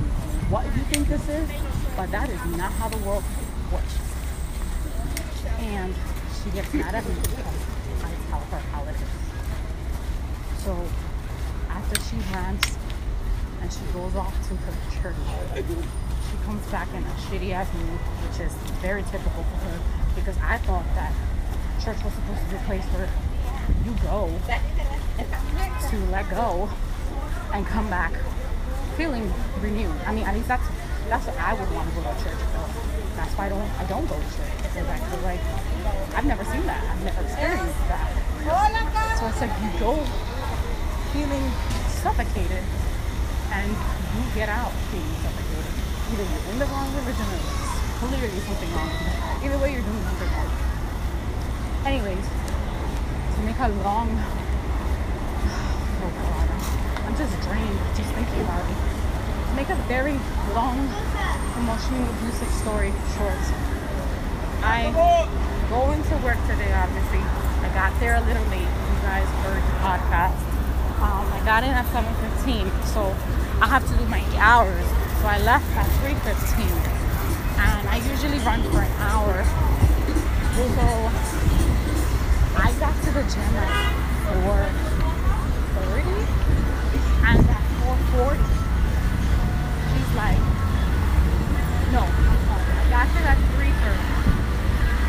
what 0.50 0.64
you 0.66 0.82
think 0.90 1.08
this 1.08 1.28
is, 1.28 1.50
but 1.96 2.10
that 2.10 2.30
is 2.30 2.40
not 2.56 2.72
how 2.72 2.88
the 2.88 2.96
world 2.98 3.24
works. 3.72 3.98
And 5.58 5.94
she 6.38 6.50
gets 6.50 6.72
mad 6.72 6.94
at 6.94 7.04
me 7.04 7.14
because 7.20 7.36
I 8.04 8.10
tell 8.30 8.40
her 8.40 8.58
how 8.70 8.82
it 8.84 8.94
is. 8.94 10.62
So 10.62 10.78
after 11.68 12.00
she 12.06 12.16
rants 12.32 12.78
and 13.60 13.72
she 13.72 13.80
goes 13.92 14.14
off 14.14 14.32
to 14.48 14.54
her 14.54 14.74
church, 15.02 15.16
she 16.30 16.36
comes 16.44 16.64
back 16.70 16.88
in 16.94 17.02
a 17.02 17.14
shitty 17.26 17.52
ass 17.52 17.72
mood, 17.74 17.98
which 18.24 18.40
is 18.46 18.54
very 18.80 19.02
typical 19.04 19.42
for 19.42 19.58
her 19.66 19.80
because 20.14 20.36
I 20.38 20.58
thought 20.58 20.84
that 20.94 21.12
church 21.82 22.02
was 22.04 22.12
supposed 22.14 22.42
to 22.42 22.48
be 22.50 22.56
a 22.56 22.64
place 22.66 22.84
where 22.94 23.08
you 23.84 23.92
go 24.02 24.30
to 25.90 25.96
let 26.10 26.28
go 26.30 26.68
and 27.52 27.66
come 27.66 27.88
back 27.90 28.12
feeling 28.98 29.32
renewed. 29.62 29.94
I 30.04 30.12
mean, 30.12 30.26
at 30.26 30.34
least 30.34 30.48
that's 30.50 30.66
that's 31.06 31.24
what 31.24 31.38
I 31.38 31.54
would 31.54 31.70
want 31.70 31.86
to 31.88 31.94
go 31.94 32.02
to 32.02 32.12
church 32.18 32.42
for. 32.50 32.66
That's 33.14 33.30
why 33.38 33.46
I 33.46 33.50
don't 33.54 33.70
I 33.78 33.86
don't 33.86 34.06
go 34.10 34.18
to 34.18 34.28
church 34.34 34.58
because 34.58 34.90
I 34.90 34.98
feel 34.98 35.22
like 35.22 35.38
I've 36.18 36.26
never 36.26 36.42
seen 36.42 36.66
that. 36.66 36.82
I've 36.82 37.04
never 37.06 37.22
experienced 37.22 37.78
that. 37.86 38.10
So 39.22 39.30
it's 39.30 39.38
like 39.38 39.54
you 39.62 39.70
go 39.78 39.94
feeling 41.14 41.46
suffocated 42.02 42.66
and 43.54 43.70
you 43.70 44.22
get 44.34 44.50
out 44.50 44.74
feeling 44.90 45.14
suffocated. 45.22 45.74
Either 46.10 46.26
you're 46.26 46.46
in 46.50 46.58
the 46.58 46.66
wrong 46.66 46.90
religion 46.98 47.22
or 47.22 47.38
clearly 48.02 48.42
something 48.50 48.70
wrong. 48.74 48.90
Either 49.46 49.58
way, 49.62 49.78
you're 49.78 49.86
doing 49.86 50.02
something 50.10 50.30
wrong. 50.34 50.50
Anyways, 51.86 52.26
to 52.26 53.40
make 53.46 53.58
a 53.62 53.70
long 53.86 54.10
oh 56.02 56.38
just 57.18 57.34
drained 57.42 57.78
just 57.98 58.14
thinking 58.14 58.40
about 58.46 58.62
it. 58.62 58.78
Make 59.58 59.68
a 59.74 59.78
very 59.90 60.14
long, 60.54 60.78
emotionally 61.58 62.06
abusive 62.14 62.46
story 62.62 62.94
short, 63.18 63.42
I 64.62 64.94
go 65.68 65.90
into 65.90 66.14
work 66.22 66.38
today, 66.46 66.70
obviously. 66.78 67.18
I 67.18 67.70
got 67.74 67.90
there 67.98 68.14
a 68.14 68.20
little 68.22 68.46
late. 68.54 68.62
You 68.62 68.98
guys 69.02 69.26
heard 69.42 69.62
the 69.66 69.78
podcast. 69.82 70.38
Um, 71.02 71.26
I 71.34 71.42
got 71.44 71.64
in 71.64 71.70
at 71.70 71.86
7.15, 71.90 72.70
so 72.86 73.02
I 73.60 73.66
have 73.66 73.82
to 73.82 73.94
do 73.98 74.04
my 74.06 74.22
hours. 74.38 74.86
So 75.18 75.26
I 75.26 75.38
left 75.42 75.66
at 75.74 75.86
3.15. 76.06 76.70
And 77.58 77.88
I 77.88 77.98
usually 78.10 78.38
run 78.46 78.62
for 78.70 78.78
an 78.78 78.92
hour. 79.02 79.42
So 80.54 80.86
I 82.62 82.72
got 82.78 82.94
to 82.94 83.10
the 83.10 83.22
gym 83.26 83.56
at 83.58 84.78
4.30 84.82 84.87
4.40 88.18 88.34
she's 89.94 90.10
like 90.16 90.42
no. 91.92 92.02
I 92.02 92.86
got 92.90 93.06
her 93.06 93.24
at 93.28 93.38
3.30 93.54 93.94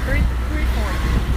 3, 0.05 0.21
3.40 0.21 1.28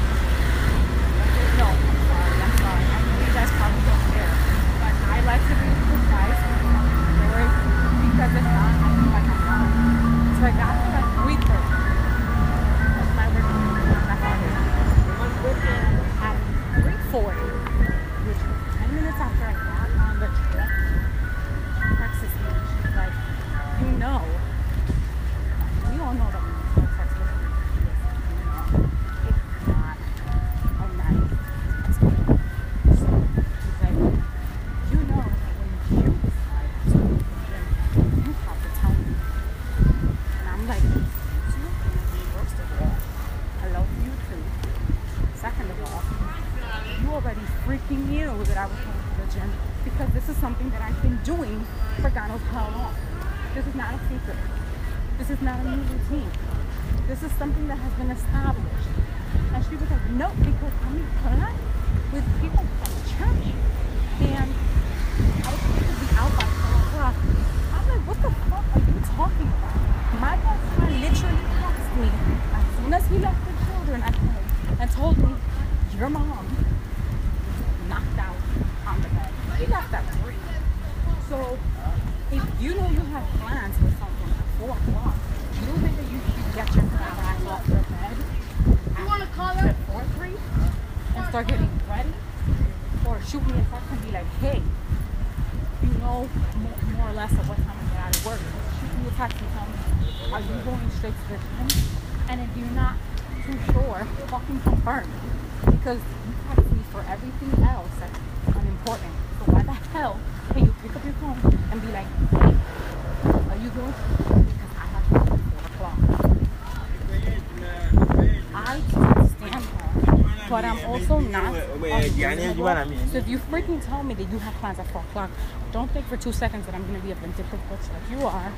unreasonable. 122.39 123.12
So 123.12 123.18
if 123.18 123.28
you 123.28 123.39
freaking 123.39 123.85
tell 123.85 124.03
me 124.03 124.14
that 124.14 124.30
you 124.30 124.39
have 124.39 124.55
plans 124.55 124.78
at 124.78 124.87
4 124.89 125.01
o'clock, 125.03 125.30
don't 125.72 125.91
think 125.91 126.07
for 126.07 126.16
two 126.16 126.33
seconds 126.33 126.66
that 126.66 126.74
I'm 126.74 126.87
going 126.87 127.01
to 127.01 127.07
be 127.07 127.12
a 127.12 127.14
vindictive 127.14 127.61
bitch 127.70 127.93
like 127.93 128.11
you 128.11 128.26
are 128.26 128.53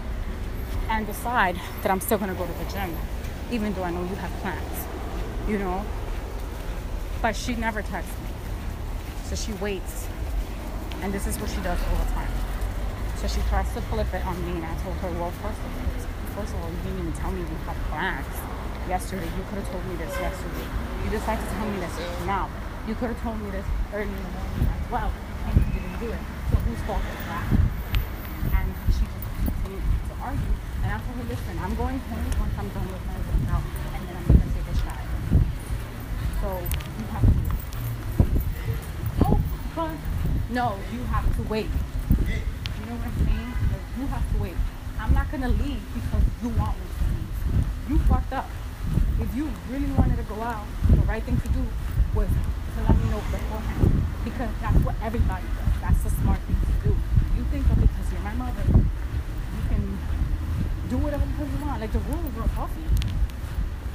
and 0.88 1.06
decide 1.06 1.60
that 1.82 1.90
I'm 1.90 2.00
still 2.00 2.18
going 2.18 2.30
to 2.30 2.36
go 2.36 2.46
to 2.46 2.52
the 2.52 2.70
gym, 2.70 2.96
even 3.50 3.72
though 3.74 3.84
I 3.84 3.90
know 3.90 4.02
you 4.02 4.14
have 4.16 4.30
plans, 4.42 4.86
you 5.48 5.58
know? 5.58 5.84
But 7.22 7.36
she 7.36 7.54
never 7.54 7.82
texts 7.82 8.12
me. 8.20 8.28
So 9.24 9.36
she 9.36 9.52
waits. 9.54 10.06
And 11.02 11.12
this 11.12 11.26
is 11.26 11.38
what 11.38 11.50
she 11.50 11.60
does 11.60 11.78
all 11.88 11.96
the 12.04 12.12
time. 12.12 12.32
So 13.16 13.28
she 13.28 13.40
tries 13.48 13.72
to 13.74 13.80
flip 13.82 14.12
it 14.12 14.24
on 14.26 14.36
me, 14.44 14.56
and 14.56 14.64
I 14.64 14.74
told 14.82 14.96
her, 14.96 15.10
well, 15.12 15.30
first 15.30 15.58
of 15.58 15.64
all, 15.64 16.42
first 16.42 16.54
of 16.54 16.60
all, 16.60 16.70
you 16.70 16.76
didn't 16.84 16.98
even 17.00 17.12
tell 17.12 17.30
me 17.30 17.40
you 17.40 17.56
had 17.64 17.76
plans 17.88 18.26
yesterday. 18.88 19.24
You 19.24 19.44
could 19.48 19.58
have 19.58 19.70
told 19.70 19.84
me 19.86 19.96
this 19.96 20.12
yesterday. 20.20 20.68
You 21.04 21.10
decided 21.10 21.44
to 21.44 21.50
tell 21.54 21.68
me 21.68 21.80
this 21.80 21.96
now. 22.26 22.50
You 22.86 22.94
could 22.94 23.08
have 23.08 23.22
told 23.22 23.40
me 23.40 23.50
this 23.50 23.64
early 23.94 24.04
in 24.04 24.12
the 24.12 24.28
morning 24.28 24.68
as 24.68 24.90
well, 24.92 25.10
and 25.48 25.56
you 25.56 25.64
didn't 25.72 25.98
do 26.04 26.12
it. 26.12 26.20
So 26.52 26.56
whose 26.68 26.80
fault 26.84 27.00
is 27.00 27.24
that? 27.32 27.48
And 28.60 28.68
she 28.92 29.08
just 29.08 29.24
continued 29.40 29.80
to 29.80 30.14
argue. 30.20 30.52
And 30.84 30.92
I 30.92 31.00
told 31.00 31.16
her, 31.16 31.24
listen, 31.24 31.56
I'm 31.64 31.72
going 31.80 31.96
home 32.12 32.28
once 32.36 32.52
I'm 32.60 32.68
done 32.76 32.84
with 32.92 33.00
my 33.08 33.16
workout, 33.24 33.64
and 33.88 34.04
then 34.04 34.14
I'm 34.20 34.26
gonna 34.28 34.52
take 34.52 34.68
a 34.68 34.76
shower. 34.84 35.00
So 36.44 36.60
you 36.60 37.04
have 37.08 37.24
to. 37.24 37.40
Oh, 39.24 39.40
but 39.72 39.96
no, 40.52 40.76
you 40.92 41.00
have 41.08 41.24
to 41.24 41.42
wait. 41.48 41.72
You 41.72 42.84
know 42.84 43.00
what 43.00 43.08
I'm 43.08 43.16
saying? 43.24 43.48
Like, 43.72 43.86
you 43.96 44.04
have 44.12 44.28
to 44.28 44.36
wait. 44.44 44.60
I'm 45.00 45.14
not 45.16 45.32
gonna 45.32 45.48
leave 45.48 45.80
because 45.96 46.24
you 46.44 46.52
want 46.60 46.76
me 46.76 46.84
to 46.84 47.04
leave. 47.16 47.32
You 47.88 47.96
fucked 48.12 48.34
up. 48.34 48.52
If 49.18 49.34
you 49.34 49.48
really 49.72 49.88
wanted 49.96 50.20
to 50.20 50.26
go 50.28 50.42
out, 50.42 50.68
the 50.90 51.00
right 51.08 51.22
thing 51.24 51.40
to 51.40 51.48
do 51.48 51.64
was 52.14 52.28
to 52.74 52.80
let 52.82 52.96
me 52.98 53.10
know 53.10 53.22
beforehand. 53.30 54.02
Because 54.24 54.50
that's 54.60 54.80
what 54.84 54.94
everybody 55.02 55.46
does. 55.46 55.74
That's 55.80 56.02
the 56.02 56.10
smart 56.10 56.40
thing 56.46 56.56
to 56.58 56.88
do. 56.88 56.92
You 57.36 57.44
think 57.50 57.68
that 57.68 57.78
because 57.80 58.06
you're 58.10 58.26
my 58.26 58.34
mother, 58.34 58.64
you 58.66 59.62
can 59.70 59.98
do 60.90 60.98
whatever 60.98 61.24
you 61.24 61.64
want. 61.64 61.80
Like 61.80 61.92
the 61.92 62.00
rules 62.00 62.34
were 62.34 62.48
puffy. 62.54 62.86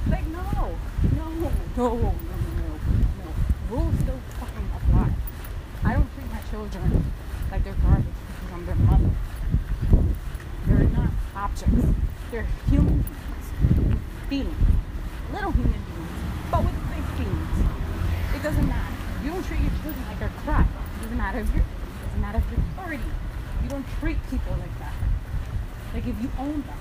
Like 0.08 0.26
no, 0.28 0.42
no, 0.56 0.74
no, 1.16 1.26
no, 1.28 1.50
no, 1.76 1.88
no, 1.92 2.14
no. 2.56 3.28
Rules 3.68 3.94
still 4.00 4.20
fucking 4.40 4.68
apply. 4.74 5.10
I 5.84 5.92
don't 5.94 6.08
treat 6.14 6.30
my 6.32 6.40
children 6.50 7.12
like 7.50 7.64
they're 7.64 7.74
garbage 7.74 8.06
because 8.06 8.52
I'm 8.52 8.66
their 8.66 8.74
mother. 8.76 9.10
They're 10.66 10.88
not 10.88 11.10
objects. 11.34 11.86
They're 12.30 12.46
human 12.68 13.04
beings. 13.04 13.46
with 13.76 13.98
Feelings. 14.28 14.56
Little 15.32 15.52
human 15.52 15.72
beings. 15.72 16.20
But 16.50 16.64
with 16.64 16.74
big 16.90 17.04
feelings. 17.16 17.79
It 18.40 18.44
doesn't 18.44 18.68
matter. 18.68 18.96
You 19.22 19.32
don't 19.32 19.44
treat 19.44 19.60
your 19.60 19.70
children 19.84 20.00
like 20.08 20.18
they're 20.18 20.32
crap. 20.48 20.64
It 20.64 21.02
doesn't 21.02 21.18
matter 21.18 21.40
if 21.40 21.52
you're 21.52 21.60
it 21.60 22.04
doesn't 22.08 22.20
matter 22.22 22.38
if 22.40 22.48
you're 22.48 22.86
30. 22.88 22.96
You 22.96 23.68
don't 23.68 23.84
treat 24.00 24.16
people 24.30 24.56
like 24.56 24.78
that. 24.80 24.96
Like 25.92 26.06
if 26.06 26.16
you 26.22 26.30
own 26.38 26.64
them. 26.64 26.80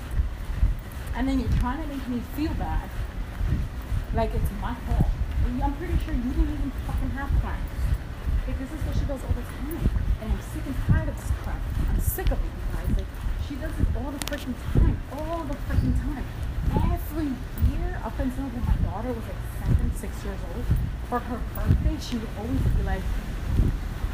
And 1.20 1.28
then 1.28 1.38
you're 1.38 1.52
trying 1.60 1.84
to 1.84 1.88
make 1.92 2.08
me 2.08 2.24
feel 2.32 2.54
bad. 2.54 2.90
Like 4.16 4.32
it's 4.34 4.48
my 4.62 4.74
fault. 4.88 5.12
I'm 5.60 5.76
pretty 5.76 6.00
sure 6.08 6.16
you 6.16 6.32
didn't 6.32 6.48
even 6.48 6.72
fucking 6.88 7.12
have 7.20 7.28
plans. 7.44 7.76
Like 8.48 8.56
this 8.56 8.72
is 8.72 8.80
what 8.88 8.96
she 8.96 9.04
does 9.04 9.20
all 9.20 9.36
the 9.36 9.44
time. 9.44 9.84
And 10.24 10.32
I'm 10.32 10.40
sick 10.56 10.64
and 10.64 10.80
tired 10.88 11.10
of 11.12 11.20
this 11.20 11.32
crap. 11.44 11.60
I'm 11.92 12.00
sick 12.00 12.32
of 12.32 12.40
it, 12.40 12.56
you 12.56 12.64
guys. 12.72 13.04
Like 13.04 13.12
she 13.44 13.56
does 13.60 13.76
it 13.76 13.88
all 14.00 14.16
the 14.16 14.24
freaking 14.32 14.56
time. 14.80 14.96
All 15.12 15.44
the 15.44 15.60
freaking 15.68 15.92
time. 16.08 16.24
Every 16.72 17.36
year 17.68 18.00
up 18.00 18.16
until 18.16 18.48
when 18.48 18.64
my 18.64 18.80
daughter 18.88 19.12
was 19.12 19.28
like 19.28 19.44
seven, 19.60 19.92
six 20.00 20.24
years 20.24 20.40
old, 20.56 20.64
for 21.10 21.18
her 21.18 21.42
birthday, 21.56 21.98
she 22.00 22.18
would 22.18 22.30
always 22.38 22.62
be 22.78 22.84
like, 22.84 23.02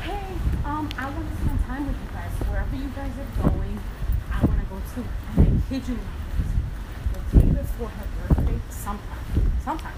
Hey, 0.02 0.24
um, 0.64 0.88
I 0.98 1.10
want 1.10 1.28
to 1.30 1.36
spend 1.44 1.60
time 1.66 1.88
with 1.88 1.98
you 2.00 2.10
guys. 2.16 2.32
Wherever 2.48 2.76
you 2.76 2.88
guys 2.96 3.12
are 3.20 3.50
going, 3.50 3.80
I 4.32 4.46
want 4.46 4.62
to 4.64 4.68
go 4.72 4.80
too. 4.96 5.04
And 5.36 5.60
I 5.60 5.70
kid 5.70 5.88
you 5.90 6.00
not, 6.00 7.32
the 7.32 7.40
day 7.40 7.52
before 7.52 7.90
her 7.90 8.08
birthday, 8.16 8.60
sometimes, 8.70 9.28
sometimes, 9.62 9.98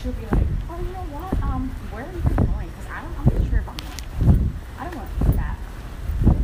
she'll 0.00 0.12
be 0.12 0.24
like, 0.32 0.48
oh, 0.70 0.78
you 0.80 0.88
know 0.88 1.04
what? 1.12 1.36
Um, 1.42 1.68
where 1.92 2.04
are 2.08 2.12
you 2.12 2.22
guys 2.24 2.48
going? 2.48 2.68
Because 2.72 2.88
I 2.88 3.04
don't, 3.04 3.14
I'm 3.20 3.28
not 3.36 3.50
sure 3.50 3.60
if 3.60 3.68
I'm 3.68 3.76
going. 3.76 4.56
I 4.80 4.84
don't 4.88 4.96
want 4.96 5.08
to 5.12 5.24
do 5.24 5.32
that. 5.36 5.56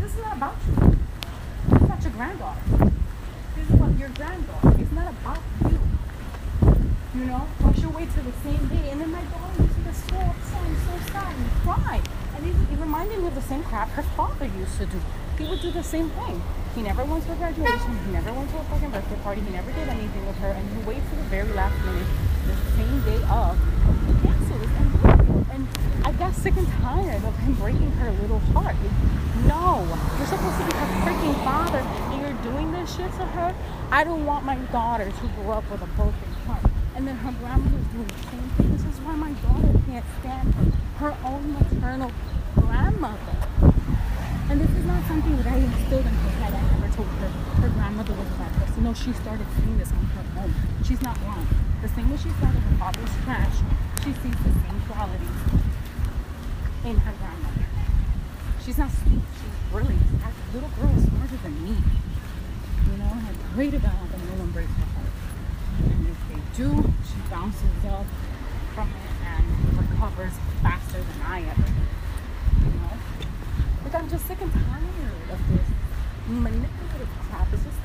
This 0.04 0.12
is 0.12 0.20
not 0.20 0.36
about 0.36 0.56
you. 0.68 1.00
This 1.72 1.80
is 1.80 1.88
not 1.88 2.02
your 2.04 2.12
granddaughter. 2.12 2.92
This 3.56 3.64
is 3.64 3.72
about 3.72 3.98
your 3.98 4.10
granddaughter. 4.10 4.76
It's 4.84 4.92
not 4.92 5.08
about 5.08 5.40
you. 5.64 5.95
You 7.16 7.24
know? 7.24 7.48
She'll 7.80 7.90
wait 7.92 8.12
till 8.12 8.24
the 8.24 8.36
same 8.44 8.68
day. 8.68 8.90
And 8.90 9.00
then 9.00 9.10
my 9.10 9.22
daughter 9.32 9.62
used 9.62 9.74
to 9.74 9.80
get 9.80 9.94
so 9.96 10.16
upset 10.16 10.62
and 10.62 10.76
so 10.84 11.12
sad 11.12 11.34
and 11.34 11.50
cry. 11.64 12.00
And 12.36 12.46
it, 12.46 12.54
it 12.72 12.78
reminded 12.78 13.20
me 13.20 13.28
of 13.28 13.34
the 13.34 13.40
same 13.40 13.62
crap 13.64 13.88
her 13.90 14.02
father 14.02 14.44
used 14.44 14.76
to 14.78 14.86
do. 14.86 15.00
He 15.38 15.48
would 15.48 15.60
do 15.60 15.70
the 15.70 15.82
same 15.82 16.10
thing. 16.10 16.42
He 16.74 16.82
never 16.82 17.04
went 17.04 17.24
to 17.24 17.32
a 17.32 17.36
graduation. 17.36 17.96
He 18.04 18.12
never 18.12 18.32
went 18.34 18.50
to 18.50 18.58
a 18.58 18.64
fucking 18.64 18.90
birthday 18.90 19.16
party. 19.24 19.40
He 19.40 19.50
never 19.50 19.72
did 19.72 19.88
anything 19.88 20.26
with 20.26 20.36
her. 20.36 20.48
And 20.48 20.68
he 20.76 20.84
waited 20.84 21.08
to 21.08 21.16
the 21.16 21.28
very 21.32 21.52
last 21.52 21.76
minute, 21.86 22.06
the 22.44 22.56
same 22.76 23.00
day 23.08 23.20
of, 23.32 23.56
to 23.56 24.12
cancel 24.20 24.60
and. 24.60 25.36
And 25.56 25.68
I 26.04 26.12
got 26.12 26.34
sick 26.34 26.54
and 26.56 26.68
tired 26.84 27.24
of 27.24 27.34
him 27.38 27.54
breaking 27.54 27.92
her 27.92 28.10
little 28.20 28.40
heart. 28.52 28.76
No, 29.48 29.88
you're 30.18 30.26
supposed 30.26 30.58
to 30.60 30.66
be 30.66 30.72
her 30.76 30.88
freaking 31.00 31.44
father, 31.44 31.78
and 31.78 32.20
you're 32.20 32.52
doing 32.52 32.72
this 32.72 32.94
shit 32.94 33.10
to 33.12 33.24
her. 33.24 33.54
I 33.90 34.04
don't 34.04 34.26
want 34.26 34.44
my 34.44 34.56
daughter 34.70 35.06
to 35.06 35.26
grow 35.40 35.52
up 35.52 35.70
with 35.70 35.80
a 35.80 35.86
broken. 35.96 36.25
And 36.96 37.06
then 37.06 37.16
her 37.16 37.32
grandmother 37.38 37.76
was 37.76 37.86
doing 37.92 38.08
the 38.08 38.22
same 38.32 38.48
thing. 38.56 38.72
This 38.72 38.84
is 38.88 38.98
why 39.04 39.14
my 39.14 39.32
daughter 39.44 39.76
can't 39.84 40.04
stand 40.20 40.48
her, 40.56 40.72
her 41.04 41.12
own 41.28 41.52
maternal 41.52 42.10
grandmother. 42.56 43.36
And 44.48 44.60
this 44.60 44.70
is 44.70 44.84
not 44.86 45.04
something 45.04 45.36
that 45.36 45.46
I 45.46 45.56
instilled 45.60 46.08
in 46.08 46.16
her 46.24 46.34
head. 46.40 46.54
I 46.56 46.62
never 46.80 46.88
told 46.96 47.08
her 47.20 47.28
her 47.60 47.68
grandmother 47.68 48.14
was 48.16 48.26
a 48.32 48.36
bad 48.40 48.52
person. 48.56 48.84
No, 48.84 48.94
she 48.94 49.12
started 49.12 49.46
seeing 49.60 49.76
this 49.76 49.92
on 49.92 50.08
her 50.16 50.24
own. 50.40 50.54
She's 50.88 51.02
not 51.02 51.20
wrong. 51.20 51.46
The 51.82 51.88
same 51.92 52.08
way 52.08 52.16
she 52.16 52.32
saw 52.40 52.48
that 52.48 52.64
her 52.64 52.76
father 52.80 53.00
was 53.04 53.12
trash, 53.28 53.56
she 54.00 54.16
sees 54.16 54.38
the 54.40 54.54
same 54.56 54.80
qualities 54.88 55.36
in 56.80 56.96
her 56.96 57.14
grandmother. 57.20 57.66
She's 58.64 58.78
not 58.78 58.90
stupid. 58.90 59.20
She's 59.36 59.56
brilliant. 59.70 60.00
That 60.24 60.32
little 60.54 60.72
girl 60.80 60.96
is 60.96 61.04
smarter 61.04 61.36
than 61.44 61.54
me. 61.60 61.76
You 62.88 62.96
know, 63.04 63.12
and 63.12 63.26
I 63.28 63.32
pray 63.52 63.68
to 63.68 63.78
God 63.78 64.00
that 64.00 64.20
no 64.32 64.34
one 64.40 64.50
breaks 64.56 64.72
her 64.80 64.88
heart. 64.96 65.12
And 65.84 66.08
if 66.08 66.18
they 66.30 66.40
do, 66.56 66.72
she 67.04 67.18
bounces 67.30 67.84
up 67.88 68.06
from 68.74 68.88
it 68.88 69.12
and 69.28 69.78
recovers 69.78 70.32
faster 70.62 70.98
than 70.98 71.20
I 71.26 71.40
ever 71.42 71.62
did. 71.62 72.64
You 72.64 72.80
know? 72.80 72.96
Like 73.84 73.94
I'm 73.94 74.08
just 74.08 74.26
sick 74.26 74.40
and 74.40 74.52
tired 74.52 75.30
of 75.32 75.38
this 75.52 75.68
manipulative 76.28 77.08
crap. 77.28 77.52
It's 77.52 77.62
just 77.62 77.76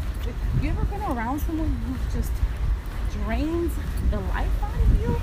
you 0.62 0.70
ever 0.70 0.86
been 0.86 1.02
around 1.02 1.40
someone 1.42 1.68
who 1.68 1.96
just 2.16 2.32
drains 3.12 3.74
the 4.10 4.20
life 4.32 4.64
out 4.64 4.74
of 4.74 5.02
you? 5.02 5.20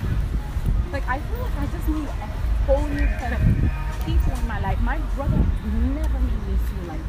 Like 0.93 1.09
I 1.09 1.19
feel 1.21 1.41
like 1.41 1.57
I 1.57 1.67
just 1.73 1.89
need 1.89 2.05
a 2.05 2.29
whole 2.67 2.87
new 2.87 3.07
set 3.17 3.33
of 3.33 3.41
people 4.05 4.33
in 4.33 4.47
my 4.47 4.61
life. 4.61 4.79
My 4.81 4.99
brother 5.17 5.41
never 5.97 6.19
made 6.21 6.43
me 6.49 6.57
feel 6.69 6.85
like. 6.89 7.01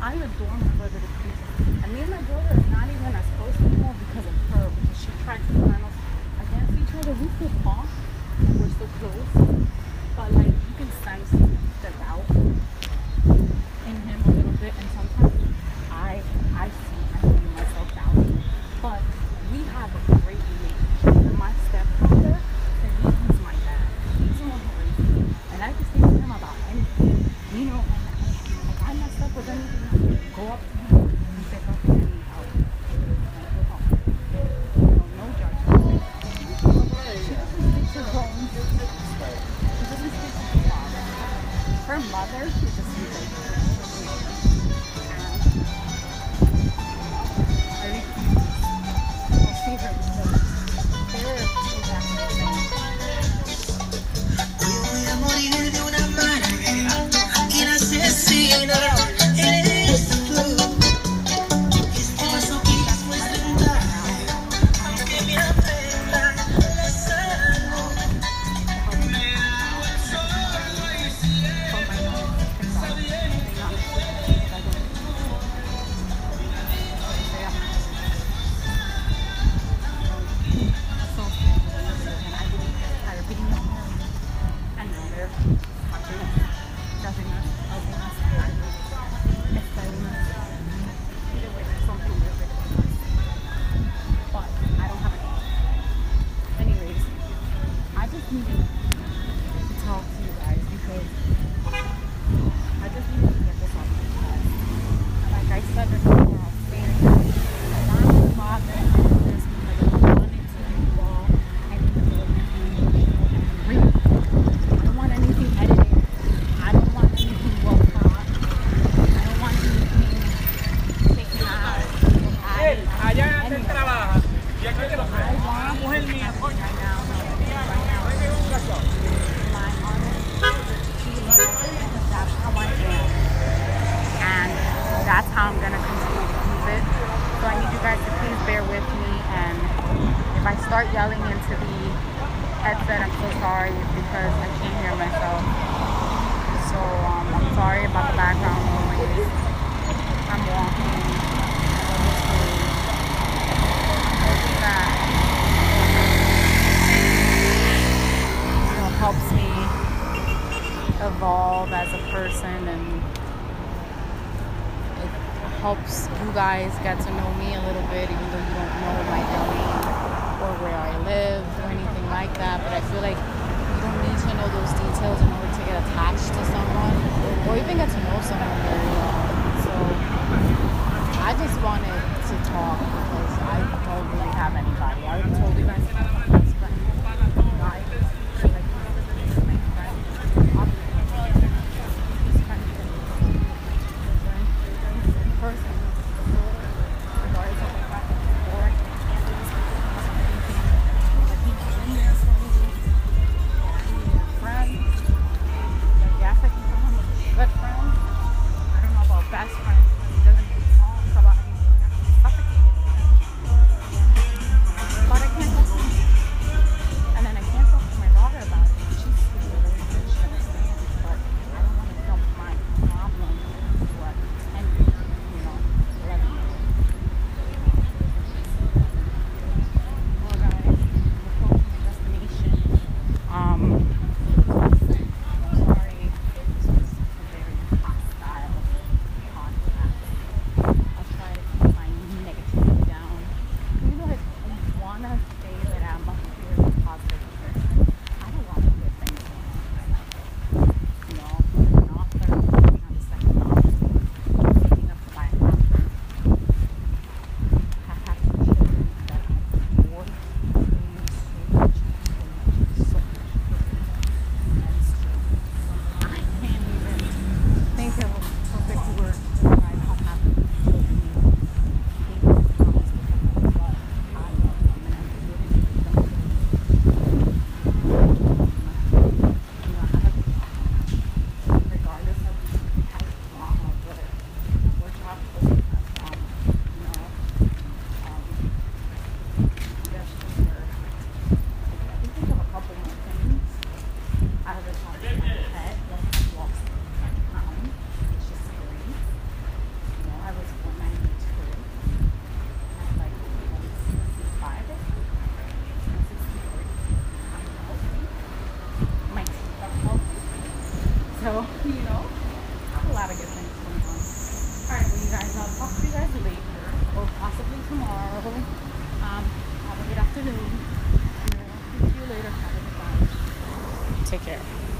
I 0.00 0.14
adore 0.14 0.56
my 0.56 0.72
brother 0.78 0.98
to 0.98 1.10
pieces. 1.20 1.84
And 1.84 1.92
me 1.92 2.00
and 2.00 2.10
my 2.10 2.22
brother 2.22 2.54
are 2.56 2.70
not 2.70 2.88
even 2.88 3.14
as 3.14 3.26
close 3.36 3.56
anymore 3.60 3.94
because 4.00 4.26
of 4.26 4.36
her, 4.54 4.70
because 4.80 5.00
she 5.00 5.10
tried 5.24 5.40
to 5.46 5.52
turn 5.52 5.89
us 7.00 7.06
against 7.06 7.42
each 7.42 7.48
other. 7.48 7.68
off 7.68 7.88
we're 8.58 8.68
so 8.68 8.86
close. 8.98 9.58
But 10.16 10.32
like 10.32 10.46
you 10.46 10.74
can 10.76 10.90
sense 11.02 11.49